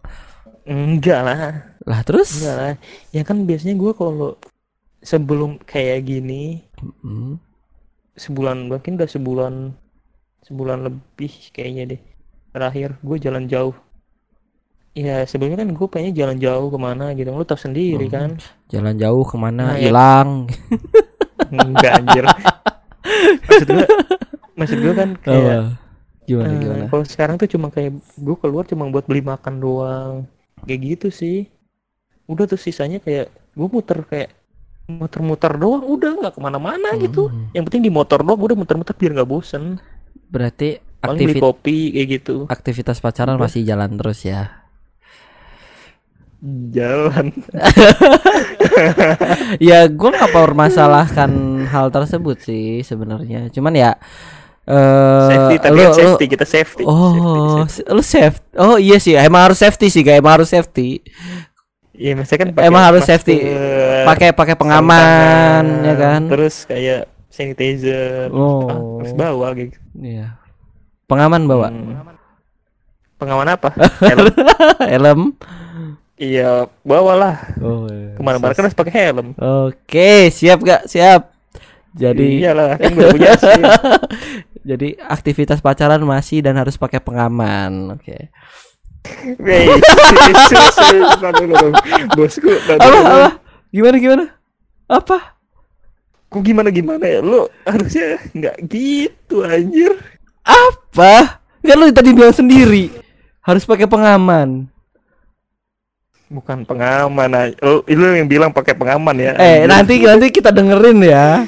enggak 0.64 1.28
lah 1.28 1.68
Lah 1.84 2.00
terus? 2.08 2.40
enggak 2.40 2.56
lah 2.56 2.74
ya 3.12 3.22
kan 3.28 3.44
biasanya 3.44 3.76
gue 3.76 3.92
kalau 3.92 4.40
sebelum 5.02 5.58
kayak 5.60 6.06
gini 6.06 6.62
Hmm. 7.02 7.38
sebulan 8.14 8.66
mungkin 8.68 8.96
udah 8.96 9.06
sebulan 9.08 9.54
sebulan 10.42 10.80
lebih 10.82 11.30
kayaknya 11.52 11.96
deh 11.96 12.02
terakhir 12.52 12.98
gue 13.00 13.18
jalan 13.18 13.46
jauh 13.46 13.74
ya 14.92 15.24
sebelumnya 15.24 15.62
kan 15.62 15.72
gue 15.72 15.88
pengen 15.88 16.12
jalan 16.12 16.36
jauh 16.36 16.68
ke 16.68 16.78
mana 16.78 17.14
gitu 17.14 17.30
lu 17.30 17.42
tau 17.42 17.56
sendiri 17.56 18.06
Hmm. 18.06 18.14
kan 18.14 18.30
Jalan 18.68 18.96
jauh 18.96 19.24
ke 19.24 19.36
mana? 19.36 19.64
Nah, 19.66 19.76
ya. 19.76 19.88
Hilang. 19.88 20.30
enggak 21.50 21.92
anjir 21.98 22.26
maksud 23.44 23.68
gue 23.68 23.86
maksud 24.54 24.78
gue 24.80 24.94
kan 24.94 25.10
kayak 25.18 25.60
Apa? 25.62 25.80
Gimana 26.22 26.48
eh, 26.48 26.60
gimana? 26.60 26.84
kalau 26.88 27.04
sekarang 27.04 27.36
tuh 27.36 27.50
cuma 27.50 27.68
kayak 27.68 27.92
gue 27.98 28.36
keluar 28.38 28.64
cuma 28.64 28.88
buat 28.88 29.04
beli 29.04 29.20
makan 29.22 29.58
doang 29.58 30.14
kayak 30.64 30.80
gitu 30.88 31.08
sih 31.10 31.50
udah 32.26 32.46
tuh 32.46 32.56
sisanya 32.56 32.98
kayak 32.98 33.28
gue 33.52 33.68
muter 33.68 34.00
kayak 34.04 34.30
muter-muter 34.94 35.54
doang 35.54 35.82
udah 35.82 36.10
nggak 36.18 36.34
ke 36.34 36.40
mana-mana 36.40 36.94
gitu 36.98 37.26
Hmm. 37.26 37.50
yang 37.52 37.64
penting 37.64 37.82
di 37.82 37.90
motor 37.90 38.20
doang 38.20 38.38
udah 38.38 38.54
muter-muter 38.54 38.94
biar 38.94 39.14
nggak 39.14 39.26
bosen 39.26 39.78
Berarti 40.28 40.76
aktivitas 41.00 41.40
kopi 41.40 41.92
kayak 41.92 42.06
gitu 42.12 42.34
aktivitas 42.46 42.98
pacaran 42.98 43.36
Udah. 43.36 43.46
masih 43.46 43.62
jalan 43.62 43.90
terus 43.94 44.22
ya. 44.22 44.58
jalan 46.68 47.32
ya 49.60 49.86
gue 49.86 50.10
nggak 50.10 50.28
mempermasalahkan 50.28 51.30
hal 51.68 51.88
tersebut 51.90 52.38
sih 52.40 52.82
sebenarnya. 52.82 53.48
Cuman 53.50 53.74
ya 53.74 53.92
eh 54.62 55.28
safety 55.28 55.56
tapi 55.60 55.72
lu- 55.72 55.80
kan 55.80 55.86
lu- 55.86 55.98
safety 55.98 56.26
kita 56.28 56.46
safety 56.46 56.84
Oh, 56.84 57.62
Safety, 57.62 57.78
safety. 57.78 57.82
lu 57.90 58.02
safe. 58.02 58.38
Oh 58.56 58.76
iya 58.78 58.98
sih, 58.98 59.14
emang 59.16 59.44
harus 59.44 59.58
safety 59.58 59.88
sih, 59.88 60.00
guys. 60.00 60.18
Emang 60.18 60.38
harus 60.38 60.50
safety. 60.50 61.02
Iya, 62.02 62.18
maksudnya 62.18 62.40
kan 62.42 62.50
pakai 62.52 62.66
Emang 62.66 62.84
harus 62.84 63.04
safety. 63.06 63.38
pakai 64.02 64.30
pakai 64.34 64.56
pengaman 64.58 64.98
tangan, 64.98 65.66
ya 65.86 65.94
kan? 65.94 66.22
terus 66.26 66.66
kayak 66.66 67.06
sanitizer 67.30 68.34
Oh. 68.34 68.66
ah, 68.66 68.80
terus 68.98 69.14
bawa 69.14 69.54
gitu. 69.54 69.78
Iya. 69.94 70.34
Pengaman 71.06 71.46
bawa? 71.46 71.70
Hmm. 71.70 72.02
pengaman 73.16 73.54
apa? 73.54 73.70
Helm. 74.10 74.34
Helm? 74.82 75.22
Iya 76.18 76.66
bawalah. 76.82 77.38
Oh, 77.62 77.86
iya. 77.86 78.14
ke 78.14 78.22
mana-mana 78.22 78.50
kan 78.52 78.66
harus 78.66 78.74
pakai 78.74 78.94
helm. 79.10 79.38
Oke 79.38 80.30
siap 80.30 80.62
gak? 80.62 80.86
Siap. 80.86 81.30
Jadi 81.92 82.42
iyalah 82.42 82.78
kan 82.78 82.90
gue 82.90 83.10
punya 83.10 83.34
sih. 83.36 83.62
Jadi 84.70 84.98
aktivitas 84.98 85.60
pacaran 85.60 86.02
masih 86.02 86.42
dan 86.42 86.58
harus 86.58 86.78
pakai 86.78 86.98
pengaman. 86.98 87.94
Oke 87.94 88.30
Wait, 89.42 89.70
bosku 92.14 92.50
apa 92.50 93.42
gimana 93.72 93.96
gimana? 93.98 94.26
Apa? 94.86 95.40
Kok 96.32 96.42
gimana 96.44 96.70
gimana 96.72 97.06
ya? 97.08 97.20
Lu 97.20 97.48
harusnya 97.64 98.20
nggak 98.32 98.56
gitu 98.72 99.44
anjir. 99.44 99.96
Apa? 100.44 101.44
Kan 101.64 101.78
lu 101.78 101.92
tadi 101.92 102.12
bilang 102.12 102.36
sendiri. 102.36 102.92
Harus 103.42 103.66
pakai 103.66 103.88
pengaman. 103.90 104.70
Bukan 106.32 106.64
pengaman 106.64 107.52
lu, 107.60 107.84
lu 107.84 108.08
yang 108.16 108.30
bilang 108.32 108.52
pakai 108.56 108.72
pengaman 108.72 109.20
ya 109.20 109.36
eh 109.36 109.68
anjir. 109.68 109.68
nanti 109.68 109.94
nanti 110.08 110.28
kita 110.32 110.50
dengerin 110.56 111.00
ya. 111.04 111.44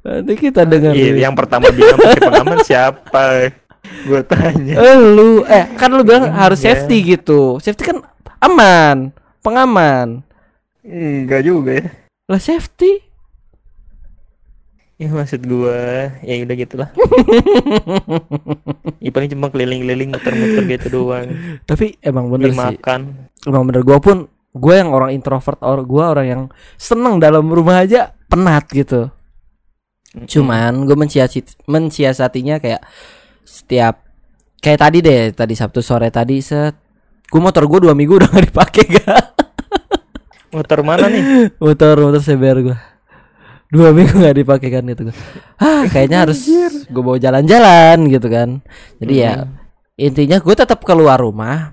Nanti 0.00 0.32
kita 0.38 0.62
dengerin. 0.64 0.96
Iya, 0.96 1.28
yang 1.28 1.34
pertama 1.34 1.68
bilang 1.74 1.98
pakai 1.98 2.22
pengaman 2.22 2.58
siapa 2.62 3.52
gue 4.02 4.20
tanya 4.22 4.74
Eh 4.74 4.96
lu 4.96 5.42
eh 5.44 5.64
kan 5.74 5.88
lu 5.88 6.00
bilang 6.00 6.28
harus 6.28 6.58
Iya. 6.58 6.74
safety 6.74 6.96
gitu. 7.10 7.58
Safety 7.58 7.84
kan 7.84 7.98
aman, 8.38 9.10
pengaman. 9.40 10.22
enggak 10.80 11.42
juga 11.42 11.70
ya 11.76 11.84
Lah 12.26 12.38
safety. 12.38 13.02
ya 14.96 15.08
maksud 15.08 15.42
gua 15.42 16.12
ya 16.20 16.38
udah 16.38 16.54
gitulah 16.54 16.88
ya 19.00 19.08
paling 19.08 19.28
cuma 19.28 19.48
keliling-keliling 19.48 20.08
muter-muter 20.08 20.62
gitu 20.68 20.86
doang 20.90 21.26
Tapi 21.64 21.96
emang 22.00 22.28
bener 22.28 22.48
beli 22.48 22.54
sih. 22.54 22.60
makan 22.76 23.00
Emang 23.42 23.62
bener 23.64 23.80
gua 23.80 23.96
pun 23.96 24.28
gue 24.50 24.74
yang 24.74 24.90
orang 24.90 25.10
introvert 25.10 25.58
or 25.60 25.80
gua 25.82 26.10
orang 26.10 26.26
yang 26.26 26.42
seneng 26.74 27.16
dalam 27.16 27.46
rumah 27.46 27.80
aja 27.80 28.12
penat 28.26 28.66
gitu. 28.68 29.06
Cuman 30.20 30.82
gue 30.82 30.94
mensiasati 30.94 31.64
mensiasatinya 31.64 32.58
kayak 32.58 32.82
setiap 33.50 34.06
kayak 34.62 34.78
tadi 34.78 34.98
deh 35.02 35.34
tadi 35.34 35.58
Sabtu 35.58 35.82
sore 35.82 36.14
tadi 36.14 36.38
set. 36.38 36.78
Gue 37.26 37.42
motor 37.42 37.66
gue 37.66 37.90
dua 37.90 37.94
minggu 37.98 38.14
udah 38.22 38.30
gak 38.30 38.46
dipakai 38.46 38.84
gak 38.86 39.24
motor 40.50 40.82
mana 40.82 41.06
nih? 41.06 41.50
Motor 41.62 41.94
motor 42.10 42.20
CBR 42.22 42.58
gue 42.62 42.78
dua 43.70 43.94
minggu 43.94 44.18
nggak 44.18 44.34
dipakai 44.34 44.68
kan 44.74 44.82
itu 44.90 45.06
gua. 45.06 45.14
ah 45.62 45.86
kayaknya 45.86 46.18
harus 46.26 46.42
gue 46.90 47.02
bawa 47.02 47.18
jalan-jalan 47.22 48.10
gitu 48.10 48.26
kan. 48.26 48.58
Jadi 48.98 49.14
ya 49.14 49.46
intinya 49.94 50.42
gue 50.42 50.54
tetap 50.54 50.82
keluar 50.82 51.22
rumah. 51.22 51.70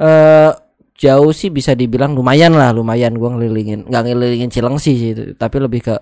Eh 0.00 0.52
jauh 1.00 1.32
sih 1.32 1.48
bisa 1.48 1.72
dibilang 1.72 2.12
lumayan 2.12 2.52
lah 2.52 2.76
lumayan 2.76 3.16
gue 3.16 3.24
ngelilingin 3.24 3.88
nggak 3.88 4.02
ngelilingin 4.04 4.52
Cilengsi 4.52 4.92
sih 5.00 5.10
itu 5.16 5.22
tapi 5.32 5.56
lebih 5.56 5.80
ke 5.80 5.96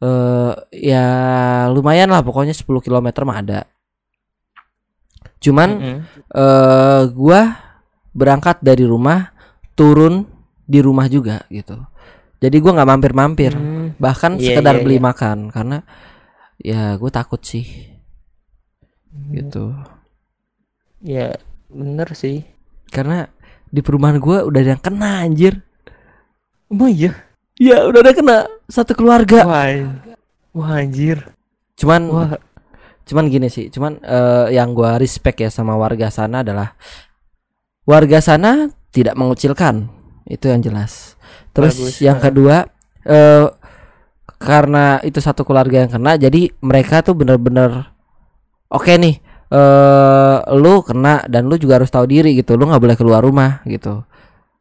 eh 0.00 0.52
ya 0.72 1.04
lumayan 1.68 2.08
lah 2.08 2.24
pokoknya 2.24 2.56
10 2.56 2.64
km 2.80 3.08
mah 3.28 3.44
ada 3.44 3.60
cuman 5.46 5.70
Mm-mm. 5.78 5.98
eh 6.34 7.02
gua 7.14 7.40
berangkat 8.10 8.58
dari 8.58 8.82
rumah 8.82 9.30
turun 9.78 10.26
di 10.66 10.82
rumah 10.82 11.06
juga 11.06 11.46
gitu. 11.46 11.78
Jadi 12.42 12.56
gua 12.58 12.82
nggak 12.82 12.90
mampir-mampir. 12.90 13.52
Hmm. 13.54 13.94
bahkan 13.96 14.36
Iya, 14.36 14.58
sekedar 14.58 14.76
iya, 14.76 14.82
beli 14.84 14.98
iya. 14.98 15.06
makan 15.06 15.38
karena 15.48 15.78
ya 16.60 16.98
gue 16.98 17.10
takut 17.14 17.40
sih. 17.40 17.64
Gitu. 19.32 19.72
Ya 21.00 21.38
bener 21.72 22.12
sih. 22.12 22.44
Karena 22.92 23.30
di 23.70 23.80
perumahan 23.80 24.20
gua 24.20 24.44
udah 24.44 24.60
ada 24.60 24.70
yang 24.76 24.82
kena 24.82 25.24
anjir. 25.24 25.64
Oh 26.68 26.90
iya? 26.90 27.14
Ya 27.56 27.86
udah 27.88 28.04
ada 28.04 28.12
kena 28.12 28.36
satu 28.68 28.92
keluarga. 28.92 29.46
Wah 29.46 29.70
wah 30.52 30.70
anjir. 30.76 31.32
Cuman 31.78 32.02
wah 32.10 32.30
cuman 33.06 33.30
gini 33.30 33.46
sih 33.46 33.70
cuman 33.70 34.02
eh, 34.02 34.58
yang 34.58 34.74
gua 34.74 34.98
respect 34.98 35.38
ya 35.38 35.46
sama 35.48 35.78
warga 35.78 36.10
sana 36.10 36.42
adalah 36.42 36.74
warga 37.86 38.18
sana 38.18 38.66
tidak 38.90 39.14
mengucilkan. 39.14 39.86
Itu 40.26 40.50
yang 40.50 40.58
jelas. 40.58 41.14
Terus 41.54 41.78
Bagus. 41.78 41.96
yang 42.02 42.18
kedua 42.18 42.66
eh 43.06 43.46
karena 44.36 44.98
itu 45.06 45.22
satu 45.22 45.46
keluarga 45.46 45.86
yang 45.86 45.90
kena 45.94 46.18
jadi 46.18 46.50
mereka 46.60 47.00
tuh 47.00 47.16
bener-bener 47.16 47.88
oke 48.68 48.90
nih 48.90 49.16
eh 49.48 50.36
lu 50.58 50.82
kena 50.82 51.24
dan 51.30 51.46
lu 51.46 51.54
juga 51.56 51.78
harus 51.78 51.88
tahu 51.88 52.04
diri 52.10 52.34
gitu 52.34 52.58
lu 52.58 52.66
nggak 52.66 52.82
boleh 52.82 52.96
keluar 52.98 53.22
rumah 53.22 53.62
gitu. 53.64 54.02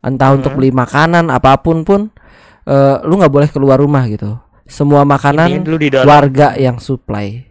Entah 0.05 0.38
untuk 0.38 0.53
Hmm. 0.53 0.62
beli 0.62 0.69
makanan 0.69 1.34
apa 1.34 1.58
pun 1.65 1.81
pun 1.81 2.01
eh 2.69 3.01
lu 3.10 3.17
nggak 3.17 3.34
boleh 3.34 3.49
keluar 3.49 3.81
rumah 3.81 4.05
gitu. 4.05 4.38
Semua 4.69 5.01
makanan 5.01 5.65
warga 6.05 6.53
yang 6.58 6.77
supply 6.77 7.41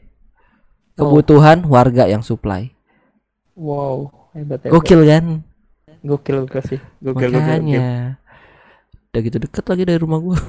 Oh. 0.94 1.11
kebutuhan 1.11 1.66
warga 1.66 2.07
yang 2.07 2.22
supply. 2.22 2.70
Wow 3.59 4.24
hebat 4.35 4.66
hebat. 4.66 4.72
Gokil 4.74 5.00
kan? 5.07 5.24
Gokil 6.04 6.37
gokil 6.44 6.62
sih. 6.66 6.80
Gokil 7.00 7.30
gokil, 7.30 7.30
gokil. 7.30 7.40
makanya 7.40 8.18
udah 9.14 9.22
gitu 9.22 9.38
deket 9.38 9.64
lagi 9.70 9.83
dari 9.87 9.98
rumah 10.02 10.18
gua. 10.18 10.38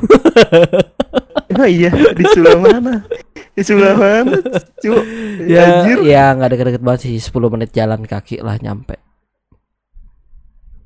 Oh 1.55 1.63
iya 1.63 1.88
di 1.88 2.25
sebelah 2.36 2.60
mana? 2.60 3.08
Di 3.55 3.63
sebelah 3.63 3.95
mana? 3.95 4.43
Cuk, 4.84 4.99
ya 5.47 5.88
anjir. 5.88 6.03
ya 6.03 6.36
nggak 6.36 6.49
deket-deket 6.51 6.84
banget 6.84 6.99
sih. 7.08 7.15
10 7.15 7.31
menit 7.47 7.71
jalan 7.71 8.03
kaki 8.03 8.43
lah 8.43 8.60
nyampe. 8.60 8.99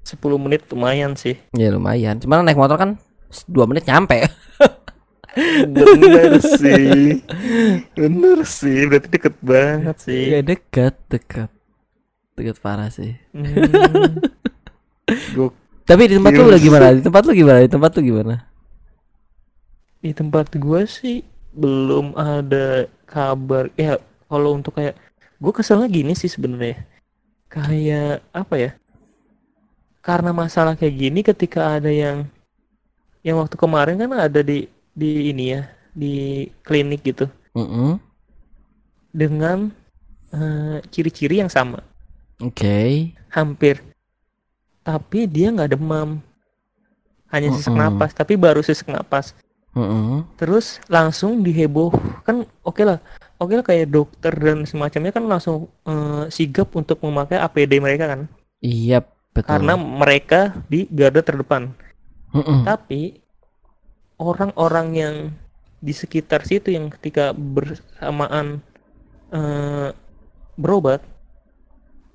10 0.05 0.13
menit 0.37 0.69
lumayan 0.69 1.17
sih. 1.17 1.41
Ya 1.57 1.73
lumayan. 1.73 2.21
Cuman 2.21 2.45
naik 2.45 2.59
motor 2.59 2.77
kan 2.77 3.01
2 3.49 3.65
menit 3.65 3.89
nyampe 3.89 4.29
bener 5.67 6.41
sih. 6.41 7.21
Bener 7.95 8.37
sih. 8.45 8.79
Berarti 8.87 9.07
deket 9.07 9.35
banget 9.39 9.97
sih. 10.01 10.23
Ya 10.35 10.39
deket 10.43 10.95
deket. 11.07 11.49
Deket 12.35 12.57
parah 12.63 12.89
sih. 12.91 13.15
Hmm. 13.31 14.19
Tapi 15.89 16.01
di 16.05 16.15
tempat 16.21 16.31
lu 16.37 16.59
gimana? 16.61 16.93
Di 16.93 17.01
tempat 17.01 17.21
lu 17.25 17.33
gimana? 17.33 17.59
Di 17.65 17.71
tempat 17.71 17.91
lu 17.97 18.01
gimana? 18.05 18.35
Di 19.99 20.11
tempat 20.15 20.47
gua 20.55 20.85
sih 20.85 21.25
belum 21.53 22.13
ada 22.13 22.85
kabar. 23.09 23.73
Ya 23.73 23.97
kalau 24.29 24.53
untuk 24.53 24.77
kayak 24.77 24.95
gue 25.41 25.53
keselnya 25.55 25.89
gini 25.89 26.13
sih 26.13 26.29
sebenarnya. 26.29 26.85
Kayak 27.49 28.21
apa 28.29 28.55
ya? 28.55 28.71
Karena 30.05 30.31
masalah 30.31 30.77
kayak 30.77 30.95
gini 30.95 31.19
ketika 31.25 31.81
ada 31.81 31.89
yang 31.89 32.29
yang 33.25 33.35
waktu 33.41 33.59
kemarin 33.59 33.99
kan 33.99 34.11
ada 34.15 34.39
di 34.39 34.69
di 34.99 35.31
ini 35.31 35.55
ya 35.55 35.61
di 35.95 36.45
klinik 36.67 37.01
gitu. 37.07 37.25
Mm-mm. 37.55 37.97
dengan 39.09 39.73
eh, 40.29 40.77
ciri-ciri 40.93 41.41
yang 41.41 41.49
sama. 41.49 41.81
Oke. 42.43 43.09
Hampir. 43.33 43.81
Tapi 44.85 45.25
dia 45.25 45.49
nggak 45.49 45.73
demam. 45.73 46.21
Hanya 47.33 47.49
sesak 47.53 47.73
Mm-mm. 47.73 47.81
napas 47.81 48.11
tapi 48.13 48.37
baru 48.37 48.61
sesak 48.61 48.91
napas. 48.91 49.33
Mm-mm. 49.69 50.25
terus 50.35 50.81
langsung 50.89 51.45
diheboh. 51.45 51.93
Kan 52.25 52.45
oke 52.65 52.81
lah. 52.83 52.99
Oke 53.39 53.55
lah 53.55 53.63
kayak 53.63 53.87
dokter 53.89 54.33
dan 54.35 54.67
semacamnya 54.67 55.15
kan 55.15 55.25
langsung 55.25 55.71
eh, 55.87 56.29
sigap 56.29 56.69
untuk 56.75 56.99
memakai 57.01 57.39
APD 57.41 57.81
mereka 57.81 58.05
kan? 58.09 58.21
Iya 58.61 59.01
betul. 59.33 59.49
Karena 59.49 59.73
mereka 59.73 60.53
di 60.69 60.85
garda 60.89 61.25
terdepan. 61.25 61.73
Mm-mm. 62.29 62.61
tapi 62.61 63.25
orang-orang 64.19 64.87
yang 64.93 65.15
di 65.79 65.95
sekitar 65.95 66.43
situ 66.43 66.75
yang 66.75 66.91
ketika 66.91 67.31
bersamaan 67.31 68.59
eh, 69.31 69.89
berobat 70.53 70.99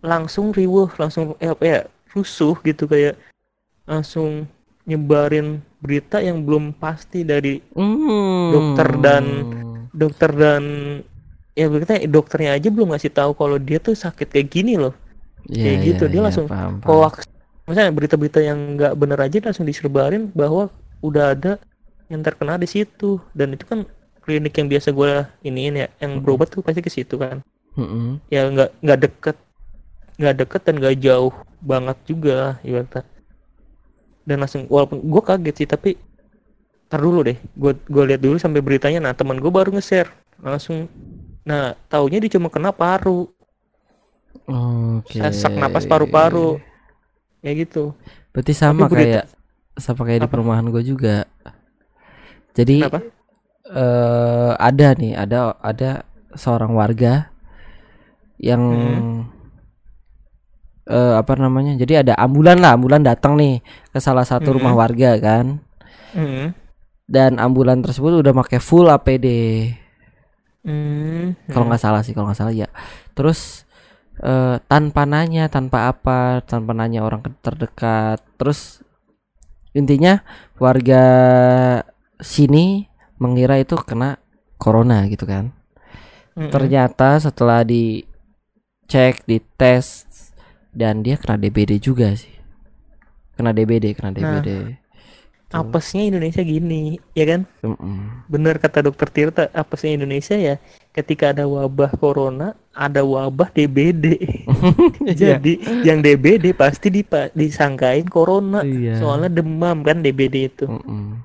langsung 0.05 0.53
riuh 0.53 0.93
langsung 1.01 1.33
eh, 1.41 1.49
apa 1.49 1.65
ya 1.65 1.81
rusuh 2.13 2.55
gitu 2.61 2.85
kayak 2.85 3.17
langsung 3.89 4.45
nyebarin 4.85 5.65
berita 5.81 6.21
yang 6.21 6.45
belum 6.45 6.77
pasti 6.77 7.25
dari 7.25 7.65
Hmm. 7.73 8.53
dokter 8.53 8.89
dan- 9.01 9.45
dokter 9.91 10.31
dan 10.31 10.63
ya 11.55 11.73
berita 11.73 11.97
dokternya 12.05 12.61
aja 12.61 12.69
belum 12.69 12.93
ngasih 12.93 13.11
tahu 13.11 13.33
kalau 13.33 13.57
dia 13.57 13.81
tuh 13.81 13.97
sakit 13.97 14.29
kayak 14.29 14.49
gini 14.51 14.77
loh 14.77 14.93
Iya, 15.45 15.61
kayak 15.61 15.79
gitu, 15.85 16.05
iya, 16.05 16.11
dia 16.11 16.21
iya, 16.21 16.25
langsung 16.25 16.47
paham, 16.49 16.73
paham. 16.81 16.89
hoax 17.05 17.15
misalnya 17.65 17.93
berita-berita 17.93 18.41
yang 18.41 18.59
nggak 18.77 18.93
bener 18.97 19.19
aja 19.21 19.37
langsung 19.41 19.65
diserbarin 19.65 20.29
bahwa 20.33 20.69
udah 21.01 21.37
ada 21.37 21.53
yang 22.09 22.21
terkena 22.21 22.57
di 22.57 22.67
situ. 22.67 23.21
Dan 23.33 23.55
itu 23.57 23.65
kan 23.65 23.85
klinik 24.25 24.57
yang 24.57 24.69
biasa 24.69 24.89
gue 24.91 25.13
iniin 25.43 25.75
ya 25.77 25.89
yang 26.01 26.21
berobat 26.25 26.49
tuh 26.49 26.65
pasti 26.65 26.81
ke 26.81 26.89
situ 26.89 27.17
kan. 27.17 27.45
Mm-mm. 27.75 28.23
ya 28.31 28.47
nggak 28.47 28.71
nggak 28.87 28.99
deket 29.03 29.37
nggak 30.15 30.35
deket 30.47 30.61
dan 30.63 30.75
nggak 30.79 30.95
jauh 31.03 31.35
banget 31.59 31.99
juga 32.07 32.57
ibaratnya. 32.63 33.03
Dan 34.25 34.37
langsung 34.41 34.65
walaupun 34.71 35.03
gue 35.03 35.23
kaget 35.27 35.55
sih 35.59 35.69
tapi 35.69 35.91
tar 36.87 37.03
dulu 37.03 37.27
deh 37.27 37.35
gue 37.35 37.73
gue 37.75 38.05
lihat 38.09 38.23
dulu 38.23 38.39
sampai 38.39 38.63
beritanya. 38.63 39.03
Nah 39.03 39.13
teman 39.13 39.43
gue 39.43 39.51
baru 39.51 39.75
nge-share 39.75 40.09
langsung. 40.39 40.87
Nah 41.43 41.75
taunya 41.91 42.23
dia 42.23 42.31
cuma 42.33 42.47
kena 42.49 42.71
paru. 42.71 43.27
Oke. 44.45 45.19
sesak 45.19 45.53
napas 45.57 45.85
paru-paru. 45.85 46.61
Ya 47.41 47.53
gitu. 47.53 47.93
Berarti 48.33 48.53
sama 48.55 48.87
Tapi 48.87 48.93
berita- 48.95 49.27
kayak 49.27 49.27
sama 49.77 50.03
kayak 50.07 50.21
di 50.23 50.29
Apa? 50.29 50.33
perumahan 50.33 50.67
gue 50.71 50.83
juga. 50.87 51.27
Jadi 52.55 52.77
kenapa 52.87 53.01
eh 53.65 54.53
ada 54.61 54.89
nih, 54.95 55.13
ada 55.19 55.57
ada 55.59 55.91
seorang 56.35 56.73
warga 56.75 57.29
yang 58.39 58.63
Hmm. 58.63 59.21
eh 60.85 61.15
apa 61.17 61.33
namanya? 61.41 61.75
Jadi 61.81 62.05
ada 62.05 62.15
ambulan 62.21 62.61
lah, 62.61 62.77
ambulan 62.77 63.01
datang 63.01 63.41
nih 63.41 63.65
ke 63.91 63.99
salah 63.99 64.25
satu 64.27 64.53
Hmm. 64.53 64.57
rumah 64.61 64.75
warga 64.77 65.17
kan. 65.19 65.59
hmm. 66.15 66.55
Dan 67.05 67.37
ambulan 67.37 67.85
tersebut 67.85 68.23
udah 68.23 68.33
pakai 68.33 68.63
full 68.63 68.89
APD. 68.89 69.27
Hmm. 70.65 71.37
Kalau 71.53 71.69
nggak 71.69 71.83
salah 71.83 72.01
sih, 72.01 72.17
kalau 72.17 72.31
nggak 72.33 72.41
salah 72.41 72.55
ya. 72.55 72.69
Terus 73.13 73.65
eh 74.23 74.57
tanpa 74.71 75.03
nanya, 75.05 75.51
tanpa 75.51 75.91
apa, 75.91 76.41
tanpa 76.47 76.73
nanya 76.73 77.03
orang 77.03 77.21
terdekat. 77.43 78.23
Terus 78.39 78.81
intinya 79.75 80.23
warga 80.57 81.03
sini 82.17 82.87
mengira 83.17 83.57
itu 83.57 83.75
kena 83.77 84.19
corona 84.57 85.07
gitu 85.07 85.25
kan. 85.25 85.51
Mm-mm. 86.35 86.51
Ternyata 86.51 87.19
setelah 87.19 87.63
dicek, 87.63 89.23
dites 89.25 90.11
dan 90.71 91.01
dia 91.01 91.15
kena 91.15 91.37
DBD 91.37 91.79
juga 91.79 92.11
sih. 92.13 92.33
Kena 93.35 93.51
DBD, 93.51 93.95
kena 93.95 94.11
DBD. 94.11 94.79
apesnya 95.55 96.03
Indonesia 96.03 96.43
gini 96.43 96.99
ya 97.15 97.31
kan 97.31 97.47
Mm-mm. 97.63 98.27
bener 98.27 98.59
kata 98.59 98.83
dokter 98.83 99.07
Tirta 99.07 99.47
apesnya 99.55 99.95
Indonesia 99.95 100.35
ya 100.35 100.59
ketika 100.91 101.31
ada 101.31 101.47
wabah 101.47 101.95
corona 101.95 102.59
ada 102.75 103.07
wabah 103.07 103.55
DBD 103.55 104.19
jadi 105.15 105.53
yang 105.87 106.03
DBD 106.03 106.59
pasti 106.59 106.91
dipa- 106.91 107.31
disangkain 107.31 108.03
corona 108.03 108.67
Iya. 108.67 108.99
soalnya 108.99 109.31
demam 109.31 109.87
kan 109.87 110.03
DBD 110.03 110.51
itu 110.51 110.67
Mm-mm. 110.67 111.23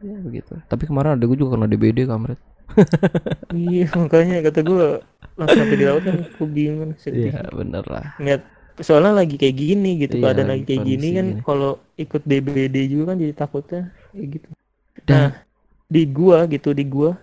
Ya 0.00 0.16
begitu. 0.24 0.52
Tapi 0.68 0.88
kemarin 0.88 1.16
ada 1.16 1.24
gue 1.28 1.36
juga 1.36 1.56
kena 1.56 1.66
DBD 1.68 2.08
kamret. 2.08 2.40
iya 3.50 3.90
makanya 3.98 4.46
kata 4.46 4.62
gue 4.62 5.02
langsung 5.34 5.58
sampai 5.58 5.76
dirawat 5.76 6.02
kan 6.06 6.16
gue 6.22 6.48
bingung 6.48 6.92
sedih 7.02 7.34
Iya, 7.34 7.50
bener 7.50 7.84
lah. 7.90 8.14
Ngeliat 8.22 8.42
soalnya 8.80 9.12
lagi 9.12 9.36
kayak 9.36 9.56
gini 9.58 9.90
gitu 10.00 10.16
Iya, 10.16 10.24
keadaan 10.30 10.50
lagi 10.54 10.64
kayak 10.64 10.82
gini 10.86 11.08
kan 11.18 11.26
kalau 11.44 11.72
ikut 11.98 12.22
DBD 12.24 12.76
juga 12.88 13.12
kan 13.12 13.16
jadi 13.20 13.34
takutnya 13.36 13.82
kayak 14.14 14.28
gitu 14.40 14.48
Dan 15.04 15.18
nah 15.18 15.30
di 15.90 16.02
gua 16.06 16.46
gitu 16.46 16.70
di 16.70 16.86
gua 16.86 17.18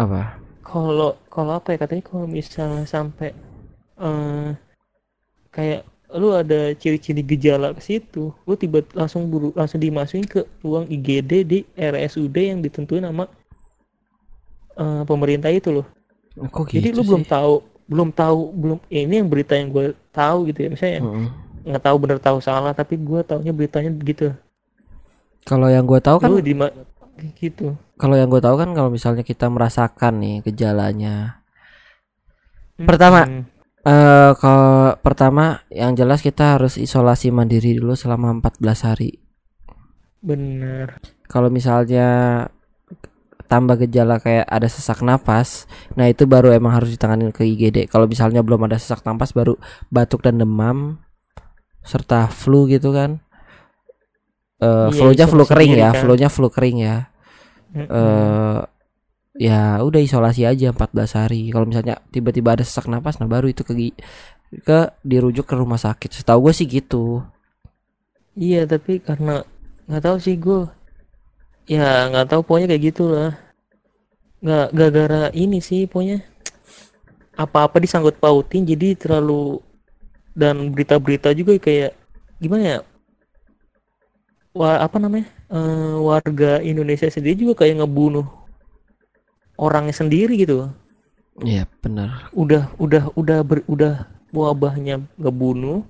apa? 0.00 0.40
kalau 0.64 1.16
kalau 1.28 1.52
apa 1.60 1.76
ya 1.76 1.78
katanya 1.84 2.02
kalau 2.08 2.24
misalnya 2.24 2.84
sampai 2.88 3.36
eh 4.00 4.50
kayak 5.52 5.82
lu 6.16 6.32
ada 6.32 6.72
ciri-ciri 6.76 7.20
gejala 7.20 7.76
ke 7.76 7.80
situ 7.84 8.32
lu 8.48 8.54
tiba 8.56 8.80
langsung 8.96 9.28
buru 9.28 9.52
langsung 9.52 9.80
dimasukin 9.80 10.24
ke 10.24 10.40
ruang 10.64 10.88
IGD 10.88 11.32
di 11.44 11.58
RSUD 11.76 12.36
yang 12.56 12.60
ditentuin 12.64 13.04
sama 13.04 13.28
eh, 14.78 15.02
pemerintah 15.06 15.50
itu 15.52 15.70
loh 15.72 15.86
Kok 16.54 16.70
jadi 16.72 16.88
gitu 16.88 16.96
lu 16.96 17.02
belum 17.04 17.22
sih? 17.22 17.28
tahu 17.28 17.54
belum 17.88 18.08
tahu 18.12 18.40
belum 18.54 18.78
ya 18.92 19.00
ini 19.08 19.14
yang 19.24 19.28
berita 19.32 19.54
yang 19.56 19.68
gue 19.72 19.86
tahu 20.12 20.38
gitu 20.52 20.58
ya 20.66 20.70
misalnya 20.72 21.00
Mm-mm. 21.02 21.26
nggak 21.68 21.82
tahu 21.84 21.96
bener 22.02 22.18
tahu 22.20 22.38
salah 22.42 22.72
tapi 22.76 22.94
gue 23.00 23.20
taunya 23.24 23.52
beritanya 23.54 23.90
begitu 23.92 24.32
Kalau 25.48 25.68
yang 25.72 25.84
gue 25.90 25.98
tahu 25.98 26.16
kan 26.22 26.30
lu 26.30 26.38
gitu 27.40 27.74
kalau 28.00 28.14
yang 28.20 28.30
gue 28.32 28.40
tahu 28.46 28.56
kan 28.62 28.70
kalau 28.76 28.90
misalnya 28.96 29.24
kita 29.26 29.46
merasakan 29.50 30.14
nih 30.22 30.36
gejalanya 30.46 31.42
Pertama. 32.78 33.26
Hmm. 33.26 33.42
Eh 33.88 34.30
kalau 34.42 34.94
pertama 35.00 35.44
yang 35.72 35.92
jelas 36.00 36.20
kita 36.20 36.44
harus 36.60 36.74
isolasi 36.76 37.28
mandiri 37.32 37.72
dulu 37.80 37.94
selama 37.96 38.28
14 38.44 38.88
hari. 38.88 39.10
bener 40.28 40.88
Kalau 41.32 41.48
misalnya 41.52 42.06
tambah 43.48 43.80
gejala 43.84 44.20
kayak 44.20 44.44
ada 44.48 44.68
sesak 44.68 45.00
napas, 45.00 45.64
nah 45.96 46.04
itu 46.12 46.24
baru 46.28 46.52
emang 46.52 46.72
harus 46.76 46.92
ditangani 46.92 47.32
ke 47.32 47.44
IGD. 47.48 47.88
Kalau 47.88 48.04
misalnya 48.04 48.40
belum 48.44 48.60
ada 48.68 48.76
sesak 48.76 49.04
napas 49.08 49.32
baru 49.32 49.56
batuk 49.88 50.20
dan 50.24 50.36
demam 50.40 51.00
serta 51.84 52.28
flu 52.28 52.68
gitu 52.68 52.92
kan. 52.92 53.20
Eh 54.60 54.88
Iya, 54.92 54.96
flu-nya 54.96 55.26
flu 55.32 55.44
kering 55.48 55.72
ya, 55.76 55.90
kan. 55.92 56.00
flu-nya 56.04 56.28
flu 56.28 56.48
kering 56.52 56.78
ya. 56.82 56.96
Mm-mm. 57.72 57.88
eh 57.88 58.58
ya 59.38 59.80
udah 59.86 60.00
isolasi 60.02 60.42
aja 60.44 60.74
14 60.74 61.18
hari. 61.18 61.48
Kalau 61.54 61.66
misalnya 61.70 62.02
tiba-tiba 62.10 62.58
ada 62.58 62.64
sesak 62.66 62.90
napas, 62.90 63.22
nah 63.22 63.30
baru 63.30 63.46
itu 63.50 63.62
ke 63.62 63.72
ke 64.66 64.78
dirujuk 65.06 65.46
ke 65.46 65.54
rumah 65.54 65.78
sakit. 65.78 66.10
Setahu 66.12 66.50
gue 66.50 66.54
sih 66.54 66.66
gitu. 66.66 67.22
Iya 68.38 68.66
tapi 68.66 69.02
karena 69.02 69.42
nggak 69.88 70.02
tahu 70.04 70.16
sih 70.20 70.36
gue 70.38 70.68
ya 71.68 72.08
nggak 72.12 72.28
tahu 72.32 72.40
pokoknya 72.44 72.68
kayak 72.70 72.84
gitulah 72.92 73.32
nggak 74.44 74.66
gara-gara 74.72 75.28
ini 75.34 75.58
sih 75.58 75.88
pokoknya 75.90 76.22
apa-apa 77.34 77.82
disangkut 77.82 78.16
pautin 78.20 78.68
jadi 78.68 78.94
terlalu 78.94 79.60
dan 80.36 80.70
berita-berita 80.70 81.32
juga 81.34 81.58
kayak 81.58 81.92
gimana 82.38 82.62
ya 82.62 82.80
Wah, 84.56 84.80
apa 84.82 84.96
namanya 84.98 85.38
Eh, 85.48 85.96
warga 86.04 86.60
Indonesia 86.60 87.08
sendiri 87.08 87.40
juga 87.48 87.64
kayak 87.64 87.80
ngebunuh 87.80 88.28
orangnya 89.58 89.92
sendiri 89.92 90.38
gitu 90.38 90.70
Iya 91.38 91.66
benar. 91.78 92.30
udah 92.34 92.72
udah 92.78 93.14
udah 93.14 93.38
ber, 93.42 93.62
udah 93.66 94.06
wabahnya 94.30 95.02
ngebunuh 95.14 95.82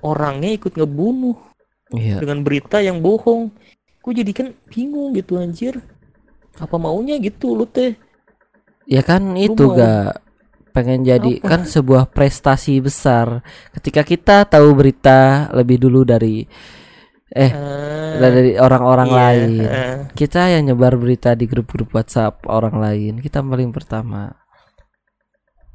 orangnya 0.00 0.52
ikut 0.52 0.76
ngebunuh 0.76 1.36
Iya. 1.94 2.18
dengan 2.18 2.42
berita 2.42 2.82
yang 2.82 2.98
bohong. 2.98 3.54
Gue 4.02 4.12
jadi 4.12 4.32
kan 4.34 4.48
bingung 4.66 5.14
gitu 5.14 5.38
anjir. 5.38 5.78
Apa 6.58 6.76
maunya 6.76 7.14
gitu 7.16 7.54
lu 7.54 7.62
teh? 7.62 7.94
Ya 8.86 9.02
kan 9.02 9.34
itu 9.34 9.66
mau- 9.66 9.74
gak 9.74 10.18
pengen 10.70 11.02
jadi 11.02 11.40
Apa? 11.40 11.46
kan 11.46 11.60
sebuah 11.64 12.12
prestasi 12.12 12.84
besar 12.84 13.40
ketika 13.72 14.04
kita 14.04 14.36
tahu 14.44 14.76
berita 14.76 15.48
lebih 15.50 15.80
dulu 15.80 16.04
dari 16.04 16.44
eh 17.28 17.50
Ah, 17.50 18.16
dari 18.22 18.54
orang-orang 18.54 19.08
iya, 19.08 19.18
lain. 19.18 19.50
ah. 19.62 19.98
Kita 20.10 20.46
yang 20.46 20.70
nyebar 20.70 20.94
berita 20.94 21.34
di 21.34 21.44
grup-grup 21.44 21.90
WhatsApp 21.90 22.46
orang 22.46 22.78
lain, 22.78 23.18
kita 23.18 23.42
paling 23.42 23.74
pertama. 23.74 24.30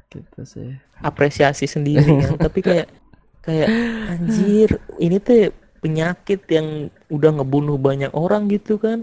Gitu 0.08 0.40
sih. 0.44 0.70
apresiasi 1.00 1.66
sendiri 1.66 2.04
kan. 2.22 2.36
Tapi 2.46 2.60
kayak 2.60 2.88
kayak 3.42 3.68
anjir, 4.08 4.68
ini 4.96 5.18
teh 5.18 5.50
penyakit 5.82 6.46
yang 6.46 6.68
udah 7.10 7.42
ngebunuh 7.42 7.74
banyak 7.76 8.12
orang 8.14 8.46
gitu 8.46 8.78
kan. 8.78 9.02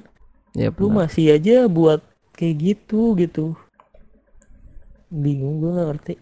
Ya 0.56 0.72
Lu 0.74 0.88
benar. 0.90 1.06
masih 1.06 1.36
aja 1.36 1.68
buat 1.68 2.00
kayak 2.34 2.56
gitu 2.58 3.20
gitu. 3.20 3.54
Bingung 5.10 5.60
gue 5.60 5.72
gak 5.74 5.88
ngerti. 5.92 6.14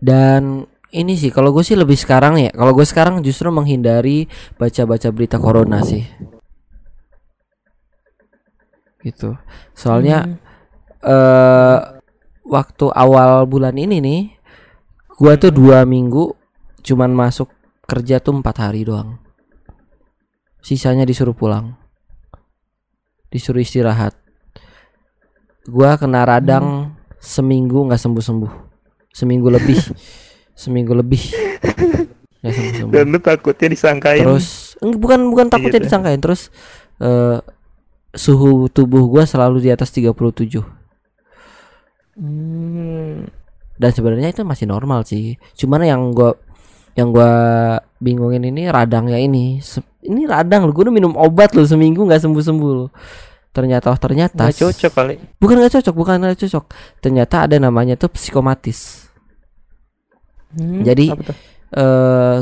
Dan 0.00 0.64
ini 0.90 1.14
sih 1.14 1.30
kalau 1.30 1.54
gue 1.54 1.62
sih 1.62 1.78
lebih 1.78 1.96
sekarang 1.96 2.38
ya. 2.38 2.50
Kalau 2.50 2.74
gue 2.74 2.86
sekarang 2.86 3.22
justru 3.22 3.48
menghindari 3.50 4.26
baca-baca 4.58 5.08
berita 5.14 5.38
corona 5.38 5.82
sih. 5.86 6.04
Gitu. 9.00 9.32
Soalnya 9.72 10.28
Hmm, 10.28 10.36
eh 11.00 12.00
waktu 12.50 12.86
awal 12.92 13.46
bulan 13.46 13.78
ini 13.78 14.02
nih, 14.02 14.22
gua 15.16 15.38
tuh 15.38 15.54
dua 15.54 15.86
minggu 15.86 16.34
cuman 16.82 17.14
masuk 17.14 17.46
kerja 17.86 18.18
tuh 18.18 18.42
empat 18.42 18.56
hari 18.58 18.82
doang. 18.84 19.16
Sisanya 20.60 21.08
disuruh 21.08 21.32
pulang, 21.32 21.78
disuruh 23.32 23.62
istirahat. 23.62 24.18
Gua 25.64 25.94
kena 25.96 26.26
radang 26.26 26.98
seminggu 27.22 27.86
nggak 27.86 28.00
sembuh 28.00 28.24
sembuh, 28.24 28.52
seminggu 29.14 29.48
lebih, 29.48 29.78
seminggu 30.60 30.92
lebih. 30.92 31.20
Sembuh 32.40 32.72
sembuh. 32.74 32.92
dan 32.92 33.04
lu 33.08 33.18
takutnya 33.18 33.68
disangkain. 33.68 34.20
Terus 34.20 34.48
bukan 34.80 35.28
bukan 35.28 35.48
takutnya 35.48 35.76
Gitu. 35.76 35.88
disangkain. 35.88 36.20
Terus 36.20 36.48
eh 36.96 37.40
suhu 38.12 38.68
tubuh 38.68 39.06
gua 39.06 39.24
selalu 39.24 39.60
di 39.60 39.70
atas 39.70 39.88
37 39.88 40.60
Hmm, 42.16 43.24
dan 43.76 43.90
sebenarnya 43.90 44.28
itu 44.30 44.42
masih 44.42 44.66
normal 44.66 45.04
sih. 45.04 45.36
Cuman 45.54 45.84
yang 45.84 46.12
gua 46.12 46.36
yang 46.92 47.12
gua 47.12 47.30
bingungin 47.96 48.44
ini 48.44 48.68
radangnya 48.68 49.16
ini. 49.16 49.60
Se- 49.60 49.84
ini 50.02 50.24
radang 50.24 50.64
lu 50.64 50.72
gua 50.72 50.88
udah 50.88 50.94
minum 50.94 51.12
obat 51.14 51.52
lu 51.52 51.62
seminggu 51.62 52.02
nggak 52.02 52.20
sembuh 52.20 52.40
sembuh 52.42 52.70
lu 52.74 52.86
ternyata 53.50 53.90
oh 53.90 53.98
ternyata 53.98 54.46
nggak 54.46 54.62
cocok 54.62 54.92
kali. 54.94 55.14
bukan 55.36 55.58
nggak 55.58 55.74
cocok 55.76 55.94
bukan 55.94 56.14
nggak 56.22 56.38
cocok. 56.38 56.64
Ternyata 56.98 57.36
ada 57.44 57.56
namanya 57.58 57.94
tuh 57.94 58.08
psikomatis 58.08 59.09
Hmm, 60.50 60.82
Jadi- 60.82 61.10
eh 61.70 62.38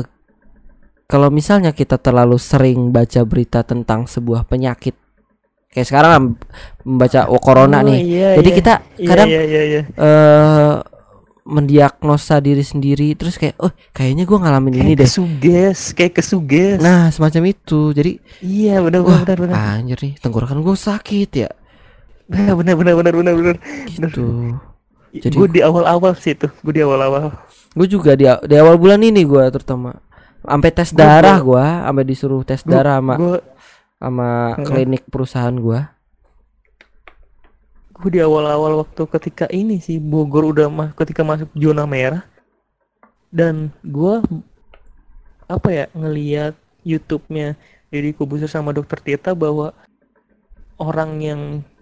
kalau 1.05 1.29
misalnya 1.29 1.69
kita 1.71 1.97
terlalu 1.97 2.37
sering 2.37 2.89
baca 2.89 3.21
berita 3.21 3.61
tentang 3.61 4.05
sebuah 4.05 4.43
penyakit 4.43 4.93
kayak 5.67 5.85
sekarang 5.85 6.37
membaca 6.81 7.25
oh, 7.25 7.37
corona 7.37 7.79
Oh, 7.79 7.85
nih 7.85 7.99
iya, 7.99 8.29
jadi 8.35 8.45
iya. 8.47 8.57
kita 8.57 8.73
Iya, 8.95 9.07
kadang 9.07 9.27
iya, 9.27 9.41
iya, 9.43 9.61
iya. 9.63 9.81
eh 9.85 10.73
mendiagnosa 11.45 12.37
diri 12.39 12.61
sendiri 12.61 13.13
terus 13.13 13.33
kayak 13.35 13.57
oh 13.57 13.73
kayaknya 13.89 14.21
gua 14.23 14.37
ngalamin 14.39 14.73
ini 14.75 14.93
Kayak 14.93 14.97
deh 14.97 15.05
kesuges, 15.07 15.79
kayak 15.93 16.13
kesuges. 16.15 16.77
nah 16.77 17.09
semacam 17.09 17.41
itu 17.47 17.89
jadi 17.89 18.11
iya, 18.39 18.77
benar 18.79 19.01
wah 19.01 19.21
benar 19.23 19.37
benar. 19.39 19.55
anjir 19.77 19.97
nih 19.99 20.13
tenggorokan 20.15 20.57
gue 20.59 20.75
sakit 20.75 21.29
ya 21.35 21.49
Benar 22.25 22.53
benar 22.55 22.73
benar 22.75 22.93
benar 22.95 23.13
benar 23.15 23.33
benar. 23.35 23.55
gitu 23.89 24.25
Jadi- 25.11 25.33
gue 25.35 25.47
di 25.49 25.61
awal-awal 25.61 26.13
sih 26.13 26.33
itu, 26.33 26.45
gue 26.45 26.69
di 26.71 26.85
awal-awal. 26.85 27.33
Gue 27.69 27.87
juga 27.87 28.11
di, 28.13 28.25
di 28.25 28.55
awal 28.57 28.75
bulan 28.75 28.99
ini 28.99 29.21
gua 29.23 29.47
terutama. 29.49 29.97
Sampai 30.39 30.71
tes 30.71 30.89
Gua- 30.89 30.99
darah 30.99 31.37
gua 31.39 31.65
sampai 31.85 32.03
disuruh 32.03 32.41
tes 32.41 32.61
Gua- 32.63 32.71
darah 32.73 32.97
sama 32.97 33.13
Gue 33.15 33.37
sama 33.99 34.27
klinik 34.63 35.03
perusahaan 35.05 35.53
gua. 35.53 35.91
Gue 37.93 38.09
di 38.15 38.21
awal-awal 38.23 38.79
waktu 38.79 39.03
ketika 39.11 39.45
ini 39.51 39.83
sih 39.83 39.99
Bogor 39.99 40.47
udah 40.47 40.71
mah 40.71 40.89
ketika 40.95 41.19
masuk 41.21 41.51
zona 41.51 41.83
merah. 41.83 42.23
Dan 43.29 43.69
gue 43.83 44.23
apa 45.45 45.69
ya 45.69 45.85
ngelihat 45.93 46.55
YouTube-nya 46.81 47.59
Deddy 47.91 48.15
Kubusir 48.15 48.47
sama 48.47 48.71
Dokter 48.71 48.97
Tirta 48.97 49.35
bahwa 49.35 49.75
orang 50.79 51.11
yang 51.19 51.41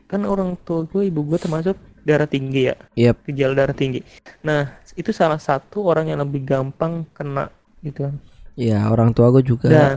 kan 0.10 0.26
orang 0.26 0.58
tua 0.66 0.84
gue 0.84 1.06
ibu 1.06 1.22
gue 1.22 1.38
termasuk 1.38 1.78
darah 2.02 2.26
tinggi 2.26 2.72
ya? 2.72 2.76
Yep. 2.98 3.16
gejala 3.30 3.54
darah 3.54 3.78
tinggi. 3.78 4.02
Nah 4.42 4.74
itu 4.98 5.14
salah 5.14 5.38
satu 5.38 5.86
orang 5.86 6.10
yang 6.10 6.20
lebih 6.26 6.42
gampang 6.44 7.06
kena 7.14 7.54
gitu 7.86 8.10
kan. 8.10 8.16
Ya 8.58 8.90
orang 8.90 9.14
tua 9.14 9.30
gua 9.30 9.46
juga. 9.46 9.70
Dan 9.70 9.96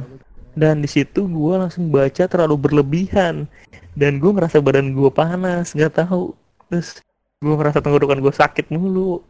dan 0.52 0.84
di 0.84 0.88
situ 0.90 1.24
gue 1.24 1.54
langsung 1.56 1.88
baca 1.88 2.28
terlalu 2.28 2.56
berlebihan. 2.60 3.48
Dan 3.96 4.20
gue 4.20 4.30
ngerasa 4.30 4.60
badan 4.60 4.92
gue 4.92 5.10
panas 5.10 5.72
nggak 5.72 6.04
tahu. 6.04 6.36
Terus 6.68 7.00
gue 7.40 7.54
ngerasa 7.56 7.80
tenggorokan 7.80 8.20
gue 8.20 8.30
sakit 8.30 8.68
mulu. 8.68 9.24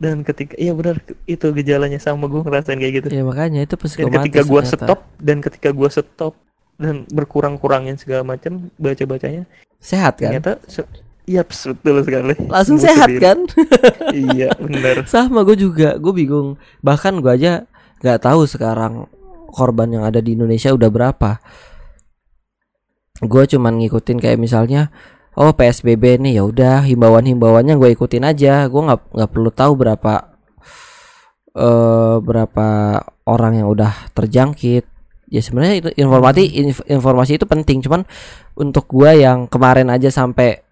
Dan 0.00 0.24
ketika 0.24 0.56
iya 0.56 0.72
benar 0.72 1.00
itu 1.28 1.46
gejalanya 1.52 2.00
sama 2.00 2.24
gue 2.28 2.40
ngerasain 2.40 2.80
kayak 2.80 2.94
gitu. 3.04 3.08
Ya 3.12 3.22
makanya 3.22 3.68
itu 3.68 3.76
dan 3.76 3.84
psikomatis 3.84 4.24
ketika 4.24 4.40
gue 4.48 4.62
stop 4.64 5.00
dan 5.20 5.36
ketika 5.44 5.68
gue 5.76 5.88
stop 5.92 6.34
dan 6.76 7.08
berkurang-kurangin 7.08 7.96
segala 7.96 8.36
macam 8.36 8.68
baca 8.76 9.04
bacanya 9.08 9.48
sehat 9.80 10.20
kan? 10.20 10.28
ternyata 10.28 10.60
se- 10.68 10.88
iya 11.26 11.42
betul 11.42 12.00
sekali. 12.02 12.34
Langsung 12.46 12.78
Sembuh 12.78 12.86
sehat 12.86 13.08
sendiri. 13.10 13.22
kan? 13.22 13.38
Iya 14.16 14.50
benar. 14.56 14.94
Sama 15.10 15.42
gue 15.42 15.58
juga 15.58 15.98
gue 15.98 16.12
bingung. 16.14 16.56
Bahkan 16.80 17.20
gua 17.20 17.34
aja 17.34 17.66
nggak 18.00 18.22
tahu 18.22 18.46
sekarang 18.46 19.10
korban 19.50 19.88
yang 19.90 20.04
ada 20.06 20.22
di 20.22 20.38
Indonesia 20.38 20.70
udah 20.70 20.88
berapa. 20.88 21.30
Gue 23.20 23.44
cuman 23.48 23.80
ngikutin 23.80 24.18
kayak 24.20 24.38
misalnya 24.38 24.92
oh 25.36 25.52
PSBB 25.52 26.20
nih 26.20 26.40
ya 26.40 26.42
udah 26.44 26.84
himbauan-himbauannya 26.84 27.74
gue 27.76 27.90
ikutin 27.92 28.24
aja. 28.24 28.68
Gue 28.68 28.82
nggak 28.86 29.00
nggak 29.16 29.30
perlu 29.32 29.50
tahu 29.50 29.72
berapa 29.76 30.14
eh 31.56 32.16
berapa 32.20 32.66
orang 33.26 33.64
yang 33.64 33.68
udah 33.72 34.12
terjangkit. 34.12 34.84
Ya 35.26 35.42
sebenarnya 35.42 35.74
itu 35.82 35.88
informasi 35.98 36.42
inf- 36.54 36.86
informasi 36.86 37.40
itu 37.40 37.48
penting. 37.48 37.82
Cuman 37.82 38.06
untuk 38.54 38.86
gua 38.86 39.10
yang 39.10 39.50
kemarin 39.50 39.90
aja 39.90 40.06
sampai 40.06 40.62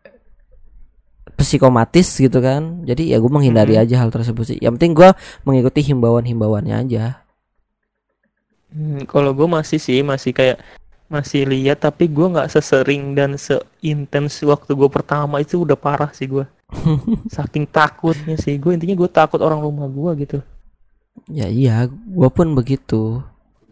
psikomatis 1.35 2.09
gitu 2.15 2.39
kan. 2.39 2.83
Jadi 2.83 3.11
ya 3.11 3.19
gue 3.19 3.29
menghindari 3.29 3.75
Mhm. 3.75 3.83
aja 3.83 3.97
hal 4.01 4.11
tersebut 4.11 4.45
sih. 4.47 4.59
Yang 4.59 4.73
penting 4.79 4.93
gua 4.95 5.11
mengikuti 5.43 5.81
himbauan-himbauannya 5.83 6.77
aja. 6.77 7.05
Hmm, 8.69 9.07
kalau 9.07 9.31
gue 9.31 9.47
masih 9.47 9.79
sih 9.79 10.03
masih 10.03 10.31
kayak 10.31 10.59
masih 11.07 11.47
lihat 11.47 11.79
tapi 11.79 12.09
gue 12.09 12.27
nggak 12.27 12.49
sesering 12.49 13.15
dan 13.15 13.37
seintens 13.37 14.41
waktu 14.43 14.73
gue 14.73 14.89
pertama 14.89 15.39
itu 15.39 15.63
udah 15.63 15.77
parah 15.77 16.11
sih 16.11 16.27
gue 16.27 16.43
saking 17.31 17.67
takutnya 17.67 18.35
sih. 18.35 18.59
Gue 18.59 18.75
intinya 18.75 18.97
gue 18.97 19.07
takut 19.07 19.39
orang 19.39 19.61
rumah 19.61 19.87
gue 19.87 20.27
gitu. 20.27 20.39
Ya 21.31 21.47
iya 21.47 21.87
gua 22.11 22.27
pun 22.29 22.51
begitu. 22.53 23.23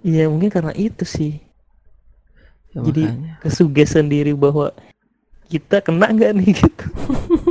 Iya 0.02 0.30
mungkin 0.30 0.46
karena 0.48 0.70
itu 0.72 1.02
sih. 1.02 1.42
Ya, 2.70 2.80
Jadi- 2.80 3.04
makanya. 3.04 3.34
kesuges 3.40 3.92
sendiri 3.92 4.32
bahwa 4.32 4.70
kita 5.46 5.78
kena 5.78 6.08
nggak 6.08 6.32
nih 6.32 6.50
gitu 6.56 6.84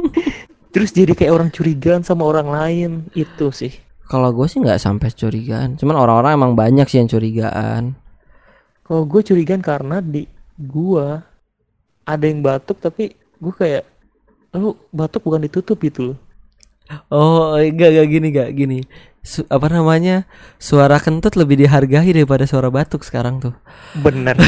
terus 0.71 0.95
jadi 0.95 1.13
kayak 1.13 1.33
orang 1.35 1.49
curigaan 1.51 2.01
sama 2.01 2.23
orang 2.27 2.47
lain 2.49 2.91
itu 3.13 3.51
sih 3.51 3.73
kalau 4.07 4.31
gue 4.35 4.47
sih 4.47 4.59
nggak 4.59 4.79
sampai 4.79 5.11
curigaan 5.11 5.75
cuman 5.79 5.95
orang-orang 5.99 6.31
emang 6.35 6.53
banyak 6.55 6.87
sih 6.87 6.99
yang 6.99 7.11
curigaan 7.11 7.95
kalau 8.83 9.07
gue 9.07 9.21
curigaan 9.23 9.63
karena 9.63 10.03
di 10.03 10.27
gua 10.59 11.23
ada 12.03 12.25
yang 12.27 12.43
batuk 12.43 12.83
tapi 12.83 13.15
gue 13.15 13.53
kayak 13.55 13.87
lu 14.51 14.75
batuk 14.91 15.23
bukan 15.23 15.47
ditutup 15.47 15.79
gitu 15.79 16.11
loh 16.11 16.19
Oh, 17.07 17.55
enggak 17.55 17.87
enggak 17.95 18.07
gini 18.11 18.27
enggak 18.35 18.49
gini. 18.51 18.79
Su- 19.23 19.47
apa 19.47 19.71
namanya? 19.71 20.27
Suara 20.59 20.99
kentut 20.99 21.39
lebih 21.39 21.63
dihargai 21.63 22.11
daripada 22.11 22.43
suara 22.43 22.67
batuk 22.67 23.07
sekarang 23.07 23.39
tuh. 23.39 23.55
Bener. 23.95 24.35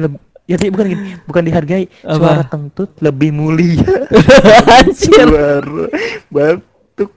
Leb- 0.00 0.20
ya 0.44 0.54
tapi 0.60 0.70
bukan 0.72 0.86
gini, 0.92 1.02
bukan 1.24 1.42
dihargai. 1.44 1.84
Apa? 2.04 2.16
Suara 2.16 2.44
kentut 2.44 2.90
lebih 3.00 3.30
mulia. 3.32 3.84
Anjir. 4.80 5.26
Suara 5.26 5.86
batuk. 6.28 7.10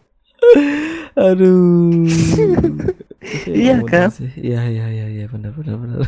Aduh. 1.16 2.08
Iya 3.44 3.84
kan? 3.84 4.08
Iya 4.40 4.62
iya 4.72 4.86
iya 4.88 5.06
iya 5.12 5.26
benar 5.28 5.52
benar 5.52 5.76
benar. 5.76 6.00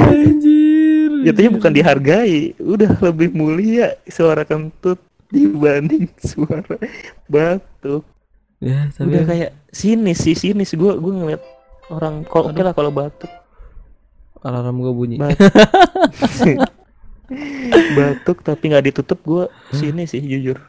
Anjir. 0.00 1.10
Jatuhnya 1.28 1.50
bukan 1.52 1.72
dihargai, 1.76 2.56
udah 2.56 2.90
lebih 3.04 3.36
mulia 3.36 4.00
suara 4.08 4.48
kentut 4.48 4.96
dibanding 5.28 6.08
suara 6.16 6.80
batuk. 7.28 8.06
Ya, 8.64 8.88
tapi 8.96 9.12
Udah 9.12 9.24
kayak 9.28 9.50
sinis 9.68 10.24
sih 10.24 10.32
sinis 10.32 10.72
gua 10.72 10.96
gua 10.96 11.12
ngeliat 11.20 11.42
orang 11.92 12.24
kok 12.24 12.48
oke 12.48 12.60
lah 12.64 12.72
kalau 12.72 12.88
batuk. 12.88 13.28
Alarm 14.44 14.76
gue 14.84 14.92
bunyi. 14.92 15.16
Batuk. 15.18 15.50
batuk 17.96 18.38
tapi 18.44 18.68
nggak 18.68 18.84
ditutup 18.92 19.18
gua 19.24 19.44
sini 19.72 20.04
sih 20.04 20.20
jujur. 20.20 20.60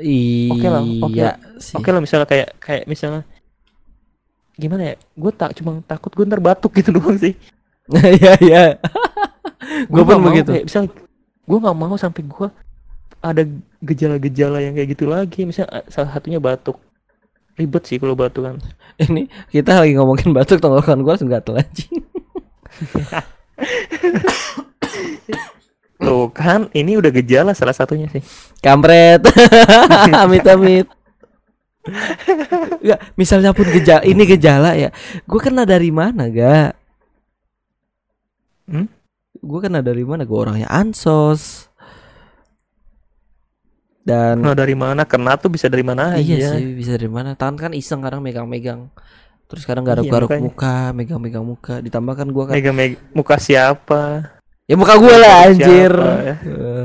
iya 0.00 0.52
Oke 0.52 0.66
lah, 0.66 0.82
oke 0.82 1.20
sih. 1.60 1.76
Oke 1.76 1.88
lah 1.92 2.00
misalnya 2.00 2.26
kayak 2.26 2.48
kayak 2.58 2.84
misalnya 2.88 3.22
gimana 4.56 4.92
ya? 4.92 4.94
Gue 5.16 5.32
tak 5.32 5.56
cuma 5.56 5.80
takut 5.84 6.12
gue 6.12 6.24
ntar 6.28 6.40
batuk 6.40 6.72
gitu 6.76 6.92
doang 6.96 7.16
sih. 7.16 7.36
Iya 7.90 8.32
iya. 8.38 8.62
Gue 9.90 10.02
pun 10.06 10.22
begitu. 10.22 10.54
Kayak, 10.54 10.66
misal 10.70 10.84
gue 11.42 11.58
nggak 11.58 11.76
mau 11.76 11.98
sampai 11.98 12.22
gue 12.22 12.48
ada 13.20 13.42
gejala-gejala 13.82 14.62
yang 14.62 14.78
kayak 14.78 14.94
gitu 14.94 15.04
lagi. 15.10 15.42
Misalnya 15.42 15.82
eh, 15.82 15.84
salah 15.90 16.14
satunya 16.14 16.38
batuk. 16.38 16.78
Ribet 17.58 17.82
sih 17.90 17.98
kalau 17.98 18.14
batuk 18.14 18.46
kan. 18.46 18.56
Ini 19.00 19.26
kita 19.50 19.82
lagi 19.82 19.98
ngomongin 19.98 20.30
batuk 20.30 20.62
tenggorokan 20.62 21.02
gue 21.02 21.10
langsung 21.10 21.30
gatel 21.32 21.58
anjing. 21.58 22.04
Tuh 26.00 26.32
kan 26.32 26.72
ini 26.72 26.96
udah 26.96 27.12
gejala 27.12 27.52
salah 27.52 27.76
satunya 27.76 28.08
sih. 28.08 28.24
Kampret. 28.64 29.20
amit 30.24 30.44
amit. 30.48 30.88
Enggak, 32.80 33.00
misalnya 33.16 33.52
pun 33.52 33.68
gejala 33.68 34.04
ini 34.08 34.24
gejala 34.24 34.76
ya. 34.76 34.88
Gue 35.28 35.40
kena 35.40 35.68
dari 35.68 35.92
mana, 35.92 36.28
ga? 36.32 36.72
Hmm? 38.68 38.88
Gue 39.40 39.60
kena 39.60 39.84
dari 39.84 40.04
mana? 40.04 40.24
Gue 40.24 40.38
orangnya 40.40 40.68
ansos. 40.72 41.68
Dan 44.00 44.40
Nah 44.40 44.56
dari 44.56 44.72
mana 44.72 45.04
kena 45.04 45.36
tuh 45.36 45.52
bisa 45.52 45.68
dari 45.68 45.84
mana 45.84 46.16
iya 46.16 46.40
aja. 46.40 46.56
sih 46.56 46.72
bisa 46.72 46.96
dari 46.96 47.12
mana? 47.12 47.36
Tangan 47.36 47.68
kan 47.68 47.72
iseng 47.76 48.00
kadang 48.00 48.24
megang-megang. 48.24 48.88
Terus 49.50 49.66
kadang 49.66 49.82
Iya, 49.82 49.90
garuk-garuk 49.92 50.30
makanya. 50.30 50.46
muka, 50.46 50.74
megang-megang 50.94 51.42
muka. 51.44 51.74
Ditambah 51.78 52.14
kan 52.14 52.28
gue 52.30 52.44
kan 52.46 52.54
Mega 52.54 52.70
mega 52.70 52.96
muka 53.10 53.34
siapa? 53.36 54.30
ya 54.64 54.78
muka 54.78 54.94
gue 54.94 55.10
lah 55.12 55.36
Siapa 55.42 55.50
anjir. 55.50 55.92
ya? 55.92 56.34
Eh, 56.38 56.84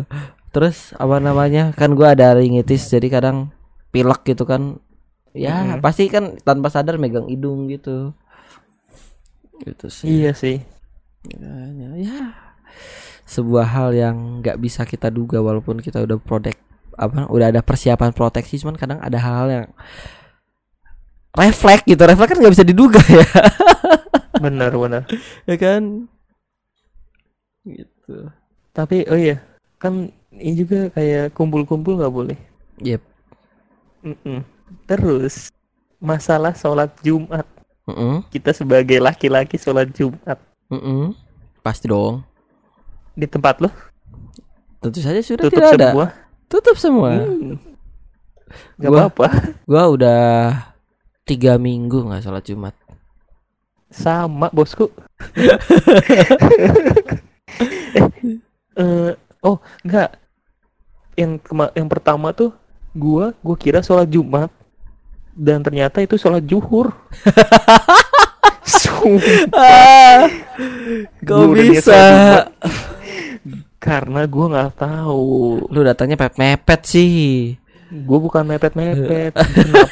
Terus 0.49 0.91
apa 0.95 1.19
namanya? 1.19 1.69
Kan 1.71 1.93
gue 1.93 2.07
ada 2.07 2.33
ringitis 2.33 2.89
jadi 2.89 3.05
kadang 3.11 3.53
pilek 3.91 4.25
gitu 4.25 4.43
kan. 4.43 4.81
Ya, 5.31 5.77
Mm-mm. 5.77 5.83
pasti 5.83 6.07
kan 6.07 6.39
tanpa 6.41 6.67
sadar 6.67 6.95
megang 6.95 7.27
hidung 7.27 7.67
gitu. 7.67 8.15
Gitu 9.61 9.87
sih. 9.87 10.23
Iya 10.23 10.31
sih. 10.33 10.63
Makanya, 11.27 11.89
ya. 11.95 12.19
Sebuah 13.25 13.65
hal 13.67 13.89
yang 13.91 14.15
nggak 14.39 14.57
bisa 14.57 14.81
kita 14.83 15.09
duga 15.09 15.37
walaupun 15.37 15.77
kita 15.79 16.01
udah 16.01 16.17
protek 16.17 16.57
apa 16.95 17.27
udah 17.27 17.51
ada 17.51 17.59
persiapan 17.59 18.15
proteksi 18.15 18.55
cuman 18.55 18.79
kadang 18.79 19.03
ada 19.03 19.19
hal-hal 19.19 19.47
yang 19.51 19.67
refleks 21.35 21.83
gitu 21.83 21.99
refleks 21.99 22.31
kan 22.31 22.39
nggak 22.39 22.53
bisa 22.53 22.63
diduga 22.63 22.99
ya 23.05 23.25
Benar 24.35 24.75
benar. 24.75 25.03
ya 25.47 25.55
kan 25.55 26.11
gitu 27.63 28.29
Tapi 28.71 29.07
oh 29.07 29.15
iya 29.15 29.39
kan 29.75 30.11
ini 30.31 30.53
juga 30.53 30.91
kayak 30.91 31.31
kumpul-kumpul 31.31 31.95
nggak 31.95 32.11
boleh. 32.11 32.37
yep 32.77 32.99
Mm-mm. 34.01 34.43
Terus 34.85 35.49
masalah 35.97 36.51
sholat 36.51 36.91
Jumat 36.99 37.47
Mm-mm. 37.85 38.27
kita 38.27 38.51
sebagai 38.51 38.99
laki-laki 38.99 39.55
sholat 39.55 39.87
Jumat 39.89 40.35
Mm-mm. 40.67 41.15
Pasti 41.61 41.87
dong. 41.87 42.21
di 43.11 43.25
tempat 43.25 43.63
lo 43.63 43.71
Tentu 44.77 44.99
saja 44.99 45.17
sudah 45.17 45.47
tutup 45.47 45.55
tidak 45.57 45.71
ada. 45.73 45.87
semua 45.89 46.05
Tutup 46.45 46.77
semua. 46.77 47.09
Hmm. 47.17 47.55
Gak 48.77 48.91
apa-apa 48.91 49.27
Gua 49.63 49.83
udah 49.89 50.21
tiga 51.25 51.57
minggu 51.57 52.05
nggak 52.05 52.23
sholat 52.23 52.45
Jumat. 52.45 52.75
sama 53.89 54.49
bosku. 54.51 54.91
Eh, 58.75 58.75
eh, 58.81 59.11
oh 59.39 59.57
enggak 59.81 60.19
yang 61.15 61.39
yang 61.71 61.87
pertama 61.87 62.35
tuh 62.35 62.51
gua 62.91 63.31
gua 63.39 63.55
kira 63.55 63.79
sholat 63.79 64.07
Jumat. 64.07 64.51
Dan 65.35 65.59
ternyata 65.59 65.99
itu 65.99 66.15
sholat 66.15 66.47
zuhur 66.47 66.95
Sumpah, 68.65 69.51
Ah, 69.51 70.31
kok 71.21 71.51
bisa? 71.51 72.01
karena 73.77 74.25
gua 74.25 74.45
nggak 74.49 74.71
tahu. 74.79 75.59
Lu 75.69 75.79
datangnya 75.83 76.15
pepet 76.15 76.39
mepet 76.39 76.81
sih. 76.87 77.53
Gue 77.85 78.19
bukan 78.19 78.43
mepet 78.47 78.73
mepet 78.73 79.33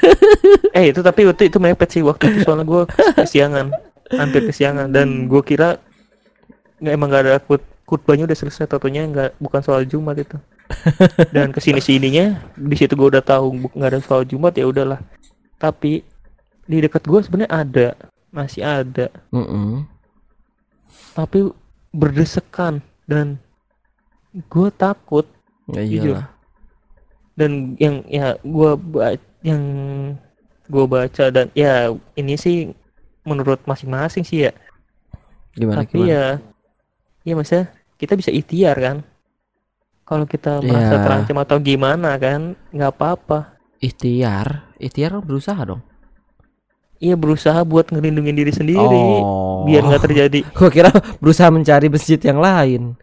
eh 0.78 0.89
itu 0.89 1.00
tapi 1.06 1.30
waktu 1.30 1.50
itu 1.50 1.62
mepet 1.62 1.89
sih 1.94 2.02
waktu 2.02 2.34
itu 2.34 2.39
soalnya 2.46 2.66
gue 2.66 2.84
kesiangan 3.22 3.70
hampir 4.12 4.41
kesiangan. 4.48 4.88
Dan 4.91 5.30
gue 5.30 5.41
kira 5.41 5.80
nggak 6.84 6.94
emang 6.94 7.10
gak 7.10 7.24
ada 7.24 7.39
kut 7.39 7.64
khutbahnya 7.84 8.26
udah 8.28 8.38
selesai 8.38 8.68
tentunya 8.68 9.06
nggak 9.08 9.39
bukan 9.39 9.62
soal 9.64 9.84
jumat 9.86 10.18
itu. 10.20 10.38
Dan 11.30 11.54
ke 11.54 11.60
sini 11.60 11.84
sininya 11.84 12.41
di 12.56 12.76
situ 12.76 12.96
gue 12.96 13.08
udah 13.14 13.24
tahu 13.24 13.70
nggak 13.76 13.89
ada 13.89 14.00
soal 14.02 14.24
jumat 14.26 14.56
ya 14.56 14.66
udahlah. 14.68 15.00
Tapi 15.60 16.04
di 16.64 16.78
dekat 16.80 17.04
gue 17.06 17.20
sebenarnya 17.24 17.52
ada 17.52 17.88
masih 18.34 18.64
ada. 18.64 19.08
Mm-mm. 19.30 19.86
tapi 21.14 21.46
berdesekan. 21.94 22.82
Dan 23.04 23.38
gue 24.34 24.70
takut 24.74 25.28
Ya 25.70 25.80
Jujur. 25.88 26.20
Dan 27.34 27.73
yang 27.77 28.05
ya 28.05 28.38
gua 28.41 28.77
yang 29.41 29.61
gua 30.65 30.86
baca 30.86 31.27
dan 31.27 31.49
ya 31.51 31.88
ini 32.13 32.34
sih 32.36 32.69
menurut 33.23 33.61
masing-masing 33.63 34.21
sih 34.21 34.45
ya 34.45 34.51
Gimana 35.53 35.81
tapi 35.81 35.97
gimana? 35.97 36.09
ya 36.09 36.25
ya 37.23 37.34
maksudnya 37.34 37.65
kita 37.95 38.13
bisa 38.13 38.29
ikhtiar 38.29 38.75
kan 38.75 38.97
kalau 40.03 40.25
kita 40.25 40.59
merasa 40.59 40.93
Ya. 40.93 41.01
terancam 41.01 41.38
atau 41.39 41.57
gimana 41.57 42.17
kan 42.17 42.53
nggak 42.69 42.91
apa-apa 42.91 43.55
Ikhtiar, 43.79 44.71
ikhtiar 44.77 45.19
berusaha 45.19 45.59
dong. 45.59 45.84
iya 46.97 47.15
berusaha 47.15 47.59
buat 47.61 47.88
ngelindungin 47.88 48.31
diri 48.34 48.51
sendiri 48.51 48.79
Oh. 48.79 49.63
biar 49.63 49.84
nggak 49.84 50.03
terjadi 50.03 50.39
Gua 50.57 50.69
kira 50.69 50.91
berusaha 51.19 51.47
mencari 51.47 51.88
masjid 51.88 52.19
yang 52.19 52.39
lain. 52.39 52.95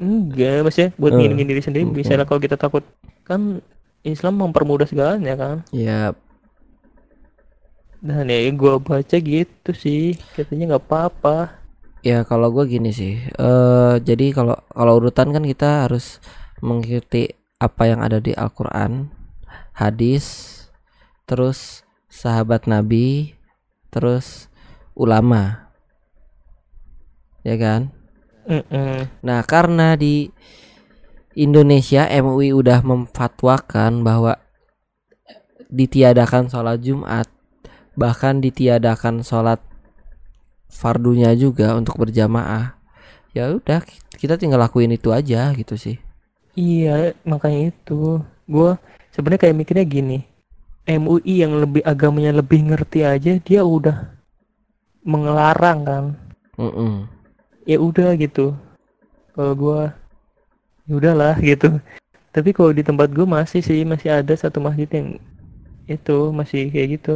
Enggak 0.00 0.64
maksudnya 0.64 0.90
buat 0.96 1.12
Eh. 1.12 1.16
ngelindungin 1.16 1.48
diri 1.48 1.62
sendiri 1.62 1.84
misalnya 1.86 2.24
kalau 2.24 2.40
kita 2.40 2.56
takut 2.56 2.84
kan 3.22 3.60
Islam 4.02 4.40
mempermudah 4.42 4.86
segalanya 4.88 5.34
kan 5.38 5.56
Ya, 5.70 6.10
dan 8.02 8.26
ya 8.26 8.50
gua 8.50 8.82
baca 8.82 9.14
gitu 9.14 9.70
sih 9.70 10.18
katanya 10.34 10.74
nggak 10.74 10.84
apa-apa 10.90 11.36
ya 12.02 12.26
kalau 12.26 12.50
gua 12.50 12.66
gini 12.66 12.90
sih. 12.90 13.14
Eh 13.30 13.94
jadi 14.02 14.34
kalau 14.34 14.58
kalau 14.74 14.98
urutan 14.98 15.30
kan 15.30 15.46
kita 15.46 15.86
harus 15.86 16.18
mengikuti 16.58 17.30
apa 17.62 17.86
yang 17.86 18.02
ada 18.02 18.18
di 18.18 18.34
Al-Qur'an, 18.34 19.06
hadis, 19.78 20.26
terus 21.30 21.86
sahabat 22.10 22.66
Nabi, 22.66 23.38
terus 23.94 24.50
ulama. 24.98 25.70
Ya 27.46 27.54
kan? 27.54 27.94
Mm-mm. 28.46 29.06
Nah, 29.22 29.40
karena 29.46 29.94
di 29.94 30.30
Indonesia 31.32 32.04
MUI 32.10 32.52
udah 32.52 32.84
memfatwakan 32.84 34.04
bahwa 34.04 34.36
ditiadakan 35.72 36.52
sholat 36.52 36.84
Jumat, 36.84 37.26
bahkan 37.96 38.42
ditiadakan 38.44 39.24
sholat 39.24 39.62
fardunya 40.68 41.32
juga 41.32 41.72
untuk 41.78 41.96
berjamaah. 41.96 42.76
Ya 43.32 43.48
udah, 43.48 43.80
kita 44.20 44.36
tinggal 44.36 44.60
lakuin 44.60 44.92
itu 44.92 45.08
aja 45.08 45.48
gitu 45.56 45.78
sih. 45.80 45.96
Iya, 46.52 47.16
makanya 47.24 47.72
itu. 47.72 48.20
Gua 48.44 48.76
sebenarnya 49.08 49.48
kayak 49.48 49.56
mikirnya 49.56 49.86
gini. 49.88 50.18
MUI 50.84 51.46
yang 51.46 51.56
lebih 51.62 51.80
agamanya 51.86 52.42
lebih 52.42 52.68
ngerti 52.68 53.06
aja 53.06 53.38
dia 53.38 53.62
udah 53.64 54.12
mengelarang 55.06 55.80
kan. 55.86 56.04
Mm-mm. 56.60 57.21
Ya 57.62 57.78
udah 57.78 58.14
gitu. 58.18 58.56
Kalau 59.32 59.52
gua 59.54 59.94
ya 60.88 60.92
udahlah 60.98 61.36
gitu. 61.40 61.78
Tapi 62.32 62.50
kalau 62.56 62.72
di 62.74 62.82
tempat 62.82 63.08
gua 63.12 63.42
masih 63.42 63.62
sih 63.62 63.86
masih 63.86 64.10
ada 64.10 64.34
satu 64.34 64.58
masjid 64.58 64.88
yang 64.90 65.08
itu 65.86 66.18
masih 66.34 66.70
kayak 66.70 66.88
gitu. 66.98 67.14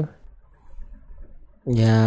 Ya, 1.67 1.99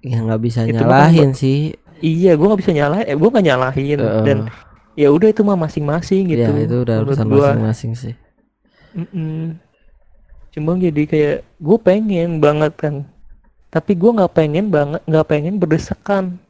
ya 0.00 0.18
nggak 0.24 0.40
bisa 0.40 0.64
Itu 0.64 0.80
nyalahin 0.80 1.36
sih. 1.36 1.76
Iya, 2.00 2.38
gua 2.38 2.54
nggak 2.54 2.62
bisa 2.64 2.72
nyalahin. 2.72 3.06
Eh, 3.12 3.16
gua 3.18 3.28
nggak 3.28 3.46
nyalahin 3.46 3.98
Heeh. 4.00 4.24
dan 4.24 4.38
ya 4.98 5.08
udah 5.14 5.28
itu 5.30 5.46
mah 5.46 5.54
masing-masing 5.54 6.32
gitu. 6.32 6.50
ya 6.50 6.64
itu 6.64 6.76
udah 6.82 6.96
urusan 7.06 7.26
masing-masing 7.30 7.92
sih. 7.94 8.14
Mm-mm. 8.96 9.54
Cuma 10.50 10.74
jadi 10.74 11.02
kayak 11.06 11.36
gue 11.60 11.78
pengen 11.78 12.42
banget 12.42 12.72
kan, 12.74 12.94
tapi 13.68 13.92
gue 13.92 14.10
nggak 14.16 14.32
pengen 14.32 14.72
banget, 14.72 15.00
nggak 15.04 15.26
pengen 15.28 15.54
berdesakan. 15.60 16.40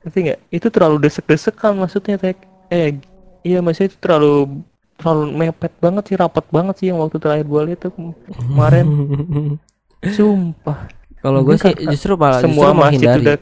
Ngerti 0.00 0.18
nggak? 0.24 0.40
Itu 0.48 0.66
terlalu 0.72 0.96
desek-desekan 1.04 1.76
maksudnya 1.76 2.16
tek. 2.16 2.40
Eh, 2.72 2.96
iya 3.44 3.60
maksudnya 3.60 3.92
itu 3.92 3.98
terlalu 4.00 4.64
terlalu 4.96 5.24
mepet 5.32 5.72
banget 5.80 6.04
sih, 6.12 6.16
rapat 6.16 6.44
banget 6.48 6.74
sih 6.80 6.86
yang 6.92 7.00
waktu 7.00 7.16
terakhir 7.20 7.44
gue 7.48 7.60
lihat 7.72 7.80
tuh 7.84 7.92
kemarin. 7.92 8.86
Sumpah, 10.16 10.88
Kalau 11.20 11.44
gue 11.44 11.56
sih 11.60 11.76
justru 11.92 12.16
malah 12.16 12.40
semua 12.40 12.72
justru 12.72 12.80
masjid 12.80 13.08
menghindari. 13.12 13.20
udah. 13.20 13.38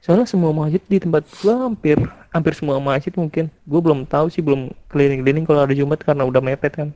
Soalnya 0.00 0.26
semua 0.28 0.52
masjid 0.52 0.80
di 0.84 0.96
tempat 1.00 1.24
gue 1.28 1.54
hampir 1.56 1.96
hampir 2.28 2.52
semua 2.56 2.76
masjid 2.76 3.12
mungkin. 3.16 3.48
Gue 3.64 3.80
belum 3.80 4.04
tahu 4.04 4.28
sih, 4.28 4.44
belum 4.44 4.68
keliling-keliling 4.92 5.44
kalau 5.48 5.64
ada 5.64 5.72
Jumat 5.72 6.00
karena 6.04 6.28
udah 6.28 6.40
mepet 6.44 6.72
kan. 6.76 6.88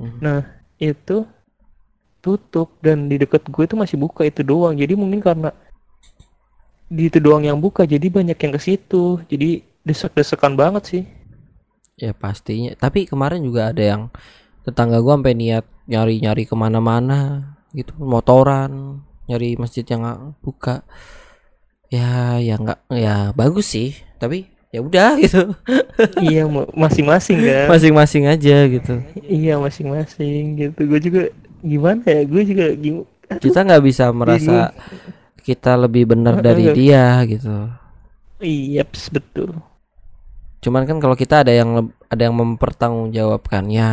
Hmm. 0.00 0.16
Nah 0.20 0.40
itu 0.80 1.28
tutup 2.22 2.78
dan 2.78 3.10
di 3.10 3.18
dekat 3.18 3.42
gue 3.50 3.64
itu 3.66 3.74
masih 3.74 3.98
buka 3.98 4.22
itu 4.22 4.46
doang. 4.46 4.78
Jadi 4.78 4.94
mungkin 4.94 5.18
karena 5.18 5.50
di 6.86 7.10
itu 7.10 7.18
doang 7.18 7.42
yang 7.42 7.58
buka, 7.58 7.82
jadi 7.82 8.06
banyak 8.06 8.38
yang 8.38 8.52
ke 8.54 8.60
situ. 8.62 9.18
Jadi 9.26 9.66
desek-desekan 9.82 10.54
banget 10.54 10.82
sih. 10.86 11.02
Ya 11.98 12.14
pastinya. 12.14 12.72
Tapi 12.78 13.10
kemarin 13.10 13.42
juga 13.42 13.74
ada 13.74 13.82
yang 13.82 14.02
tetangga 14.62 15.02
gua 15.02 15.18
sampai 15.18 15.34
niat 15.34 15.66
nyari-nyari 15.90 16.46
ke 16.46 16.54
mana-mana 16.54 17.52
gitu, 17.74 17.92
motoran, 17.98 19.02
nyari 19.26 19.58
masjid 19.58 19.82
yang 19.82 20.36
buka. 20.40 20.86
Ya, 21.92 22.40
ya 22.40 22.56
nggak, 22.56 22.80
ya 22.94 23.16
bagus 23.36 23.68
sih. 23.74 23.98
Tapi 24.16 24.48
ya 24.72 24.80
udah 24.80 25.18
gitu, 25.24 25.52
iya 26.24 26.48
ma- 26.48 26.70
masing-masing 26.72 27.44
kan. 27.44 27.68
masing-masing 27.68 28.24
aja 28.24 28.56
gitu. 28.72 29.04
Iya 29.20 29.60
masing-masing 29.60 30.56
gitu. 30.56 30.80
Gue 30.88 31.00
juga 31.04 31.22
gimana 31.62 32.02
ya? 32.04 32.22
Gue 32.22 32.42
juga 32.42 32.66
gim- 32.74 33.06
Kita 33.32 33.64
nggak 33.64 33.82
bisa 33.82 34.12
merasa 34.12 34.76
kita 35.40 35.74
lebih 35.74 36.04
benar 36.06 36.38
dari 36.38 36.68
dia 36.70 37.16
gitu. 37.24 37.70
Iya 38.38 38.84
betul. 38.84 39.56
Cuman 40.60 40.84
kan 40.84 40.98
kalau 40.98 41.14
kita 41.14 41.42
ada 41.42 41.50
yang 41.50 41.90
ada 42.06 42.22
yang 42.22 42.36
mempertanggungjawabkannya. 42.36 43.90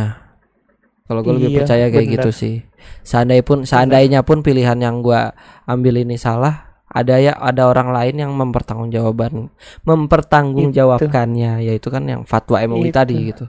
Kalau 1.06 1.20
gue 1.24 1.34
lebih 1.34 1.50
Iya, 1.50 1.58
percaya 1.58 1.84
kayak 1.90 2.06
benar. 2.06 2.14
gitu 2.22 2.30
sih. 2.30 2.54
Seandainya 3.02 3.42
pun 3.42 3.58
seandainya 3.66 4.20
pun 4.22 4.40
pilihan 4.40 4.78
yang 4.78 5.02
gua 5.02 5.34
ambil 5.66 5.98
ini 5.98 6.14
salah, 6.14 6.78
ada 6.86 7.18
ya 7.18 7.34
ada 7.34 7.66
orang 7.66 7.90
lain 7.90 8.14
yang 8.18 8.32
mempertanggungjawaban 8.32 9.50
mempertanggungjawabkannya 9.82 11.66
yaitu 11.66 11.88
kan 11.90 12.06
yang 12.06 12.22
fatwa 12.22 12.62
MUI 12.62 12.90
Itu. 12.90 12.94
tadi 12.94 13.14
gitu. 13.26 13.44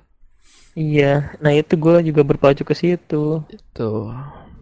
Iya. 0.76 1.36
Nah 1.44 1.52
itu 1.52 1.76
gue 1.76 2.12
juga 2.12 2.22
berpacu 2.24 2.64
ke 2.64 2.76
situ. 2.76 3.44
Tuh. 3.76 4.16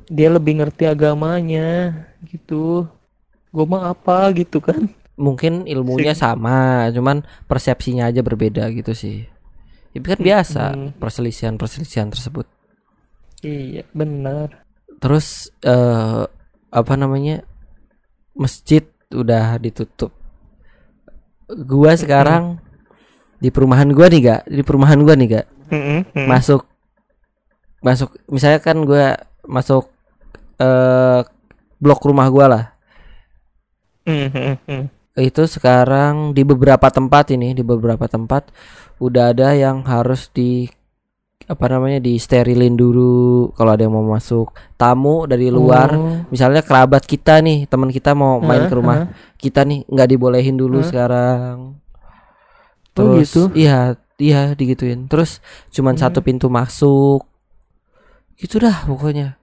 Dia 0.09 0.33
lebih 0.33 0.57
ngerti 0.57 0.89
agamanya 0.89 1.93
gitu. 2.25 2.89
Gue 3.53 3.65
mah 3.65 3.93
apa 3.93 4.29
gitu 4.33 4.57
kan? 4.61 4.89
Mungkin 5.19 5.67
ilmunya 5.67 6.15
sama, 6.15 6.87
cuman 6.95 7.27
persepsinya 7.45 8.07
aja 8.07 8.23
berbeda 8.23 8.71
gitu 8.71 8.95
sih. 8.95 9.27
Itu 9.91 10.05
kan 10.15 10.19
biasa 10.21 10.63
Mm. 10.73 10.89
perselisihan-perselisihan 11.01 12.07
tersebut. 12.07 12.47
Iya 13.43 13.83
benar. 13.91 14.63
Terus 15.03 15.51
eh 15.61 16.23
apa 16.71 16.93
namanya? 16.95 17.43
Masjid 18.37 18.85
udah 19.11 19.59
ditutup. 19.59 20.15
Gua 21.49 21.97
sekarang 21.97 22.61
di 23.41 23.49
perumahan 23.51 23.89
gua 23.91 24.07
nih, 24.07 24.21
Gak. 24.23 24.41
Di 24.47 24.61
perumahan 24.63 25.01
gua 25.03 25.17
nih, 25.19 25.27
Gak. 25.35 25.47
Mm. 25.69 26.27
Masuk 26.27 26.61
masuk 27.79 28.11
misalnya 28.27 28.59
kan 28.59 28.77
gua 28.83 29.15
masuk 29.47 29.87
eh 30.59 31.21
blok 31.79 32.03
rumah 32.03 32.27
gua 32.27 32.45
lah. 32.49 32.65
Hmm, 34.03 34.27
hmm, 34.29 34.55
hmm. 34.67 34.83
Itu 35.19 35.45
sekarang 35.45 36.31
di 36.31 36.43
beberapa 36.43 36.87
tempat 36.89 37.31
ini, 37.31 37.51
di 37.53 37.63
beberapa 37.63 38.07
tempat 38.07 38.51
udah 38.99 39.31
ada 39.31 39.55
yang 39.55 39.83
harus 39.87 40.27
di 40.31 40.67
apa 41.47 41.65
namanya 41.65 41.97
di 41.97 42.19
sterilin 42.19 42.77
dulu 42.77 43.49
kalau 43.57 43.73
ada 43.73 43.87
yang 43.87 43.95
mau 43.95 44.05
masuk 44.05 44.53
tamu 44.77 45.25
dari 45.25 45.49
luar 45.49 45.89
Oh. 45.97 46.21
misalnya 46.29 46.61
kerabat 46.61 47.09
kita 47.09 47.41
nih 47.41 47.65
teman 47.65 47.89
kita 47.89 48.13
mau 48.13 48.37
main 48.37 48.69
ke 48.69 48.75
rumah 48.77 49.09
kita 49.33 49.65
nih 49.65 49.81
nggak 49.89 50.09
dibolehin 50.13 50.53
dulu 50.53 50.83
Hah? 50.83 50.87
sekarang 50.91 51.57
Oh, 52.93 53.15
terus 53.15 53.31
gitu? 53.33 53.41
iya 53.57 53.97
iya 54.19 54.53
digituin 54.53 55.07
terus 55.07 55.39
cuman 55.69 55.95
Hmm. 55.95 56.03
satu 56.03 56.19
pintu 56.19 56.47
masuk 56.47 57.23
gitu 58.35 58.59
dah 58.59 58.83
pokoknya 58.83 59.39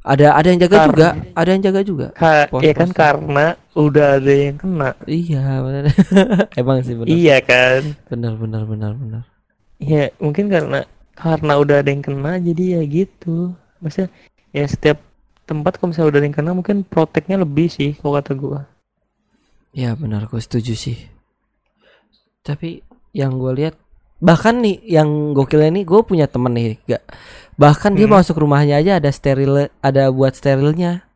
ada 0.00 0.36
ada 0.36 0.46
yang 0.46 0.60
jaga 0.60 0.76
Kar- 0.76 0.88
juga 0.88 1.08
ada 1.32 1.50
yang 1.50 1.62
jaga 1.62 1.80
juga 1.80 2.06
Ka- 2.12 2.46
Pos- 2.46 2.60
ya 2.60 2.72
kan 2.72 2.88
pos. 2.88 2.96
karena 2.96 3.46
udah 3.72 4.06
ada 4.18 4.32
yang 4.32 4.54
kena. 4.54 4.90
iya 5.04 5.42
bener. 5.58 5.84
emang 6.60 6.78
sih 6.80 6.92
benar 6.92 7.08
Iya 7.08 7.36
kan? 7.40 7.80
benar 8.06 8.32
benar 8.34 8.62
benar 8.64 8.92
benar 8.94 9.22
Ya 9.80 10.12
mungkin 10.16 10.46
karena 10.46 10.84
karena 11.12 11.52
udah 11.56 11.76
ada 11.80 11.88
yang 11.88 12.00
kena 12.00 12.36
jadi 12.38 12.78
ya 12.78 12.82
gitu. 12.84 13.52
Maksudnya 13.80 14.08
ya 14.50 14.64
setiap 14.64 14.98
tempat 15.44 15.76
kalau 15.76 15.90
misalnya 15.90 16.08
udah 16.10 16.20
ada 16.20 16.26
yang 16.26 16.36
kena 16.36 16.50
mungkin 16.52 16.76
proteknya 16.82 17.36
lebih 17.36 17.66
sih 17.68 17.92
kalau 17.94 18.14
kata 18.14 18.32
gua. 18.32 18.60
ya 19.72 19.92
benar 19.92 20.24
gue 20.24 20.38
setuju 20.38 20.72
sih 20.72 20.98
tapi 22.40 22.84
yang 23.14 23.38
gue 23.40 23.52
lihat 23.58 23.74
bahkan 24.20 24.56
nih 24.64 24.80
yang 24.86 25.36
gokilnya 25.36 25.70
nih 25.80 25.84
gue 25.86 26.00
punya 26.06 26.26
temen 26.30 26.52
nih 26.56 26.66
gak 26.88 27.04
bahkan 27.60 27.92
dia 27.94 28.06
Hmm. 28.06 28.14
masuk 28.16 28.36
rumahnya 28.42 28.80
aja 28.82 28.92
ada 29.00 29.10
steril 29.12 29.70
ada 29.80 30.02
buat 30.10 30.34
sterilnya 30.34 31.06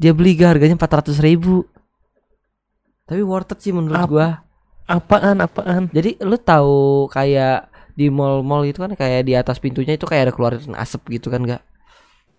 dia 0.00 0.12
beli 0.16 0.36
gak 0.38 0.58
harganya 0.58 0.76
400 0.78 1.18
ribu 1.22 1.66
tapi 3.08 3.22
worth 3.24 3.52
it 3.54 3.58
sih 3.64 3.72
menurut 3.76 4.04
Ap- 4.04 4.10
gua 4.12 4.28
Apaan 4.84 5.40
apaan? 5.40 5.84
jadi 5.96 6.20
lu 6.28 6.36
tahu 6.36 7.08
kayak 7.08 7.72
di 7.96 8.12
mall-mall 8.12 8.68
itu 8.68 8.78
kan 8.84 8.92
kayak 8.92 9.22
di 9.28 9.32
atas 9.32 9.56
pintunya 9.62 9.96
itu 9.96 10.04
kayak 10.04 10.28
ada 10.28 10.32
keluarin 10.36 10.76
asap 10.76 11.02
gitu 11.16 11.32
kan 11.32 11.40
gak 11.48 11.62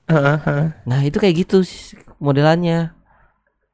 Heeh, 0.06 0.38
heeh. 0.46 0.68
Nah 0.86 1.00
itu 1.02 1.18
kayak 1.18 1.36
gitu 1.46 1.66
sih 1.66 1.98
modelannya. 2.22 2.94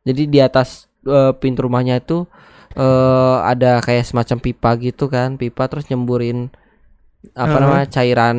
Jadi 0.07 0.23
di 0.33 0.39
atas 0.41 0.89
eh, 1.05 1.33
pintu 1.37 1.67
rumahnya 1.67 2.01
itu 2.01 2.25
eh 2.75 3.37
ada 3.43 3.81
kayak 3.83 4.07
semacam 4.07 4.37
pipa 4.39 4.69
gitu 4.79 5.11
kan, 5.11 5.35
pipa 5.35 5.67
terus 5.67 5.87
nyemburin 5.91 6.51
apa 7.35 7.53
Heeh. 7.53 7.61
namanya 7.61 7.87
cairan 7.91 8.37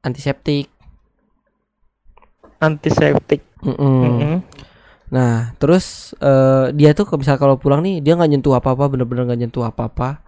antiseptik. 0.00 0.70
Antiseptik. 2.58 3.44
Mm-mm. 3.62 4.00
Mm-mm. 4.02 4.36
Nah 5.12 5.54
terus 5.60 6.16
eh 6.18 6.72
dia 6.74 6.96
tuh 6.96 7.06
kalau 7.06 7.20
misal 7.20 7.36
kalau 7.36 7.56
pulang 7.60 7.84
nih 7.84 8.00
dia 8.00 8.16
nggak 8.16 8.30
nyentuh 8.36 8.56
apa-apa, 8.56 8.88
bener-bener 8.90 9.28
nggak 9.28 9.40
nyentuh 9.46 9.64
apa-apa. 9.68 10.24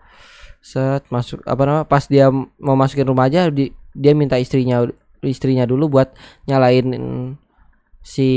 Set 0.59 1.07
masuk 1.09 1.40
apa 1.46 1.62
namanya 1.62 1.86
pas 1.86 2.05
dia 2.11 2.28
mau 2.59 2.74
masukin 2.74 3.07
rumah 3.07 3.30
aja 3.30 3.46
di, 3.46 3.70
dia 3.94 4.11
minta 4.11 4.34
istrinya 4.42 4.82
istrinya 5.22 5.62
dulu 5.62 5.86
buat 5.99 6.14
nyalain 6.51 6.90
si 8.03 8.28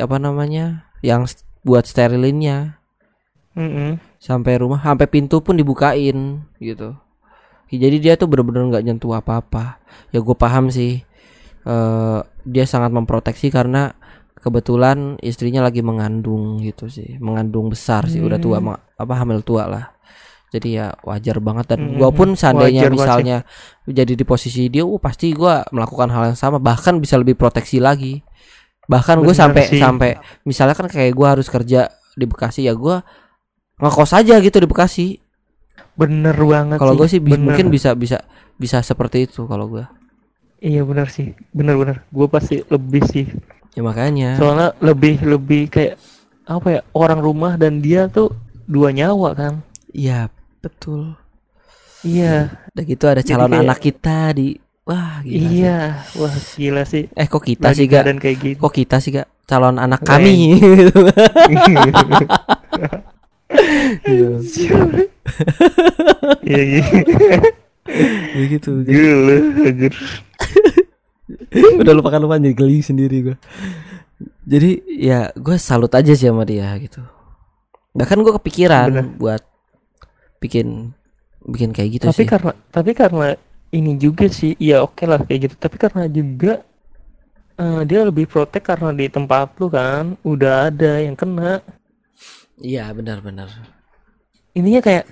apa 0.00 0.16
namanya 0.16 0.88
yang 1.04 1.28
buat 1.60 1.84
sterilinnya 1.84 2.80
Mm-mm. 3.56 4.00
Sampai 4.20 4.60
rumah 4.60 4.84
sampai 4.84 5.08
pintu 5.08 5.40
pun 5.40 5.56
dibukain 5.56 6.44
gitu. 6.60 6.92
Jadi 7.70 7.96
dia 8.02 8.18
tuh 8.18 8.28
bener-bener 8.28 8.68
nggak 8.68 8.84
nyentuh 8.84 9.16
apa-apa. 9.16 9.80
Ya 10.12 10.20
gue 10.20 10.36
paham 10.36 10.68
sih 10.68 11.00
eh 11.64 12.18
dia 12.44 12.64
sangat 12.64 12.92
memproteksi 12.92 13.48
karena 13.48 13.96
kebetulan 14.40 15.20
istrinya 15.20 15.64
lagi 15.64 15.80
mengandung 15.80 16.60
gitu 16.60 16.92
sih. 16.92 17.16
Mengandung 17.16 17.72
besar 17.72 18.06
sih 18.06 18.20
udah 18.20 18.36
tua 18.36 18.58
Hmm. 18.60 18.76
ma- 18.76 18.82
apa 18.94 19.14
hamil 19.16 19.40
tua 19.40 19.64
lah. 19.64 19.84
Jadi 20.50 20.82
ya 20.82 20.90
wajar 21.06 21.38
banget 21.38 21.70
dan 21.70 21.80
Hmm, 21.86 21.94
gua 21.94 22.10
pun 22.10 22.34
seandainya 22.34 22.90
wajar 22.90 22.92
misalnya 22.92 23.36
jadi 23.86 24.18
di 24.18 24.24
posisi 24.26 24.66
dia 24.66 24.82
uh 24.82 24.98
pasti 24.98 25.30
gua 25.30 25.62
melakukan 25.70 26.10
hal 26.10 26.34
yang 26.34 26.38
sama. 26.38 26.58
Bahkan 26.58 26.98
bisa 26.98 27.14
lebih 27.16 27.38
proteksi 27.38 27.78
lagi. 27.78 28.18
Bahkan 28.90 29.22
gue 29.22 29.30
Bener 29.30 29.38
sampai 29.46 29.64
sih. 29.70 29.78
sampai 29.78 30.10
misalnya 30.42 30.74
kan 30.74 30.90
kayak 30.90 31.14
gua 31.14 31.38
harus 31.38 31.46
kerja 31.46 31.86
di 32.18 32.26
Bekasi 32.26 32.66
ya 32.66 32.74
gua 32.74 33.06
ngekos 33.80 34.12
aja 34.12 34.36
gitu 34.36 34.56
di 34.56 34.66
Bekasi 34.66 35.08
Bener 35.92 36.32
banget 36.34 36.76
kalau 36.76 36.94
gue 36.94 37.04
sih 37.06 37.18
bi- 37.18 37.32
bener. 37.32 37.44
mungkin 37.46 37.66
bisa 37.68 37.92
bisa 37.92 38.20
bisa 38.54 38.80
seperti 38.80 39.24
itu 39.24 39.44
kalau 39.44 39.66
gua 39.66 39.88
Iya 40.58 40.84
bener 40.84 41.08
sih. 41.08 41.32
Bener-bener. 41.50 42.04
Gue 42.06 42.28
pasti 42.28 42.60
lebih 42.62 43.00
sih. 43.06 43.24
ya 43.70 43.80
makanya 43.80 44.36
Soalnya 44.36 44.76
lebih 44.78 45.16
lebih 45.22 45.66
kayak 45.66 45.96
apa 46.44 46.68
ya 46.70 46.80
orang 46.92 47.16
rumah 47.18 47.54
dan 47.54 47.78
dia 47.78 48.04
tuh 48.06 48.28
dua 48.66 48.90
nyawa 48.90 49.32
kan. 49.32 49.54
iya 49.90 50.28
betul 50.60 51.16
Iya. 52.00 52.52
udah 52.70 52.84
gitu 52.84 53.04
ada 53.06 53.20
calon 53.20 53.48
kayak- 53.48 53.64
anak 53.64 53.78
kita 53.78 54.16
di 54.32 54.46
wah 54.82 55.20
gila 55.20 55.40
sih. 55.40 55.48
iya. 55.54 55.78
Wah 56.14 56.34
gila 56.54 56.82
sih. 56.84 57.04
eh 57.10 57.26
kok 57.26 57.40
kita 57.40 57.66
Lagi 57.66 57.76
sih 57.76 57.86
gak 57.86 58.04
kayak 58.18 58.36
gitu. 58.38 58.58
kok 58.58 58.72
kita 58.74 58.96
sih 58.98 59.10
gak 59.12 59.28
calon 59.44 59.76
anak 59.76 60.00
Leng. 60.00 60.08
kami. 60.12 60.36
Iya. 64.06 64.28
Iya. 66.46 66.82
Ya 68.30 68.44
gitu 68.46 68.86
jadi, 68.86 68.94
Gila 68.94 69.36
anjir. 69.66 69.94
udah 71.82 71.94
lupakan 71.94 72.20
lupakan 72.22 72.42
jadi 72.42 72.54
geli 72.54 72.78
sendiri 72.82 73.16
gua. 73.26 73.36
Jadi 74.46 74.82
ya 75.00 75.30
gue 75.34 75.56
salut 75.58 75.90
aja 75.90 76.12
sih 76.14 76.28
sama 76.28 76.46
dia 76.46 76.70
gitu. 76.78 77.02
Bahkan 77.96 78.18
gue 78.22 78.32
kepikiran 78.38 78.88
Bener. 78.90 79.06
buat 79.18 79.42
bikin 80.38 80.94
bikin 81.40 81.72
kayak 81.72 81.90
gitu 81.98 82.04
tapi 82.12 82.22
sih. 82.24 82.28
karena 82.28 82.52
tapi 82.68 82.90
karena 82.92 83.28
ini 83.72 83.96
juga 83.96 84.28
sih 84.28 84.54
ya 84.60 84.84
oke 84.84 85.02
lah 85.08 85.22
kayak 85.26 85.50
gitu. 85.50 85.54
Tapi 85.58 85.76
karena 85.80 86.04
juga 86.06 86.62
eh, 87.58 87.82
dia 87.88 88.00
lebih 88.06 88.30
protek 88.30 88.62
karena 88.70 88.94
di 88.94 89.10
tempat 89.10 89.56
lu 89.58 89.66
kan 89.72 90.14
udah 90.22 90.70
ada 90.70 91.02
yang 91.02 91.16
kena 91.18 91.58
iya 92.60 92.88
benar-benar 92.92 93.48
ininya 94.54 94.80
kayak 94.84 95.04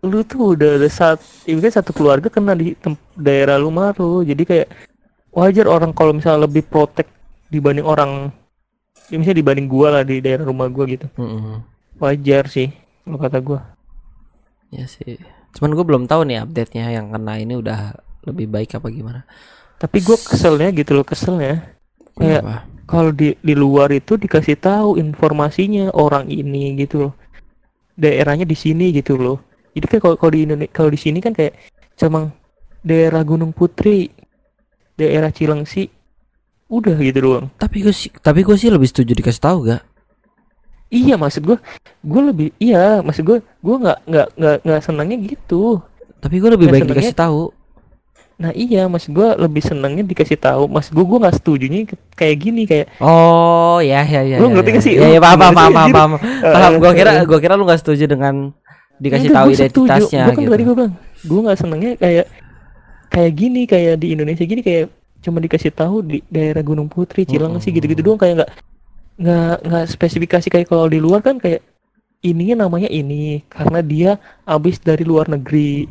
lu 0.00 0.24
tuh 0.24 0.56
udah 0.56 0.80
ada 0.80 0.88
saat 0.88 1.20
ini 1.44 1.60
kan 1.60 1.80
satu 1.80 1.92
keluarga 1.92 2.32
kena 2.32 2.56
di 2.56 2.72
daerah 3.20 3.60
lu 3.60 3.68
jadi 4.24 4.42
kayak 4.48 4.68
wajar 5.30 5.66
orang 5.68 5.92
kalau 5.92 6.16
misalnya 6.16 6.48
lebih 6.48 6.64
protek 6.66 7.06
dibanding 7.52 7.84
orang 7.84 8.32
ya 9.10 9.18
misalnya 9.18 9.42
dibanding 9.42 9.68
gua 9.68 10.00
lah 10.00 10.02
di 10.06 10.22
daerah 10.22 10.46
rumah 10.46 10.70
gua 10.70 10.86
gitu. 10.86 11.06
Mm-mm. 11.18 11.66
wajar 12.00 12.48
sih 12.48 12.72
kalau 13.04 13.18
kata 13.18 13.38
gua. 13.42 13.60
Ya 14.70 14.86
sih. 14.86 15.18
Cuman 15.50 15.74
gue 15.74 15.82
belum 15.82 16.06
tahu 16.06 16.22
nih 16.30 16.46
update 16.46 16.78
nya 16.78 16.94
yang 16.94 17.10
kena 17.10 17.42
ini 17.42 17.58
udah 17.58 17.98
lebih 18.22 18.46
baik 18.46 18.78
apa 18.78 18.86
gimana. 18.88 19.26
Tapi 19.82 19.98
gua 20.00 20.14
keselnya 20.14 20.70
gitu 20.70 20.94
loh 20.94 21.02
keselnya. 21.02 21.74
Kayak? 22.14 22.69
Kalau 22.90 23.14
di 23.14 23.38
di 23.38 23.54
luar 23.54 23.94
itu 23.94 24.18
dikasih 24.18 24.58
tahu 24.58 24.98
informasinya 24.98 25.94
orang 25.94 26.26
ini 26.26 26.74
gitu 26.74 27.06
loh. 27.06 27.12
Daerahnya 27.94 28.42
di 28.42 28.58
sini 28.58 28.90
gitu 28.90 29.14
loh. 29.14 29.38
Jadi 29.70 29.86
kan 29.86 29.98
kalau 30.02 30.16
kalau 30.18 30.32
di 30.34 30.42
Indonesia 30.42 30.74
kalau 30.74 30.90
di 30.90 30.98
sini 30.98 31.22
kan 31.22 31.30
kayak 31.30 31.54
cuma 31.94 32.34
daerah 32.82 33.22
Gunung 33.22 33.54
Putri 33.54 34.10
daerah 34.98 35.30
Cilengsi 35.30 35.86
udah 36.66 36.98
gitu 36.98 37.18
doang. 37.22 37.46
Tapi 37.54 37.86
gue 37.86 37.94
sih 37.94 38.10
tapi 38.10 38.42
gue 38.42 38.56
sih 38.58 38.66
lebih 38.68 38.90
setuju 38.90 39.14
dikasih 39.14 39.42
tahu 39.42 39.58
gak? 39.70 39.82
Iya 40.90 41.14
maksud 41.14 41.46
gua 41.46 41.58
gua 42.02 42.34
lebih 42.34 42.50
iya 42.58 42.98
maksud 42.98 43.22
gua 43.22 43.38
gua 43.62 43.76
nggak 43.78 43.98
nggak 44.10 44.28
nggak 44.34 44.56
nggak 44.66 44.80
senangnya 44.82 45.16
gitu. 45.22 45.78
Tapi 46.18 46.42
gue 46.42 46.50
lebih 46.50 46.66
Nggak 46.66 46.74
baik 46.74 46.82
senengnya- 46.82 47.02
dikasih 47.06 47.14
tahu 47.16 47.40
nah 48.40 48.50
iya 48.50 48.88
maksud 48.88 49.12
gua 49.12 49.36
lebih 49.36 49.60
senangnya 49.60 50.00
dikasih 50.00 50.34
tahu 50.34 50.64
maksud 50.64 50.90
gua 50.90 51.04
gua 51.04 51.18
nggak 51.22 51.36
setujunya 51.36 51.84
ke- 51.84 52.00
kayak 52.14 52.36
gini 52.40 52.62
kayak 52.64 52.88
Oh 52.98 53.76
ya 53.78 54.00
ya 54.02 54.24
ya. 54.24 54.36
Lu 54.36 54.48
ya, 54.48 54.52
ngerti 54.54 54.64
ya. 54.66 54.74
gak 54.74 54.82
sih? 54.82 54.94
Ya, 54.96 55.06
ya 55.10 55.20
paham 55.20 55.36
paham 55.38 55.54
paham 55.54 55.68
sih, 55.68 55.76
paham. 55.76 55.90
paham. 55.92 56.10
Paham. 56.56 56.72
Gua 56.78 56.92
kira 56.92 57.12
gua 57.22 57.38
kira 57.38 57.52
lu 57.54 57.64
gak 57.64 57.78
setuju 57.78 58.04
dengan 58.06 58.56
dikasih 58.96 59.28
Enggak, 59.28 59.36
tahu 59.38 59.48
setuju. 59.50 59.60
identitasnya 59.60 60.22
Gua 60.22 60.32
kan 60.32 60.40
gitu. 60.40 60.50
tadi 60.50 60.62
gue 60.62 60.74
bilang, 60.74 60.94
gue 61.22 61.40
nggak 61.42 61.58
senengnya 61.58 61.92
kayak 61.96 62.26
kayak 63.08 63.32
gini 63.34 63.62
kayak 63.64 63.94
di 63.96 64.06
Indonesia 64.10 64.44
gini 64.44 64.60
kayak 64.60 64.84
cuma 65.20 65.38
dikasih 65.38 65.68
tahu 65.70 65.96
di 66.00 66.18
daerah 66.26 66.60
Gunung 66.60 66.86
Putri, 66.86 67.24
Cilengsi 67.24 67.68
Mm-mm. 67.68 67.76
gitu-gitu 67.76 68.00
doang 68.02 68.16
kayak 68.16 68.34
nggak 68.38 68.50
nggak 69.18 69.56
nggak 69.62 69.84
spesifikasi 69.86 70.46
kayak 70.48 70.66
kalau 70.66 70.84
di 70.86 70.96
luar 70.96 71.20
kan 71.20 71.36
kayak 71.36 71.60
ininya 72.20 72.62
namanya 72.62 72.88
ini 72.88 73.44
karena 73.46 73.80
dia 73.80 74.10
habis 74.42 74.76
dari 74.78 75.00
luar 75.02 75.28
negeri. 75.28 75.88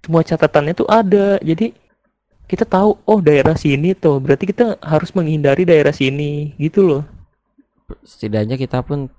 Semua 0.00 0.22
catatannya 0.22 0.74
tuh 0.74 0.86
ada. 0.86 1.38
Jadi 1.38 1.74
kita 2.48 2.64
tahu 2.64 2.96
oh 3.04 3.20
daerah 3.20 3.54
sini 3.54 3.92
tuh 3.92 4.16
berarti 4.18 4.48
kita 4.48 4.80
harus 4.80 5.12
menghindari 5.12 5.68
daerah 5.68 5.92
sini 5.92 6.56
gitu 6.56 6.80
loh. 6.82 7.02
Setidaknya 8.02 8.56
kita 8.56 8.80
pun 8.80 9.12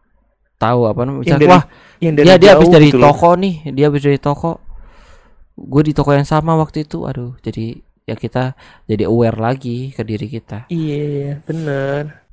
tahu 0.57 0.89
apa 0.89 1.01
namanya. 1.05 1.25
Yang 1.25 1.39
dari- 1.39 1.51
wah 1.53 1.63
Yang 2.01 2.13
dia 2.19 2.35
dia 2.37 2.51
habis 2.57 2.69
dari 2.69 2.87
gitu 2.89 2.97
loh. 2.97 3.05
toko 3.13 3.29
nih, 3.37 3.55
dia 3.69 3.85
habis 3.87 4.01
dari 4.01 4.19
toko. 4.19 4.51
Gue 5.55 5.81
di 5.85 5.93
toko 5.93 6.09
yang 6.11 6.25
sama 6.25 6.57
waktu 6.57 6.83
itu. 6.87 7.05
Aduh, 7.05 7.37
jadi 7.39 7.77
ya 8.09 8.17
kita 8.17 8.57
jadi 8.89 9.05
aware 9.05 9.37
lagi 9.37 9.93
ke 9.93 10.01
diri 10.01 10.25
kita 10.25 10.65
Iya, 10.65 11.37
bener. 11.45 12.25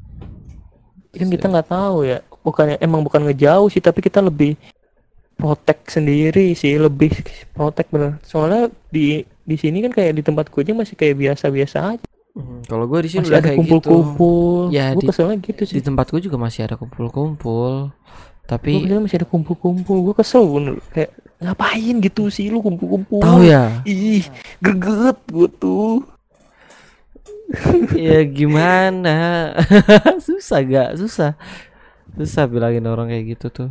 Kan 1.13 1.29
kita 1.29 1.47
nggak 1.49 1.69
tahu 1.69 2.09
ya. 2.09 2.25
Bukannya 2.41 2.81
emang 2.81 3.05
bukan 3.05 3.29
ngejauh 3.29 3.69
sih, 3.69 3.85
tapi 3.85 4.01
kita 4.01 4.25
lebih 4.25 4.57
protek 5.37 5.85
sendiri 5.89 6.57
sih, 6.57 6.81
lebih 6.81 7.13
protek 7.57 7.89
bener. 7.93 8.17
Soalnya 8.25 8.73
di 8.89 9.21
di 9.47 9.57
sini 9.57 9.79
kan 9.81 9.95
kayak 9.95 10.13
di 10.13 10.23
tempat 10.23 10.51
gue 10.51 10.61
aja 10.61 10.75
masih 10.75 10.99
kayak 10.99 11.15
biasa-biasa 11.17 11.79
aja. 11.95 12.07
Hmm, 12.37 12.61
kalau 12.67 12.85
gue 12.85 13.01
di 13.01 13.09
sini 13.09 13.25
Masih 13.25 13.31
udah 13.31 13.41
ada 13.41 13.49
kayak 13.49 13.57
gitu 13.57 13.65
kumpul-kumpul. 13.65 14.59
Ya, 14.69 14.93
gue 14.93 15.01
di- 15.01 15.09
keselnya 15.09 15.37
gitu 15.41 15.63
di 15.63 15.71
sih. 15.71 15.81
tempatku 15.81 16.17
juga 16.19 16.37
masih 16.37 16.67
ada 16.67 16.77
kumpul-kumpul 16.77 17.89
Gue 17.89 18.45
tapi 18.45 18.71
keselnya 18.77 19.01
masih 19.01 19.17
ada 19.23 19.29
kumpul-kumpul. 19.31 19.97
Gue 20.05 20.15
kesel 20.15 20.45
bener. 20.45 20.75
Kayak 20.93 21.11
ngapain 21.37 21.95
gitu 22.01 22.29
sih 22.29 22.49
lu 22.49 22.61
kumpul-kumpul? 22.61 23.21
tahu 23.21 23.41
ya 23.45 23.81
Ih, 23.85 24.25
greget 24.59 25.19
gue 25.31 25.49
tuh. 25.57 26.05
ya 27.95 28.27
gimana 28.27 29.55
susah 30.27 30.61
gak 30.67 30.91
susah 30.99 31.39
susah 32.19 32.45
bilangin 32.51 32.83
orang 32.85 33.07
kayak 33.07 33.39
gitu 33.39 33.47
tuh 33.49 33.71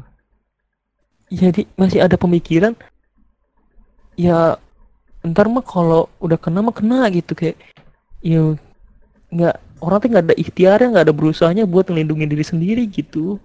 jadi 1.28 1.68
masih 1.76 2.00
ada 2.00 2.16
pemikiran 2.16 2.72
ya 4.16 4.56
ntar 5.26 5.50
mah 5.50 5.66
kalau 5.66 6.08
udah 6.22 6.38
kena 6.38 6.62
mah 6.62 6.76
kena 6.76 7.10
gitu 7.10 7.34
kayak 7.34 7.58
ya 8.22 8.54
nggak 9.34 9.56
orang 9.82 9.98
tuh 10.02 10.10
nggak 10.10 10.26
ada 10.30 10.36
ikhtiarnya 10.38 10.88
nggak 10.94 11.06
ada 11.10 11.16
berusahanya 11.16 11.64
buat 11.68 11.90
ngelindungin 11.90 12.30
diri 12.30 12.46
sendiri 12.46 12.84
gitu. 12.90 13.42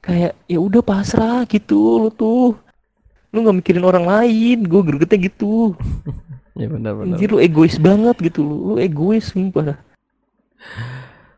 Kayak 0.00 0.38
ya 0.48 0.58
udah 0.58 0.82
pasrah 0.82 1.44
gitu 1.44 2.06
lu 2.06 2.10
tuh. 2.14 2.56
Lu 3.34 3.44
nggak 3.44 3.56
mikirin 3.60 3.84
orang 3.84 4.06
lain 4.08 4.64
gue 4.64 4.80
gregetnya 4.82 5.18
gitu. 5.28 5.74
Ya 6.58 6.66
benar-benar 6.66 7.14
anjir 7.14 7.30
lu 7.30 7.38
egois 7.38 7.78
banget 7.78 8.18
gitu 8.18 8.42
lu 8.42 8.74
lu 8.74 8.82
egois 8.82 9.30
sumpah. 9.30 9.78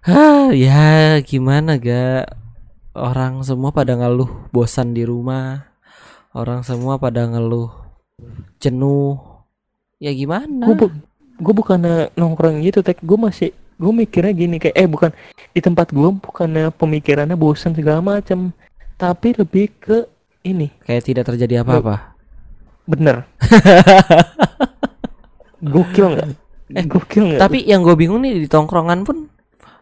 Hah, 0.00 0.48
ya 0.56 1.20
gimana 1.20 1.76
gak 1.76 2.40
orang 2.96 3.44
semua 3.44 3.68
pada 3.68 4.00
ngeluh 4.00 4.48
bosan 4.48 4.96
di 4.96 5.04
rumah. 5.04 5.68
Orang 6.32 6.64
semua 6.64 6.96
pada 6.96 7.28
ngeluh 7.28 7.68
jenuh. 8.58 9.16
Ya 10.00 10.12
gimana? 10.12 10.66
Gue 10.66 10.76
bu 10.76 10.86
gue 11.40 11.54
bukannya 11.54 12.12
nongkrong 12.16 12.60
gitu 12.64 12.80
tek. 12.80 13.00
Gue 13.00 13.16
masih 13.16 13.50
gue 13.80 13.92
mikirnya 13.92 14.32
gini 14.36 14.60
kayak 14.60 14.76
eh 14.76 14.88
bukan 14.88 15.10
di 15.56 15.60
tempat 15.64 15.88
gue 15.88 16.08
bukannya 16.12 16.68
pemikirannya 16.76 17.32
bosan 17.32 17.72
segala 17.72 18.04
macam 18.04 18.52
tapi 19.00 19.32
lebih 19.32 19.72
ke 19.80 20.04
ini. 20.44 20.68
Kayak 20.84 21.04
tidak 21.08 21.24
terjadi 21.32 21.64
apa-apa. 21.64 22.12
Bener. 22.84 23.24
Gokil 25.60 26.06
nggak? 26.16 26.28
Gokil 26.88 27.22
nggak? 27.34 27.40
tapi 27.40 27.58
yang 27.68 27.84
gue 27.84 27.96
bingung 27.96 28.24
nih 28.24 28.44
di 28.44 28.48
tongkrongan 28.48 29.04
pun 29.04 29.28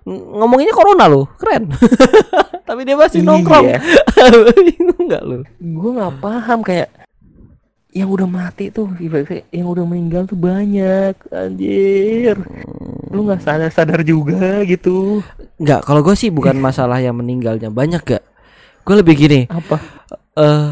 ng- 0.08 0.24
ngomonginnya 0.40 0.74
corona 0.74 1.06
loh. 1.06 1.30
Keren. 1.38 1.70
Tapi 2.68 2.84
dia 2.84 2.96
masih 3.00 3.24
nongkrong. 3.24 3.64
Iya. 3.64 3.80
bingung 4.66 5.02
nggak 5.08 5.22
lu? 5.24 5.40
Gue 5.56 5.90
nggak 5.96 6.14
paham 6.20 6.60
kayak 6.64 6.88
yang 7.88 8.08
udah 8.12 8.28
mati 8.28 8.68
tuh 8.68 8.92
ibaratnya 9.00 9.48
yang 9.48 9.72
udah 9.72 9.84
meninggal 9.88 10.28
tuh 10.28 10.36
banyak 10.36 11.16
anjir. 11.32 12.36
Lu 13.08 13.24
nggak 13.24 13.40
sadar 13.40 13.72
sadar 13.72 14.04
juga 14.04 14.60
gitu. 14.68 15.24
Nggak 15.56 15.88
kalau 15.88 16.04
gue 16.04 16.12
sih 16.12 16.28
bukan 16.28 16.60
masalah 16.60 17.00
yang 17.00 17.16
meninggalnya. 17.16 17.72
Banyak 17.72 18.04
gak 18.04 18.24
gue 18.84 18.94
lebih 19.00 19.14
gini. 19.16 19.40
Apa? 19.48 19.76
Eh 20.36 20.68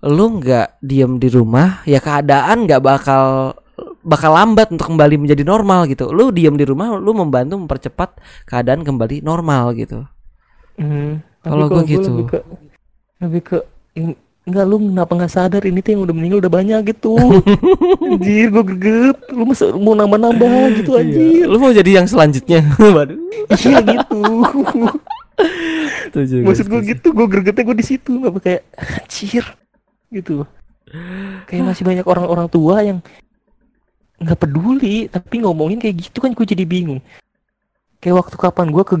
lu 0.00 0.24
nggak 0.40 0.80
diem 0.80 1.20
di 1.20 1.28
rumah 1.28 1.84
ya 1.84 2.00
keadaan 2.00 2.64
nggak 2.64 2.80
bakal 2.80 3.52
bakal 4.00 4.32
lambat 4.32 4.72
untuk 4.72 4.94
kembali 4.94 5.20
menjadi 5.20 5.42
normal 5.44 5.90
gitu. 5.90 6.08
Lu 6.14 6.30
diem 6.30 6.54
di 6.54 6.64
rumah 6.64 6.96
lu 6.96 7.12
membantu 7.12 7.58
mempercepat 7.58 8.16
keadaan 8.48 8.86
kembali 8.86 9.20
normal 9.20 9.74
gitu. 9.76 10.06
Hmm, 10.80 11.20
Kalau 11.44 11.68
gua 11.68 11.84
gitu. 11.84 12.08
lebih 12.08 12.26
ke 12.30 12.38
lebih 13.20 13.42
ke 13.44 13.58
enggak 14.48 14.64
lu 14.64 14.76
kenapa 14.80 15.12
nggak 15.14 15.32
sadar? 15.32 15.62
Ini 15.62 15.78
tuh 15.84 15.90
yang 15.94 16.02
udah 16.08 16.14
meninggal 16.16 16.38
udah 16.40 16.52
banyak 16.52 16.80
gitu. 16.94 17.14
Anjir 18.06 18.48
gue 18.48 18.64
greget. 18.64 19.18
Lu 19.30 19.44
masa 19.44 19.70
mau 19.76 19.92
nambah-nambah 19.92 20.80
gitu 20.80 20.96
anjir. 20.96 21.44
Lu 21.46 21.56
mau 21.60 21.70
jadi 21.70 22.00
yang 22.02 22.06
selanjutnya? 22.08 22.64
Waduh. 22.96 23.18
Iya 23.52 23.78
gitu. 23.84 24.20
Setuju, 26.10 26.34
maksud 26.42 26.66
gue 26.68 26.80
gitu 26.90 27.08
gue 27.14 27.26
gregetnya 27.28 27.64
gue 27.64 27.76
di 27.76 27.86
situ. 27.86 28.10
Nggak 28.16 28.42
kayak 28.42 28.62
anjir 28.76 29.44
gitu. 30.10 30.48
Kayak 31.46 31.64
masih 31.70 31.84
banyak 31.86 32.06
orang-orang 32.08 32.48
tua 32.50 32.82
yang 32.82 32.98
nggak 34.20 34.36
peduli 34.36 35.08
tapi 35.08 35.40
ngomongin 35.40 35.80
kayak 35.80 36.10
gitu 36.10 36.18
kan 36.20 36.34
gue 36.34 36.46
jadi 36.48 36.64
bingung. 36.66 37.00
Kayak 38.02 38.26
waktu 38.26 38.36
kapan 38.40 38.72
gue 38.72 38.82
ke 38.84 38.94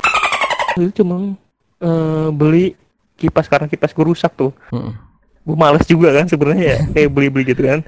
itu 0.78 1.02
cuma 1.02 1.34
eh, 1.82 2.28
beli 2.30 2.78
kipas 3.18 3.50
karena 3.50 3.66
kipas 3.66 3.92
gue 3.92 4.04
rusak 4.06 4.32
tuh. 4.38 4.54
Mm-mm. 4.70 5.09
Gue 5.50 5.58
males 5.58 5.82
juga 5.82 6.14
kan 6.14 6.30
sebenarnya 6.30 6.62
ya 6.62 6.78
kayak 6.94 7.10
beli-beli 7.10 7.50
gitu 7.50 7.66
kan. 7.66 7.82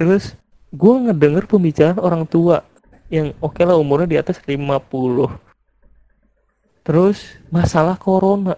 Terus 0.00 0.32
gue 0.72 0.94
ngedenger 1.04 1.44
pembicaraan 1.44 2.00
orang 2.00 2.24
tua 2.24 2.64
yang 3.12 3.36
oke 3.44 3.60
lah 3.60 3.76
umurnya 3.76 4.08
di 4.08 4.16
atas 4.16 4.40
50 4.40 4.56
terus 6.86 7.36
masalah 7.50 8.00
corona. 8.00 8.56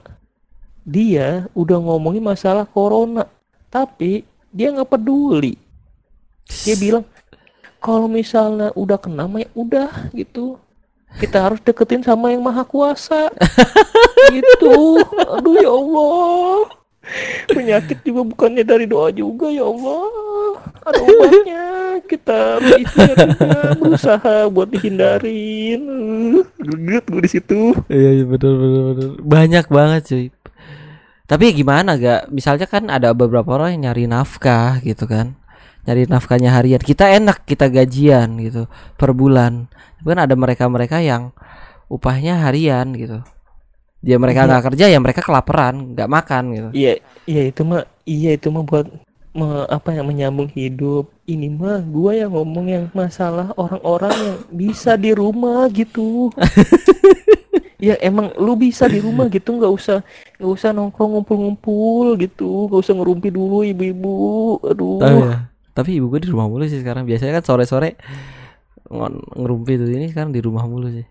Dia 0.86 1.48
udah 1.52 1.80
ngomongin 1.82 2.22
masalah 2.22 2.68
corona 2.68 3.26
tapi 3.66 4.22
dia 4.54 4.70
nggak 4.70 4.88
peduli. 4.88 5.58
Dia 6.64 6.78
bilang 6.78 7.04
kalau 7.82 8.06
misalnya 8.06 8.70
udah 8.78 9.00
kena 9.00 9.26
mah 9.26 9.42
ya 9.42 9.50
udah 9.58 9.90
gitu. 10.14 10.60
Kita 11.18 11.40
harus 11.40 11.60
deketin 11.64 12.04
sama 12.04 12.30
yang 12.30 12.44
maha 12.44 12.62
kuasa. 12.68 13.32
Gitu. 14.28 15.00
Aduh 15.24 15.56
ya 15.56 15.72
Allah 15.72 16.77
penyakit 17.56 17.98
juga 18.04 18.22
bukannya 18.24 18.64
dari 18.64 18.84
doa 18.84 19.08
juga 19.12 19.48
ya 19.48 19.64
Allah 19.64 20.04
ada 20.88 21.00
obatnya 21.00 21.64
kita 22.08 22.38
berikhtiar 22.60 23.16
berusaha 23.76 24.36
buat 24.48 24.68
dihindarin 24.72 25.82
greget 26.60 27.04
gue 27.08 27.20
di 27.24 27.30
situ 27.30 27.60
Iya 27.88 28.10
iya 28.22 28.24
betul 28.28 28.54
betul 28.60 28.82
betul. 28.92 29.10
Banyak 29.24 29.66
banget 29.72 30.02
cuy. 30.08 30.26
Tapi 31.28 31.44
gimana 31.52 32.00
gak? 32.00 32.32
Misalnya 32.32 32.64
kan 32.64 32.88
ada 32.88 33.12
beberapa 33.12 33.56
orang 33.56 33.76
yang 33.76 33.92
nyari 33.92 34.04
nafkah 34.08 34.80
gitu 34.80 35.04
kan. 35.04 35.36
Nyari 35.84 36.08
nafkahnya 36.08 36.52
harian. 36.52 36.80
Kita 36.80 37.08
enak 37.08 37.44
kita 37.44 37.68
gajian 37.68 38.40
gitu 38.40 38.68
per 38.96 39.12
bulan. 39.12 39.68
Kan 40.04 40.18
ada 40.20 40.32
mereka-mereka 40.36 41.00
yang 41.04 41.36
upahnya 41.92 42.44
harian 42.44 42.96
gitu. 42.96 43.20
Dia 43.98 44.16
mereka 44.16 44.42
Iya. 44.42 44.48
nggak 44.48 44.64
kerja 44.68 44.84
ya 44.86 44.98
mereka 44.98 45.20
kelaparan, 45.20 45.74
nggak 45.92 46.06
makan 46.08 46.42
gitu. 46.50 46.68
iya 46.72 46.92
iya 47.24 47.42
itu 47.44 47.62
mah 47.62 47.82
iya 48.04 48.30
itu 48.32 48.46
mah 48.48 48.62
buat 48.62 48.86
me- 49.30 49.66
apa 49.68 49.90
ya 49.90 50.02
menyambung 50.02 50.48
hidup 50.48 51.10
ini 51.24 51.46
mah 51.48 51.82
gua 51.84 52.14
yang 52.16 52.30
ngomong 52.30 52.66
yang 52.66 52.84
masalah 52.92 53.50
orang-orang 53.54 54.14
yang 54.14 54.38
bisa 54.48 54.94
di 54.94 55.10
rumah 55.12 55.66
gitu 55.68 56.30
ya 57.78 57.94
emang 58.00 58.34
lu 58.34 58.54
bisa 58.54 58.86
di 58.86 58.98
rumah 58.98 59.26
gitu 59.26 59.50
nggak 59.52 59.70
usah 59.70 60.02
nggak 60.36 60.50
usah 60.52 60.70
nongkrong 60.72 61.14
ngumpul-ngumpul 61.14 62.18
gitu 62.18 62.66
nggak 62.66 62.80
usah 62.80 62.90
ngerumpi 62.92 63.28
dulu 63.30 63.62
ibu-ibu 63.62 64.14
aduh 64.64 64.98
Tahu 64.98 65.18
ya. 65.24 65.36
Tapi 65.70 65.90
ibu 65.94 66.06
gue 66.08 66.18
di 66.18 66.28
rumah 66.28 66.46
mulu 66.46 66.66
sih 66.66 66.82
sekarang. 66.82 67.06
Biasanya 67.06 67.38
kan 67.38 67.44
sore-sore 67.44 67.94
ngon- 68.84 69.22
ngerumpi 69.32 69.78
tuh 69.78 69.86
ini 69.86 70.10
sekarang 70.10 70.34
di 70.34 70.42
rumah 70.42 70.66
mulu 70.66 70.90
sih. 70.90 71.06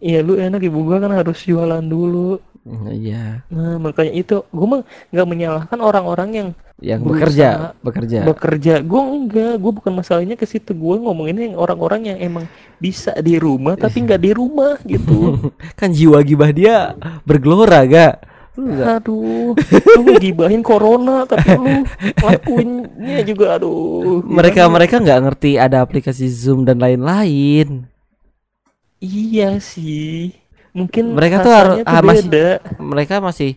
Iya 0.00 0.20
lu 0.20 0.36
enak 0.36 0.60
ibu 0.62 0.78
gua 0.84 1.00
kan 1.02 1.12
harus 1.12 1.38
jualan 1.44 1.84
dulu. 1.84 2.40
Hmm, 2.66 2.90
Iya, 2.90 3.46
nah 3.46 3.78
makanya 3.78 4.10
itu 4.10 4.42
gua 4.50 4.66
mah 4.66 4.82
nggak 5.14 5.26
menyalahkan 5.30 5.78
orang-orang 5.78 6.30
yang 6.34 6.48
yang 6.76 7.00
bekerja, 7.00 7.72
bekerja. 7.80 8.20
bekerja. 8.28 8.74
Gue 8.84 9.00
enggak 9.00 9.56
gue 9.56 9.72
bukan 9.80 9.92
masalahnya 9.96 10.36
ke 10.36 10.44
situ. 10.44 10.76
Gue 10.76 11.00
ngomonginnya 11.00 11.48
yang 11.48 11.56
orang-orang 11.56 12.12
yang 12.12 12.18
emang 12.20 12.44
bisa 12.76 13.16
di 13.24 13.40
rumah 13.40 13.80
tapi 13.80 14.04
nggak 14.04 14.20
di 14.20 14.30
rumah 14.36 14.76
gitu. 14.84 15.40
Kan 15.80 15.96
jiwa 15.96 16.20
gibah 16.20 16.52
dia 16.52 16.92
bergelora 17.24 17.80
gak 17.88 18.14
aduh 18.56 19.52
lu 19.52 20.00
ngegibahin 20.00 20.64
corona 20.64 21.28
tapi 21.28 21.60
lu 21.60 21.84
lakuinnya 22.24 23.20
juga 23.20 23.60
aduh 23.60 24.24
mereka 24.24 24.64
mereka 24.72 24.96
nggak 24.96 25.20
ngerti 25.28 25.60
ada 25.60 25.84
aplikasi 25.84 26.24
zoom 26.32 26.64
dan 26.64 26.80
lain-lain 26.80 27.84
iya 28.98 29.58
sih. 29.58 30.32
Mungkin 30.72 31.16
Mereka 31.16 31.40
tuh 31.40 31.52
harus- 31.52 31.80
ah, 31.84 32.00
masih- 32.00 32.28
beda. 32.28 32.48
mereka 32.76 33.14
masih 33.18 33.56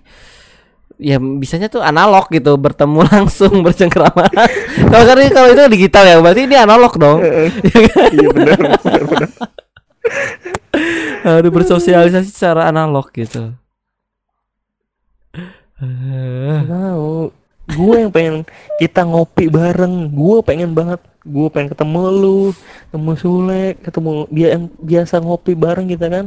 ya 0.99 1.15
bisanya 1.15 1.71
tuh 1.71 1.79
analog 1.79 2.27
gitu 2.27 2.55
bertemu 2.55 3.03
langsung 3.11 3.63
bercengkrama. 3.63 4.27
Kalau 4.91 5.03
kan 5.07 5.17
kalau 5.29 5.47
itu 5.49 5.63
digital 5.71 6.03
ya 6.03 6.15
berarti 6.19 6.43
ini 6.43 6.55
analog 6.55 6.93
dong. 6.95 7.19
Ya 7.75 7.81
kan? 7.91 8.09
iya 8.11 8.27
benar 8.31 8.57
benar 8.59 9.01
benar. 9.07 9.29
Harus 11.23 11.51
bersosialisasi 11.51 12.29
secara 12.31 12.67
analog 12.67 13.07
gitu. 13.11 13.51
Tahu 16.67 17.31
gue 17.69 17.95
yang 18.01 18.11
pengen 18.11 18.35
kita 18.81 19.05
ngopi 19.05 19.45
bareng. 19.49 20.09
Gue 20.13 20.41
pengen 20.41 20.73
banget. 20.73 21.01
Gue 21.25 21.47
pengen 21.51 21.69
ketemu 21.75 22.01
lu 22.09 22.41
ketemu 22.89 23.11
Sule 23.19 23.63
ketemu 23.83 24.09
dia 24.33 24.47
yang 24.55 24.65
biasa 24.81 25.21
ngopi 25.21 25.53
bareng 25.53 25.87
kita 25.89 26.07
kan. 26.09 26.25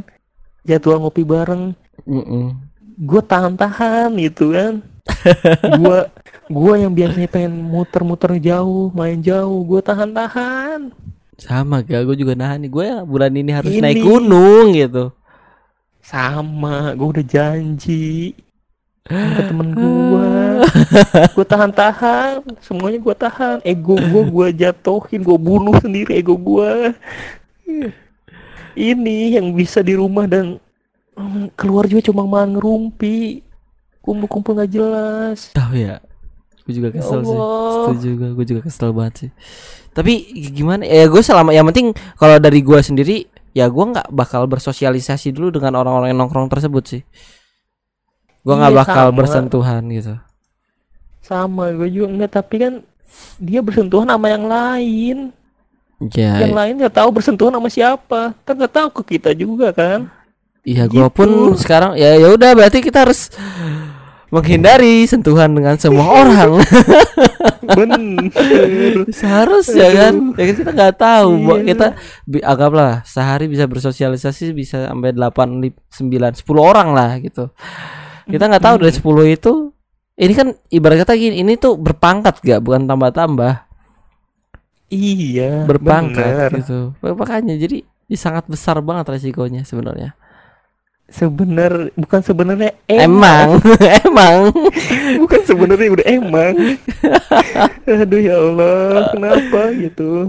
Jadwal 0.62 1.03
ngopi 1.03 1.22
bareng. 1.26 1.74
Mm-mm. 2.07 2.57
gue 3.03 3.22
tahan-tahan 3.24 4.14
gitu 4.20 4.53
kan. 4.55 4.84
Gue 5.82 5.99
gue 6.47 6.74
yang 6.78 6.95
biasanya 6.95 7.26
pengen 7.26 7.59
muter-muter 7.66 8.38
jauh 8.38 8.95
main 8.95 9.18
jauh. 9.18 9.66
Gue 9.66 9.80
tahan-tahan. 9.82 10.95
Sama 11.40 11.82
gak 11.82 12.07
gue 12.07 12.16
juga 12.22 12.38
nahan 12.38 12.62
nih. 12.62 12.70
Gue 12.70 12.88
bulan 13.03 13.32
ini 13.34 13.51
harus 13.51 13.74
Ini. 13.74 13.82
naik 13.82 13.99
gunung 14.05 14.76
gitu. 14.76 15.11
Sama. 15.99 16.95
Gue 16.95 17.18
udah 17.18 17.26
janji 17.26 18.36
ke 19.03 19.42
temen 19.44 19.74
gue 19.78 20.28
gue 21.34 21.46
tahan-tahan. 21.46 22.40
Semuanya 22.62 22.98
gue 22.98 23.14
tahan. 23.14 23.57
Ego 23.62 23.98
gue 23.98 24.22
gue 24.24 24.46
jatuhin 24.57 25.20
gue 25.20 25.38
bunuh 25.38 25.74
sendiri 25.78 26.16
ego 26.16 26.38
gue 26.38 26.94
ini 28.72 29.36
yang 29.36 29.53
bisa 29.53 29.84
di 29.84 29.92
rumah 29.92 30.24
dan 30.24 30.57
mm, 31.12 31.53
keluar 31.59 31.84
juga 31.84 32.09
cuma 32.09 32.24
main 32.24 32.57
ngerumpi 32.57 33.44
kumpul-kumpul 34.00 34.57
nggak 34.57 34.70
jelas. 34.72 35.53
Tahu 35.53 35.74
ya 35.76 36.00
gue 36.62 36.72
juga 36.72 36.88
Ya 36.94 37.03
kesel 37.03 37.20
sih. 37.26 37.34
Allah. 37.34 37.74
setuju 37.90 38.09
gue 38.16 38.28
gue 38.38 38.46
juga 38.46 38.61
kesel 38.64 38.90
banget 38.94 39.14
sih. 39.18 39.30
Tapi 39.92 40.12
gimana? 40.55 40.86
Ya 40.86 41.05
gue 41.05 41.20
selama 41.20 41.53
yang 41.53 41.68
penting 41.68 41.92
kalau 42.16 42.38
dari 42.40 42.64
gue 42.64 42.78
sendiri 42.80 43.26
ya 43.53 43.68
gue 43.68 43.84
nggak 43.84 44.09
bakal 44.09 44.48
bersosialisasi 44.48 45.34
dulu 45.36 45.53
dengan 45.53 45.76
orang-orang 45.76 46.14
yang 46.14 46.24
nongkrong 46.24 46.48
tersebut 46.48 46.84
sih 46.88 47.03
gue 48.43 48.55
nggak 48.55 48.72
Iya, 48.72 48.80
bakal 48.80 49.05
sama. 49.07 49.16
bersentuhan 49.16 49.82
gitu. 49.88 50.14
Sama 51.20 51.70
gue 51.70 51.88
juga 51.88 52.09
enggak 52.11 52.30
tapi 52.34 52.55
kan 52.59 52.72
dia 53.38 53.61
bersentuhan 53.61 54.07
sama 54.07 54.26
yang 54.26 54.45
lain. 54.45 55.18
Ya 56.11 56.43
yang 56.43 56.51
lain 56.53 56.74
nggak 56.76 56.93
tahu 56.93 57.09
bersentuhan 57.12 57.53
sama 57.53 57.68
siapa. 57.68 58.34
Kan 58.43 58.55
nggak 58.57 58.74
tahu 58.74 58.88
ke 58.90 59.16
kita 59.16 59.30
juga 59.32 59.70
kan. 59.70 60.11
Iya 60.62 60.86
gue 60.86 60.99
gitu. 61.01 61.11
pun 61.12 61.28
sekarang 61.55 61.95
ya 61.95 62.14
ya 62.14 62.28
udah 62.28 62.51
berarti 62.53 62.78
kita 62.78 63.03
harus 63.03 63.30
menghindari 64.28 65.05
sentuhan 65.05 65.51
dengan 65.51 65.76
semua 65.76 66.07
orang. 66.22 66.59
Bener. 67.62 69.07
Seharusnya 69.09 69.88
kan. 69.93 70.14
Ya 70.34 70.45
kan 70.45 70.55
kita 70.57 70.70
nggak 70.72 70.95
tahu. 70.97 71.30
Iya. 71.38 71.62
kita 71.68 71.86
anggaplah 72.43 73.03
sehari 73.05 73.47
bisa 73.47 73.66
bersosialisasi 73.66 74.51
bisa 74.51 74.88
sampai 74.88 75.12
8 75.12 75.30
li- 75.61 75.78
9 75.88 76.43
10 76.43 76.43
orang 76.59 76.90
lah 76.90 77.18
gitu 77.18 77.51
kita 78.29 78.45
nggak 78.51 78.64
tahu 78.64 78.77
dari 78.83 78.93
10 78.95 79.37
itu 79.37 79.53
ini 80.20 80.33
kan 80.37 80.49
ibarat 80.68 81.03
kata 81.03 81.16
gini 81.16 81.41
ini 81.41 81.57
tuh 81.57 81.81
berpangkat 81.81 82.45
gak 82.45 82.61
bukan 82.61 82.85
tambah-tambah. 82.85 83.64
Iya 84.93 85.64
berpangkat 85.64 86.53
bener. 86.53 86.61
gitu. 86.61 86.81
Makanya 87.01 87.57
jadi 87.57 87.81
ini 87.81 88.16
sangat 88.20 88.45
besar 88.45 88.77
banget 88.85 89.09
resikonya 89.09 89.64
sebenarnya. 89.64 90.12
Sebenar 91.09 91.93
bukan 91.97 92.20
sebenarnya 92.20 92.77
emang 92.89 93.57
emang. 94.05 94.53
Bukan 95.16 95.41
sebenarnya 95.49 95.89
udah 95.97 96.07
emang. 96.07 96.55
Aduh 97.89 98.20
ya 98.20 98.37
Allah 98.37 99.09
kenapa 99.16 99.61
gitu? 99.81 100.29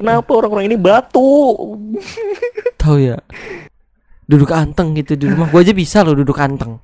Kenapa 0.00 0.30
orang-orang 0.32 0.72
ini 0.72 0.76
batu? 0.80 1.54
Tahu 2.80 2.96
ya 2.98 3.20
duduk 4.28 4.52
anteng 4.52 4.92
gitu 4.92 5.16
di 5.16 5.24
rumah. 5.24 5.48
Gua 5.48 5.64
aja 5.64 5.72
bisa 5.72 6.04
loh 6.04 6.12
duduk 6.12 6.36
anteng. 6.36 6.76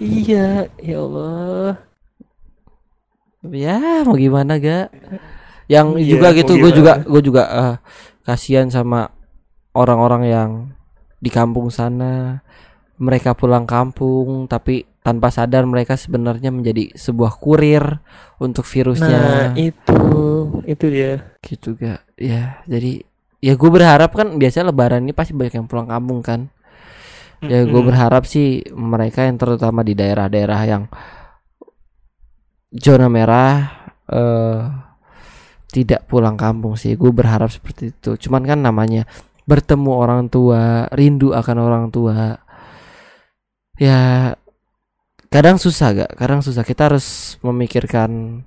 Iya 0.00 0.72
ya 0.80 0.96
Allah. 0.98 1.76
Ya 3.46 4.06
mau 4.06 4.16
gimana 4.16 4.56
gak 4.56 4.94
yang 5.66 5.98
Iya, 5.98 6.14
juga 6.16 6.28
gitu 6.34 6.58
gue 6.58 6.72
juga 6.74 7.02
gue 7.02 7.22
juga 7.22 7.42
eh, 7.50 7.76
kasihan 8.22 8.70
sama 8.70 9.10
orang-orang 9.76 10.22
yang 10.26 10.50
di 11.20 11.28
kampung 11.28 11.68
sana. 11.68 12.40
Mereka 13.02 13.34
pulang 13.34 13.66
kampung 13.66 14.46
tapi 14.46 14.86
tanpa 15.02 15.34
sadar 15.34 15.66
mereka 15.66 15.98
sebenarnya 15.98 16.54
menjadi 16.54 16.94
sebuah 16.94 17.34
kurir 17.42 17.98
untuk 18.38 18.62
nah 18.62 18.70
virusnya 18.70 19.22
itu 19.58 20.02
itu 20.64 20.84
dia. 20.86 21.12
Gitu 21.42 21.74
gak 21.76 22.06
ya 22.14 22.62
jadi 22.70 23.02
ya 23.42 23.58
gue 23.58 23.70
berharap 23.74 24.14
kan 24.14 24.38
biasanya 24.38 24.70
lebaran 24.70 25.02
ini 25.02 25.12
pasti 25.12 25.34
banyak 25.34 25.58
yang 25.58 25.66
pulang 25.66 25.90
kampung 25.90 26.22
kan. 26.22 26.48
Ya 27.42 27.66
gue 27.66 27.74
Mm-mm. 27.74 27.90
berharap 27.90 28.22
sih 28.22 28.62
mereka 28.70 29.26
yang 29.26 29.34
terutama 29.34 29.82
di 29.82 29.98
daerah-daerah 29.98 30.60
yang 30.62 30.86
zona 32.70 33.10
merah 33.10 33.66
eh 34.06 34.62
tidak 35.74 36.06
pulang 36.06 36.38
kampung 36.38 36.78
sih. 36.78 36.94
Gue 36.94 37.10
berharap 37.10 37.50
seperti 37.50 37.90
itu. 37.90 38.14
Cuman 38.28 38.46
kan 38.46 38.58
namanya 38.62 39.10
bertemu 39.42 39.90
orang 39.90 40.22
tua 40.30 40.86
rindu 40.94 41.34
akan 41.34 41.56
orang 41.58 41.86
tua. 41.90 42.38
Ya 43.80 44.32
kadang 45.32 45.58
susah 45.58 45.88
gak 45.98 46.12
kadang 46.14 46.40
susah. 46.46 46.62
Kita 46.62 46.92
harus 46.92 47.36
memikirkan 47.42 48.42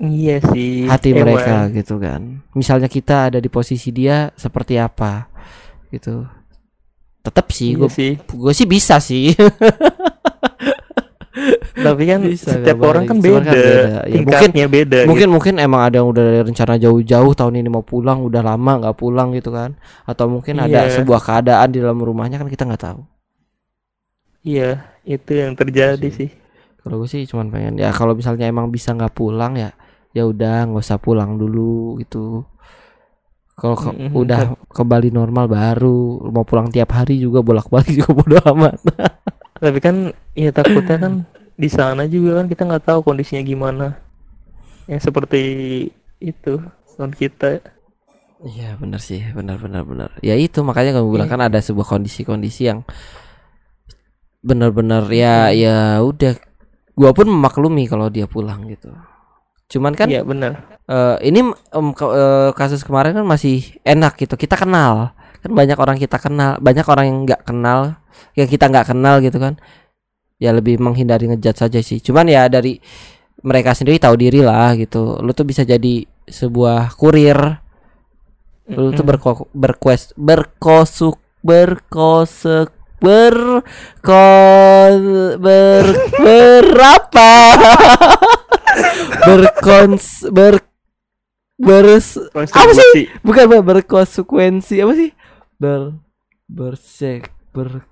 iya 0.00 0.40
sih 0.42 0.88
hati 0.88 1.12
emang. 1.12 1.28
mereka 1.28 1.68
gitu 1.70 2.00
kan 2.00 2.40
misalnya 2.52 2.88
kita 2.88 3.28
ada 3.28 3.38
di 3.38 3.46
posisi 3.46 3.92
dia 3.92 4.32
seperti 4.32 4.80
apa 4.80 5.28
gitu 5.92 6.24
tetap 7.20 7.52
sih 7.52 7.76
Iya 7.76 7.78
gue 7.78 7.90
sih 7.92 8.12
gue 8.16 8.52
sih 8.56 8.64
bisa 8.64 8.96
sih 8.96 9.36
tapi 11.80 12.02
kan 12.04 12.20
Bisa, 12.20 12.58
setiap 12.58 12.82
orang 12.84 13.06
kan 13.06 13.16
Cuman 13.16 13.40
beda, 13.40 13.48
kan 13.48 13.54
beda. 13.54 14.00
Ya, 14.04 14.16
tingkatnya 14.18 14.66
beda 14.68 14.98
mungkin 15.06 15.28
mungkin 15.30 15.54
emang 15.56 15.80
ada 15.86 16.02
yang 16.02 16.08
udah 16.10 16.20
ada 16.26 16.40
rencana 16.44 16.74
jauh-jauh 16.76 17.32
tahun 17.32 17.60
ini 17.60 17.68
mau 17.70 17.80
pulang 17.80 18.20
udah 18.20 18.42
lama 18.42 18.72
nggak 18.82 18.96
pulang 18.98 19.32
gitu 19.32 19.48
kan 19.48 19.78
atau 20.04 20.26
mungkin 20.28 20.58
ada 20.58 20.84
Iya. 20.84 21.00
sebuah 21.00 21.20
keadaan 21.22 21.68
di 21.70 21.78
dalam 21.78 21.96
rumahnya 21.96 22.36
kan 22.36 22.48
kita 22.48 22.66
nggak 22.66 22.82
tahu 22.82 23.00
gitu. 23.00 23.08
iya 24.42 24.70
itu 25.04 25.30
yang 25.32 25.54
terjadi 25.54 26.02
Iya 26.02 26.12
sih. 26.12 26.28
sih 26.28 26.30
kalau 26.80 26.96
gue 26.98 27.08
sih 27.08 27.22
cuman 27.24 27.46
pengen 27.48 27.74
ya 27.78 27.92
kalau 27.92 28.12
misalnya 28.12 28.44
emang 28.44 28.68
bisa 28.68 28.92
nggak 28.92 29.12
pulang 29.12 29.54
ya 29.54 29.70
ya 30.10 30.26
udah 30.26 30.66
nggak 30.66 30.82
usah 30.82 30.98
pulang 30.98 31.38
dulu 31.38 31.98
gitu. 32.02 32.42
Kalau 33.54 33.76
ke- 33.76 33.92
Mm-mm. 33.92 34.16
udah 34.16 34.56
kembali 34.72 35.12
normal 35.12 35.44
baru 35.44 36.32
mau 36.32 36.48
pulang 36.48 36.72
tiap 36.72 36.96
hari 36.96 37.20
juga 37.20 37.44
bolak-balik 37.44 37.92
juga 37.92 38.10
bodo 38.16 38.36
amat. 38.56 38.80
Tapi 39.62 39.78
kan 39.78 40.10
ya 40.32 40.48
takutnya 40.48 40.96
kan 40.96 41.12
di 41.60 41.68
sana 41.68 42.08
juga 42.08 42.40
kan 42.40 42.48
kita 42.48 42.64
nggak 42.64 42.84
tahu 42.88 43.04
kondisinya 43.04 43.44
gimana. 43.44 43.86
Yang 44.88 45.12
seperti 45.12 45.42
itu 46.18 46.56
non 46.96 47.12
kita. 47.12 47.60
Iya 48.40 48.80
benar 48.80 49.04
sih. 49.04 49.20
Benar 49.36 49.60
benar 49.60 49.84
benar. 49.84 50.08
Ya 50.24 50.32
itu 50.40 50.64
makanya 50.64 50.96
kamu 50.96 51.12
bilang 51.12 51.28
Iya. 51.28 51.34
kan 51.36 51.42
ada 51.52 51.60
sebuah 51.60 51.84
kondisi-kondisi 51.84 52.72
yang 52.72 52.80
benar-benar 54.40 55.04
ya 55.12 55.52
ya 55.52 56.00
udah. 56.00 56.40
Gua 56.96 57.12
pun 57.12 57.28
memaklumi 57.28 57.84
kalau 57.88 58.08
dia 58.08 58.24
pulang 58.24 58.64
gitu 58.68 58.88
cuman 59.70 59.94
kan 59.94 60.10
iya 60.10 60.26
benar. 60.26 60.66
eh, 60.84 61.16
ini 61.24 61.46
em, 61.46 61.86
ke- 61.94 62.10
eh, 62.10 62.50
kasus 62.52 62.82
kemarin 62.82 63.14
kan 63.14 63.22
masih 63.22 63.78
enak 63.86 64.18
gitu. 64.18 64.34
Kita 64.34 64.58
kenal. 64.58 65.14
Kan 65.40 65.54
banyak 65.54 65.78
orang 65.78 65.94
kita 65.96 66.18
kenal. 66.18 66.58
Banyak 66.58 66.84
orang 66.84 67.06
yang 67.06 67.18
nggak 67.24 67.46
kenal 67.46 67.94
yang 68.34 68.50
kita 68.50 68.66
nggak 68.66 68.90
kenal 68.90 69.22
gitu 69.22 69.38
kan. 69.38 69.54
Ya 70.36 70.50
lebih 70.50 70.76
menghindari 70.76 71.30
ngejat 71.30 71.56
saja 71.56 71.78
sih. 71.78 72.02
Cuman 72.02 72.26
ya 72.26 72.50
dari 72.50 72.82
mereka 73.40 73.72
sendiri 73.72 73.96
tahu 73.96 74.18
diri 74.18 74.42
lah 74.42 74.74
gitu. 74.74 75.22
Lu 75.22 75.30
tuh 75.30 75.46
bisa 75.46 75.62
jadi 75.62 76.02
sebuah 76.26 76.98
kurir. 76.98 77.38
Lu 78.70 78.90
tuh 78.90 79.02
Mm-mm. 79.02 79.06
berko 79.06 79.30
berquest 79.50 80.14
berkosuk 80.14 81.18
berkosek 81.42 82.68
berko 83.00 84.28
ber 85.40 85.86
berapa 86.20 87.30
berkons 89.20 90.24
ber 90.28 90.60
bers 91.60 92.16
apa 92.32 92.72
sih 92.72 93.04
bukan 93.20 93.44
ber- 93.46 93.66
berkonsekuensi. 93.66 94.80
Apa 94.80 94.92
sih? 94.96 95.10
Ber 95.56 95.96
bersek 96.46 97.28
ber 97.52 97.84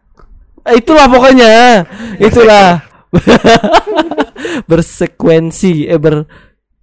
Eh, 0.65 0.81
itulah 0.81 1.09
pokoknya. 1.09 1.85
Itulah. 2.19 2.85
Bersekuensi. 4.69 5.87
Eh 5.87 5.97
ber 5.97 6.29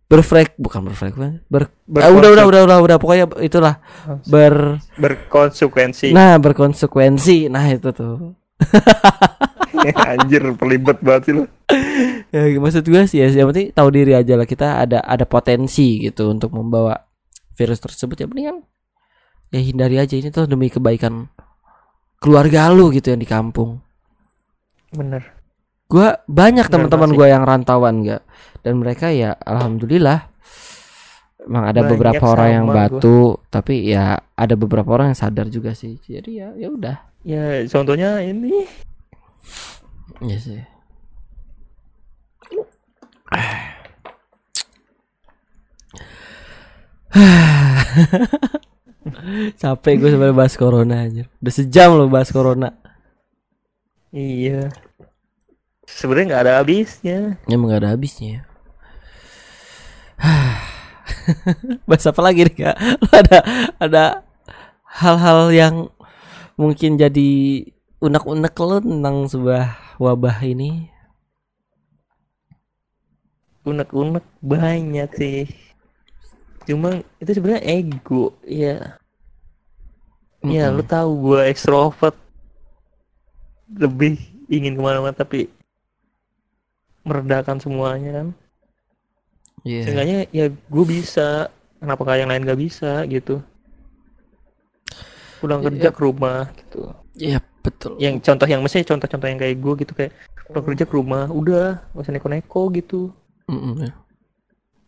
berfrek 0.06 0.54
bukan 0.58 0.86
berfrekuensi 0.86 1.42
ber 1.50 1.70
Ah, 1.98 2.10
udah 2.10 2.30
udah 2.34 2.46
udah 2.46 2.62
udah 2.66 2.78
udah. 2.82 2.98
Pokoknya 2.98 3.26
itulah. 3.42 3.78
Ber 4.26 4.82
berkonsekuensi. 4.98 6.14
Nah 6.14 6.38
berkonsekuensi. 6.38 7.50
Nah 7.50 7.66
itu 7.70 7.90
tuh 7.92 8.34
anjir 10.12 10.44
pelibet 10.58 10.98
banget 11.04 11.22
sih 11.28 11.34
lu. 11.36 11.44
Ya 12.34 12.42
maksud 12.60 12.86
gue 12.86 13.04
sih 13.08 13.24
ya 13.24 13.32
yang 13.32 13.50
penting 13.52 13.72
tahu 13.72 13.90
diri 13.94 14.14
aja 14.18 14.34
lah 14.36 14.48
kita 14.48 14.84
ada 14.86 15.00
ada 15.04 15.24
potensi 15.24 16.04
gitu 16.04 16.30
untuk 16.32 16.52
membawa 16.52 16.96
virus 17.56 17.80
tersebut. 17.80 18.24
Ya 18.24 18.28
mendingan 18.28 18.66
ya 19.54 19.62
hindari 19.62 19.96
aja 20.02 20.16
ini 20.20 20.30
tuh 20.34 20.50
demi 20.50 20.68
kebaikan 20.68 21.32
keluarga 22.20 22.68
lu 22.74 22.92
gitu 22.92 23.14
yang 23.14 23.22
di 23.22 23.30
kampung. 23.30 23.80
Bener. 24.92 25.24
Gua 25.86 26.18
banyak 26.26 26.66
teman-teman 26.66 27.14
gua 27.14 27.28
yang 27.30 27.46
rantauan 27.46 28.02
gak 28.02 28.26
dan 28.66 28.82
mereka 28.82 29.14
ya 29.14 29.38
alhamdulillah 29.38 30.34
emang 31.46 31.70
ada 31.70 31.86
Banyak 31.86 31.92
beberapa 31.94 32.26
orang 32.26 32.50
yang 32.50 32.66
sama 32.66 32.74
gua. 32.74 32.80
batu 32.90 33.20
tapi 33.54 33.76
ya 33.86 34.18
ada 34.18 34.54
beberapa 34.58 34.90
orang 34.98 35.14
yang 35.14 35.20
sadar 35.20 35.48
juga 35.48 35.78
sih. 35.78 36.02
Jadi 36.02 36.42
ya 36.42 36.50
ya 36.58 36.68
udah. 36.74 36.98
Ya 37.26 37.62
contohnya 37.70 38.22
ini 38.26 38.66
Iya 40.24 40.38
sih. 40.40 40.64
Capek 49.62 49.94
gue 50.02 50.10
sebenarnya 50.12 50.36
bahas 50.36 50.58
corona 50.60 51.08
anjir. 51.08 51.32
Udah 51.40 51.54
sejam 51.54 51.96
loh 51.96 52.12
bahas 52.12 52.32
corona. 52.32 52.74
iya. 54.12 54.70
Sebenarnya 55.86 56.26
nggak 56.34 56.44
ada 56.44 56.58
habisnya. 56.60 57.38
Emang 57.46 57.70
gak 57.70 57.86
ada 57.86 57.94
habisnya. 57.94 58.42
bahas 61.90 62.06
apa 62.08 62.22
lagi 62.24 62.48
nih 62.50 62.56
kak? 62.56 62.78
Lu 63.04 63.10
ada 63.14 63.40
ada 63.78 64.24
hal-hal 64.84 65.52
yang 65.52 65.92
mungkin 66.56 66.96
jadi 66.96 67.64
unek-unek 68.04 68.56
lo 68.60 68.78
tentang 68.84 69.16
sebuah 69.30 69.98
wabah 70.02 70.38
ini? 70.44 70.92
Unek-unek 73.66 74.26
banyak 74.44 75.10
sih. 75.16 75.50
Cuma 76.68 77.02
itu 77.22 77.32
sebenarnya 77.34 77.64
ego, 77.66 78.36
ya. 78.46 79.00
Ya, 80.46 80.70
lu 80.70 80.86
tahu 80.86 81.34
gua 81.34 81.50
ekstrovert. 81.50 82.14
Lebih 83.66 84.22
ingin 84.46 84.78
ke 84.78 84.82
mana-mana 84.82 85.16
tapi 85.16 85.50
meredakan 87.02 87.58
semuanya 87.58 88.22
kan. 88.22 88.28
Iya. 89.66 89.82
Seenggaknya 89.90 90.20
ya 90.30 90.46
gue 90.54 90.86
bisa. 90.86 91.50
Kenapa 91.82 92.02
kayak 92.06 92.20
yang 92.22 92.30
lain 92.30 92.46
gak 92.46 92.62
bisa 92.62 93.02
gitu. 93.10 93.42
Pulang 95.42 95.66
Iya. 95.66 95.68
kerja 95.70 95.90
ke 95.90 96.02
rumah 96.02 96.50
gitu. 96.54 96.94
Iya 97.18 97.42
betul. 97.66 97.92
Yang 97.98 98.22
contoh 98.22 98.46
yang 98.46 98.62
mesti 98.62 98.86
contoh-contoh 98.86 99.28
yang 99.28 99.40
kayak 99.42 99.58
gue 99.58 99.74
gitu 99.82 99.94
kayak 99.98 100.14
pulang 100.46 100.66
kerja 100.70 100.84
ke 100.86 100.94
rumah 100.94 101.26
udah 101.34 101.82
gak 101.82 102.04
usah 102.06 102.14
neko-neko 102.14 102.62
gitu. 102.78 103.02
Mm-mm, 103.50 103.90
ya. 103.90 103.94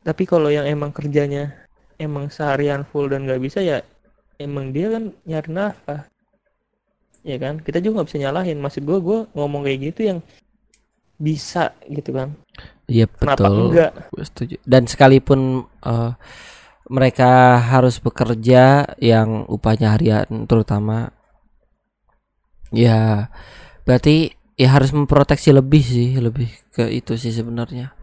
Tapi 0.06 0.24
kalau 0.30 0.54
yang 0.54 0.70
emang 0.70 0.94
kerjanya 0.94 1.68
emang 1.98 2.30
seharian 2.30 2.86
full 2.86 3.10
dan 3.10 3.26
nggak 3.26 3.42
bisa 3.42 3.60
ya 3.60 3.82
emang 4.38 4.70
dia 4.70 4.94
kan 4.94 5.04
nyari 5.26 5.50
nafkah. 5.50 6.06
Ya 7.26 7.36
kan? 7.42 7.60
Kita 7.60 7.82
juga 7.82 8.02
nggak 8.02 8.08
bisa 8.14 8.22
nyalahin. 8.22 8.62
Maksud 8.62 8.86
gue, 8.86 8.98
gue 9.02 9.20
ngomong 9.34 9.66
kayak 9.66 9.80
gitu 9.92 10.02
yang 10.14 10.20
bisa 11.18 11.74
gitu 11.90 12.14
kan. 12.14 12.38
Iya 12.88 13.10
betul. 13.10 13.74
enggak? 13.74 13.92
Gue 14.14 14.24
setuju. 14.24 14.56
Dan 14.64 14.88
sekalipun 14.88 15.66
eh, 15.84 16.12
mereka 16.88 17.60
harus 17.60 18.00
bekerja 18.00 18.96
yang 19.04 19.44
upahnya 19.52 19.92
harian 19.98 20.48
terutama 20.48 21.12
ya 22.72 23.30
berarti 23.88 24.36
ya 24.58 24.74
harus 24.76 24.92
memproteksi 24.92 25.54
lebih 25.54 25.84
sih, 25.84 26.18
lebih 26.18 26.50
ke 26.74 26.90
itu 26.90 27.14
sih 27.16 27.32
sebenarnya. 27.32 27.94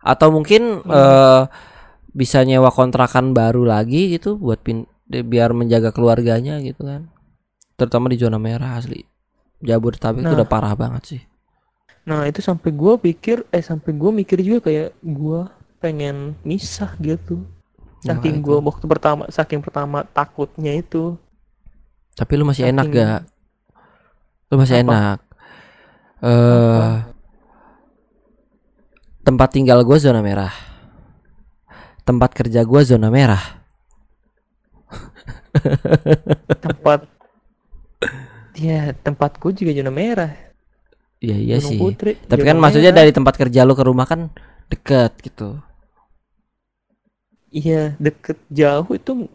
Atau 0.00 0.32
mungkin 0.32 0.80
eh, 0.88 1.42
bisa 2.10 2.42
nyewa 2.42 2.70
kontrakan 2.74 3.32
baru 3.36 3.62
lagi 3.68 4.16
gitu 4.16 4.36
buat 4.40 4.60
pin 4.64 4.88
biar 5.10 5.50
menjaga 5.54 5.90
keluarganya 5.94 6.58
gitu 6.62 6.82
kan. 6.86 7.10
Terutama 7.78 8.10
di 8.12 8.16
zona 8.20 8.38
merah 8.40 8.78
asli. 8.78 9.04
Jabodetabek 9.60 10.24
itu 10.24 10.32
Nah. 10.32 10.38
udah 10.40 10.48
parah 10.48 10.74
banget 10.76 11.02
sih. 11.16 11.22
Nah 12.08 12.24
itu 12.26 12.40
sampai 12.40 12.70
gue 12.72 12.94
pikir, 12.98 13.44
eh 13.52 13.62
sampai 13.62 13.92
gue 13.94 14.10
mikir 14.10 14.38
juga 14.40 14.68
kayak 14.72 14.90
gue 15.04 15.40
pengen 15.80 16.36
misah 16.44 16.92
gitu. 17.00 17.44
Saking 18.00 18.40
Nah, 18.40 18.44
gue 18.44 18.58
waktu 18.64 18.84
pertama, 18.88 19.28
saking 19.28 19.60
pertama 19.60 20.04
takutnya 20.08 20.72
itu. 20.76 21.16
Tapi 22.20 22.32
lu 22.36 22.44
masih 22.44 22.68
enak 22.68 22.84
Saking- 22.84 23.00
gak? 23.00 23.20
Lu 24.52 24.60
masih 24.60 24.76
Apa? 24.76 24.82
enak. 24.84 25.18
Eh 26.20 26.92
tempat 29.20 29.48
tinggal 29.50 29.80
gue 29.80 29.96
zona 29.96 30.20
merah. 30.20 30.52
Tempat 32.04 32.30
kerja 32.34 32.60
gue 32.60 32.80
zona 32.84 33.08
merah. 33.08 33.40
Tempat, 36.60 37.00
ya 38.56 38.92
tempat 38.96 39.36
gue 39.38 39.50
juga 39.54 39.72
zona 39.74 39.92
merah. 39.92 40.32
Iya 41.20 41.36
iya 41.36 41.56
Gunung 41.60 41.70
sih. 41.72 41.78
Putri, 41.78 42.12
Tapi 42.16 42.42
kan 42.42 42.56
maksudnya 42.56 42.92
merah. 42.92 43.00
dari 43.04 43.10
tempat 43.12 43.34
kerja 43.36 43.60
lu 43.64 43.72
ke 43.72 43.84
rumah 43.84 44.04
kan 44.04 44.32
deket 44.68 45.12
gitu. 45.20 45.60
Iya 47.50 47.98
deket 47.98 48.38
jauh 48.48 48.88
itu 48.94 49.26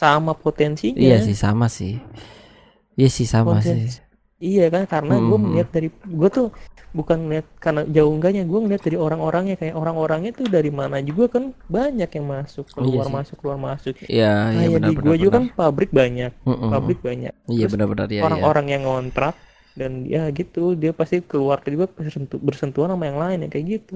sama 0.00 0.32
potensinya. 0.44 0.98
Iya 1.06 1.16
sih 1.26 1.36
sama 1.44 1.66
sih. 1.76 1.94
Iya 2.98 3.08
sih 3.16 3.26
sama 3.34 3.56
Potensi. 3.56 3.88
sih. 3.96 4.02
Iya 4.40 4.64
kan 4.74 4.84
karena 4.92 5.14
gue 5.20 5.36
Hmm. 5.36 5.44
melihat 5.52 5.68
dari 5.76 5.88
gue 5.92 6.28
tuh 6.32 6.46
bukan 6.98 7.18
melihat 7.28 7.46
karena 7.64 7.82
jauh 7.96 8.12
enggaknya 8.16 8.42
gue 8.50 8.58
ngeliat 8.64 8.82
dari 8.86 8.96
orang-orangnya 9.06 9.54
kayak 9.60 9.74
orang-orangnya 9.76 10.30
tuh 10.38 10.46
dari 10.56 10.70
mana 10.80 10.96
juga 11.08 11.24
kan 11.38 11.44
banyak 11.68 12.10
yang 12.16 12.26
masuk 12.26 12.64
keluar 12.74 13.04
sih. 13.06 13.14
masuk 13.16 13.36
keluar 13.40 13.58
masuk 13.60 13.94
Iya 14.08 14.32
iya 14.56 14.66
kayak 14.66 14.70
benar 14.74 14.90
di 14.90 14.94
gue 14.96 15.16
juga 15.22 15.32
kan 15.38 15.44
pabrik 15.58 15.90
banyak 15.92 16.32
Mm-mm. 16.48 16.70
pabrik 16.72 17.00
banyak 17.04 17.34
Iya 17.52 17.66
benar-benar 17.68 18.08
ya. 18.10 18.20
orang-orang 18.26 18.66
yang 18.74 18.82
ngontrak 18.88 19.34
dan 19.78 19.92
ya 20.08 20.26
gitu 20.34 20.74
dia 20.74 20.90
pasti 20.96 21.20
keluar 21.22 21.62
juga 21.64 21.86
bersentuh, 21.86 22.40
bersentuhan 22.42 22.90
sama 22.90 23.04
yang 23.06 23.18
lain 23.22 23.38
ya 23.46 23.48
kayak 23.52 23.66
gitu 23.78 23.94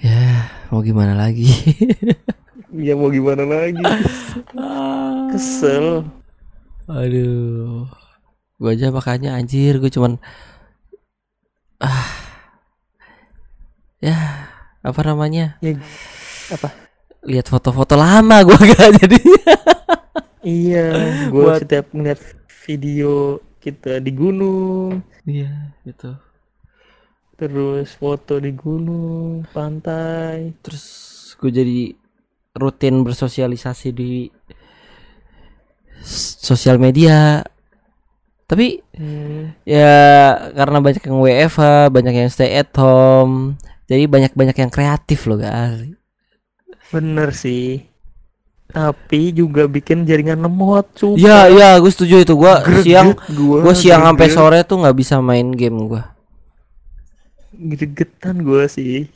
Ya 0.00 0.48
mau 0.72 0.80
gimana 0.80 1.12
lagi? 1.12 1.44
ya 2.72 2.94
mau 2.94 3.10
gimana 3.10 3.42
lagi? 3.42 3.82
Kesel. 5.30 6.06
Aduh. 6.86 7.86
Gua 8.60 8.76
aja 8.76 8.92
makanya 8.92 9.34
anjir 9.34 9.80
gue 9.80 9.88
cuman 9.88 10.20
ah. 11.80 12.08
Ya 14.00 14.16
apa 14.80 15.00
namanya? 15.04 15.56
Ya 15.60 15.76
apa? 16.52 16.68
Lihat 17.24 17.48
foto-foto 17.48 17.96
lama 17.96 18.44
gua 18.44 18.56
gak 18.74 19.00
jadi. 19.00 19.20
Iya 20.40 20.86
gue 21.28 21.36
Buat- 21.36 21.60
setiap 21.64 21.92
ngeliat 21.92 22.20
video 22.64 23.40
kita 23.60 24.00
di 24.00 24.12
gunung. 24.12 25.04
Iya 25.24 25.76
gitu. 25.84 26.16
Terus 27.36 27.96
foto 27.96 28.36
di 28.36 28.52
gunung 28.52 29.44
pantai. 29.52 30.52
Terus 30.60 30.84
gue 31.40 31.48
jadi 31.48 31.78
rutin 32.56 33.06
bersosialisasi 33.06 33.88
di 33.94 34.26
sosial 36.40 36.80
media. 36.80 37.44
Tapi 38.50 38.82
hmm, 38.98 39.62
ya 39.62 39.94
karena 40.54 40.78
banyak 40.82 41.06
yang 41.06 41.18
WFH 41.22 41.60
banyak 41.94 42.14
yang 42.18 42.30
stay 42.34 42.58
at 42.58 42.74
home 42.74 43.54
jadi 43.86 44.10
banyak-banyak 44.10 44.58
yang 44.58 44.70
kreatif 44.74 45.30
loh 45.30 45.38
guys 45.38 46.00
bener 46.90 47.30
sih. 47.32 47.86
Tapi 48.70 49.34
juga 49.34 49.66
bikin 49.66 50.06
jaringan 50.06 50.46
lemot 50.46 50.86
sumpah 50.94 51.18
Iya 51.18 51.38
iya 51.50 51.68
gue 51.82 51.90
setuju 51.90 52.22
itu. 52.22 52.34
Greget 52.38 52.86
siang 52.86 53.08
gue 53.34 53.74
siang 53.74 54.02
sampai 54.06 54.28
sore 54.30 54.62
tuh 54.62 54.82
nggak 54.86 54.94
bisa 54.98 55.18
main 55.18 55.50
game 55.50 55.90
gua. 55.90 56.14
Gregetan 57.54 58.46
gue 58.46 58.62
sih. 58.70 59.10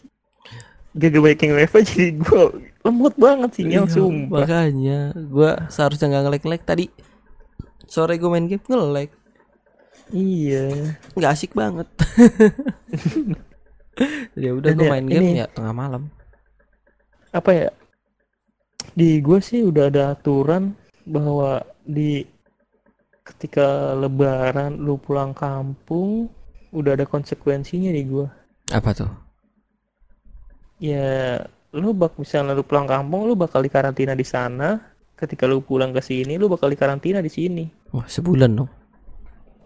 Gak 0.95 1.19
banyak 1.19 1.39
yang 1.43 1.55
WiFi 1.59 1.81
jadi 1.87 2.11
gue 2.19 2.43
lemot 2.85 3.15
banget 3.17 3.51
sinyal 3.57 3.89
Iya, 3.89 3.93
sumpah. 3.93 4.41
makanya 4.45 4.99
gua 5.17 5.51
seharusnya 5.67 6.07
nggak 6.13 6.45
nge-lag 6.45 6.63
tadi. 6.63 6.87
Sore 7.85 8.15
gue 8.15 8.29
main 8.29 8.45
game 8.45 8.61
nge-lag. 8.61 9.11
Iya. 10.11 10.93
Nggak 11.13 11.33
asik 11.33 11.53
banget. 11.53 11.89
Ya 14.35 14.51
udah 14.51 14.75
gue 14.75 14.87
ya, 14.87 14.91
main 14.91 15.07
game 15.07 15.23
ini- 15.23 15.39
ya 15.39 15.47
tengah 15.47 15.71
malam. 15.71 16.11
Apa 17.31 17.51
ya? 17.55 17.69
Di 18.91 19.23
gue 19.23 19.39
sih 19.39 19.63
udah 19.63 19.87
ada 19.87 20.11
aturan 20.11 20.75
bahwa 21.07 21.63
di 21.81 22.27
ketika 23.23 23.95
lebaran 23.95 24.83
lu 24.83 24.99
pulang 24.99 25.31
kampung 25.31 26.27
udah 26.71 26.99
ada 26.99 27.07
konsekuensinya 27.07 27.89
di 27.89 28.03
gue 28.03 28.27
apa 28.69 28.91
tuh? 28.93 29.11
Ya 30.83 31.39
lu 31.75 31.91
bak 31.91 32.15
misalnya 32.17 32.55
lu 32.55 32.63
pulang 32.63 32.87
kampung 32.87 33.27
lu 33.27 33.35
bakal 33.35 33.61
dikarantina 33.61 34.15
di 34.15 34.23
sana. 34.23 34.79
Ketika 35.15 35.47
lu 35.47 35.59
pulang 35.59 35.91
ke 35.91 35.99
sini 35.99 36.35
lu 36.35 36.47
bakal 36.47 36.71
dikarantina 36.71 37.19
di 37.19 37.31
sini. 37.31 37.65
Wah 37.91 38.07
sebulan 38.07 38.51
dong. 38.55 38.71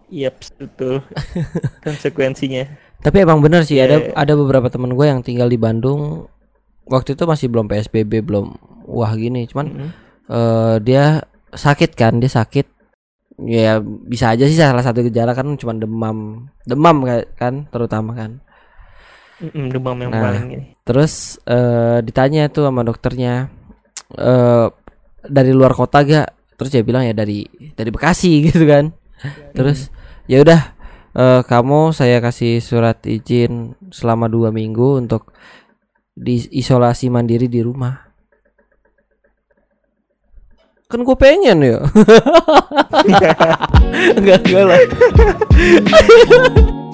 Iya 0.09 0.33
betul. 0.57 1.05
Konsekuensinya. 1.85 2.65
Tapi 2.99 3.17
emang 3.21 3.39
bener 3.39 3.63
sih 3.63 3.79
ada 3.79 4.01
Iya. 4.01 4.13
ada 4.13 4.33
beberapa 4.33 4.67
teman 4.67 4.91
gue 4.91 5.05
yang 5.05 5.21
tinggal 5.21 5.47
di 5.47 5.55
Bandung. 5.55 6.27
Waktu 6.89 7.13
itu 7.13 7.23
masih 7.23 7.47
belum 7.47 7.69
PSBB 7.69 8.25
belum 8.25 8.57
wah 8.85 9.13
gini. 9.13 9.45
Cuman 9.45 9.65
Mm-mm. 9.69 9.89
eh 10.27 10.75
dia 10.81 11.21
sakit 11.49 11.93
kan 11.93 12.17
dia 12.17 12.29
sakit. 12.29 12.65
Ya 13.39 13.79
bisa 13.79 14.35
aja 14.35 14.43
sih 14.43 14.57
salah 14.57 14.83
satu 14.83 14.99
gejala 15.01 15.31
kan 15.31 15.45
cuma 15.55 15.71
demam. 15.71 16.49
Demam 16.65 17.05
ka- 17.05 17.29
kan 17.37 17.69
terutama 17.69 18.11
kan 18.13 18.41
Mm-mm, 19.39 19.69
demam 19.69 19.97
yang 19.97 20.11
Nah. 20.11 20.21
paling 20.21 20.43
ini. 20.49 20.65
terus 20.83 21.37
eh, 21.43 21.99
ditanya 22.01 22.47
tuh 22.47 22.63
sama 22.63 22.81
dokternya 22.81 23.47
eh 24.11 24.65
dari 25.21 25.51
luar 25.51 25.71
kota 25.71 26.01
gak 26.01 26.27
terus 26.55 26.69
dia 26.69 26.81
bilang 26.81 27.01
ya 27.01 27.11
dari 27.11 27.43
dari 27.71 27.87
Bekasi 27.87 28.39
gitu 28.47 28.63
kan 28.63 28.89
terus 29.51 29.87
ya 30.25 30.39
udah 30.39 30.59
eh, 31.13 31.41
kamu 31.43 31.91
saya 31.91 32.19
kasih 32.19 32.59
surat 32.59 32.97
izin 33.01 33.73
selama 33.89 34.25
dua 34.25 34.49
minggu 34.49 34.99
untuk 34.99 35.29
diisolasi 36.13 37.07
mandiri 37.07 37.47
di 37.47 37.59
rumah 37.59 37.95
kan 40.85 40.99
gue 40.99 41.15
pengen 41.15 41.61
ya 41.61 41.77
enggak 43.05 44.41
enggak 44.41 44.63
lah 44.65 44.79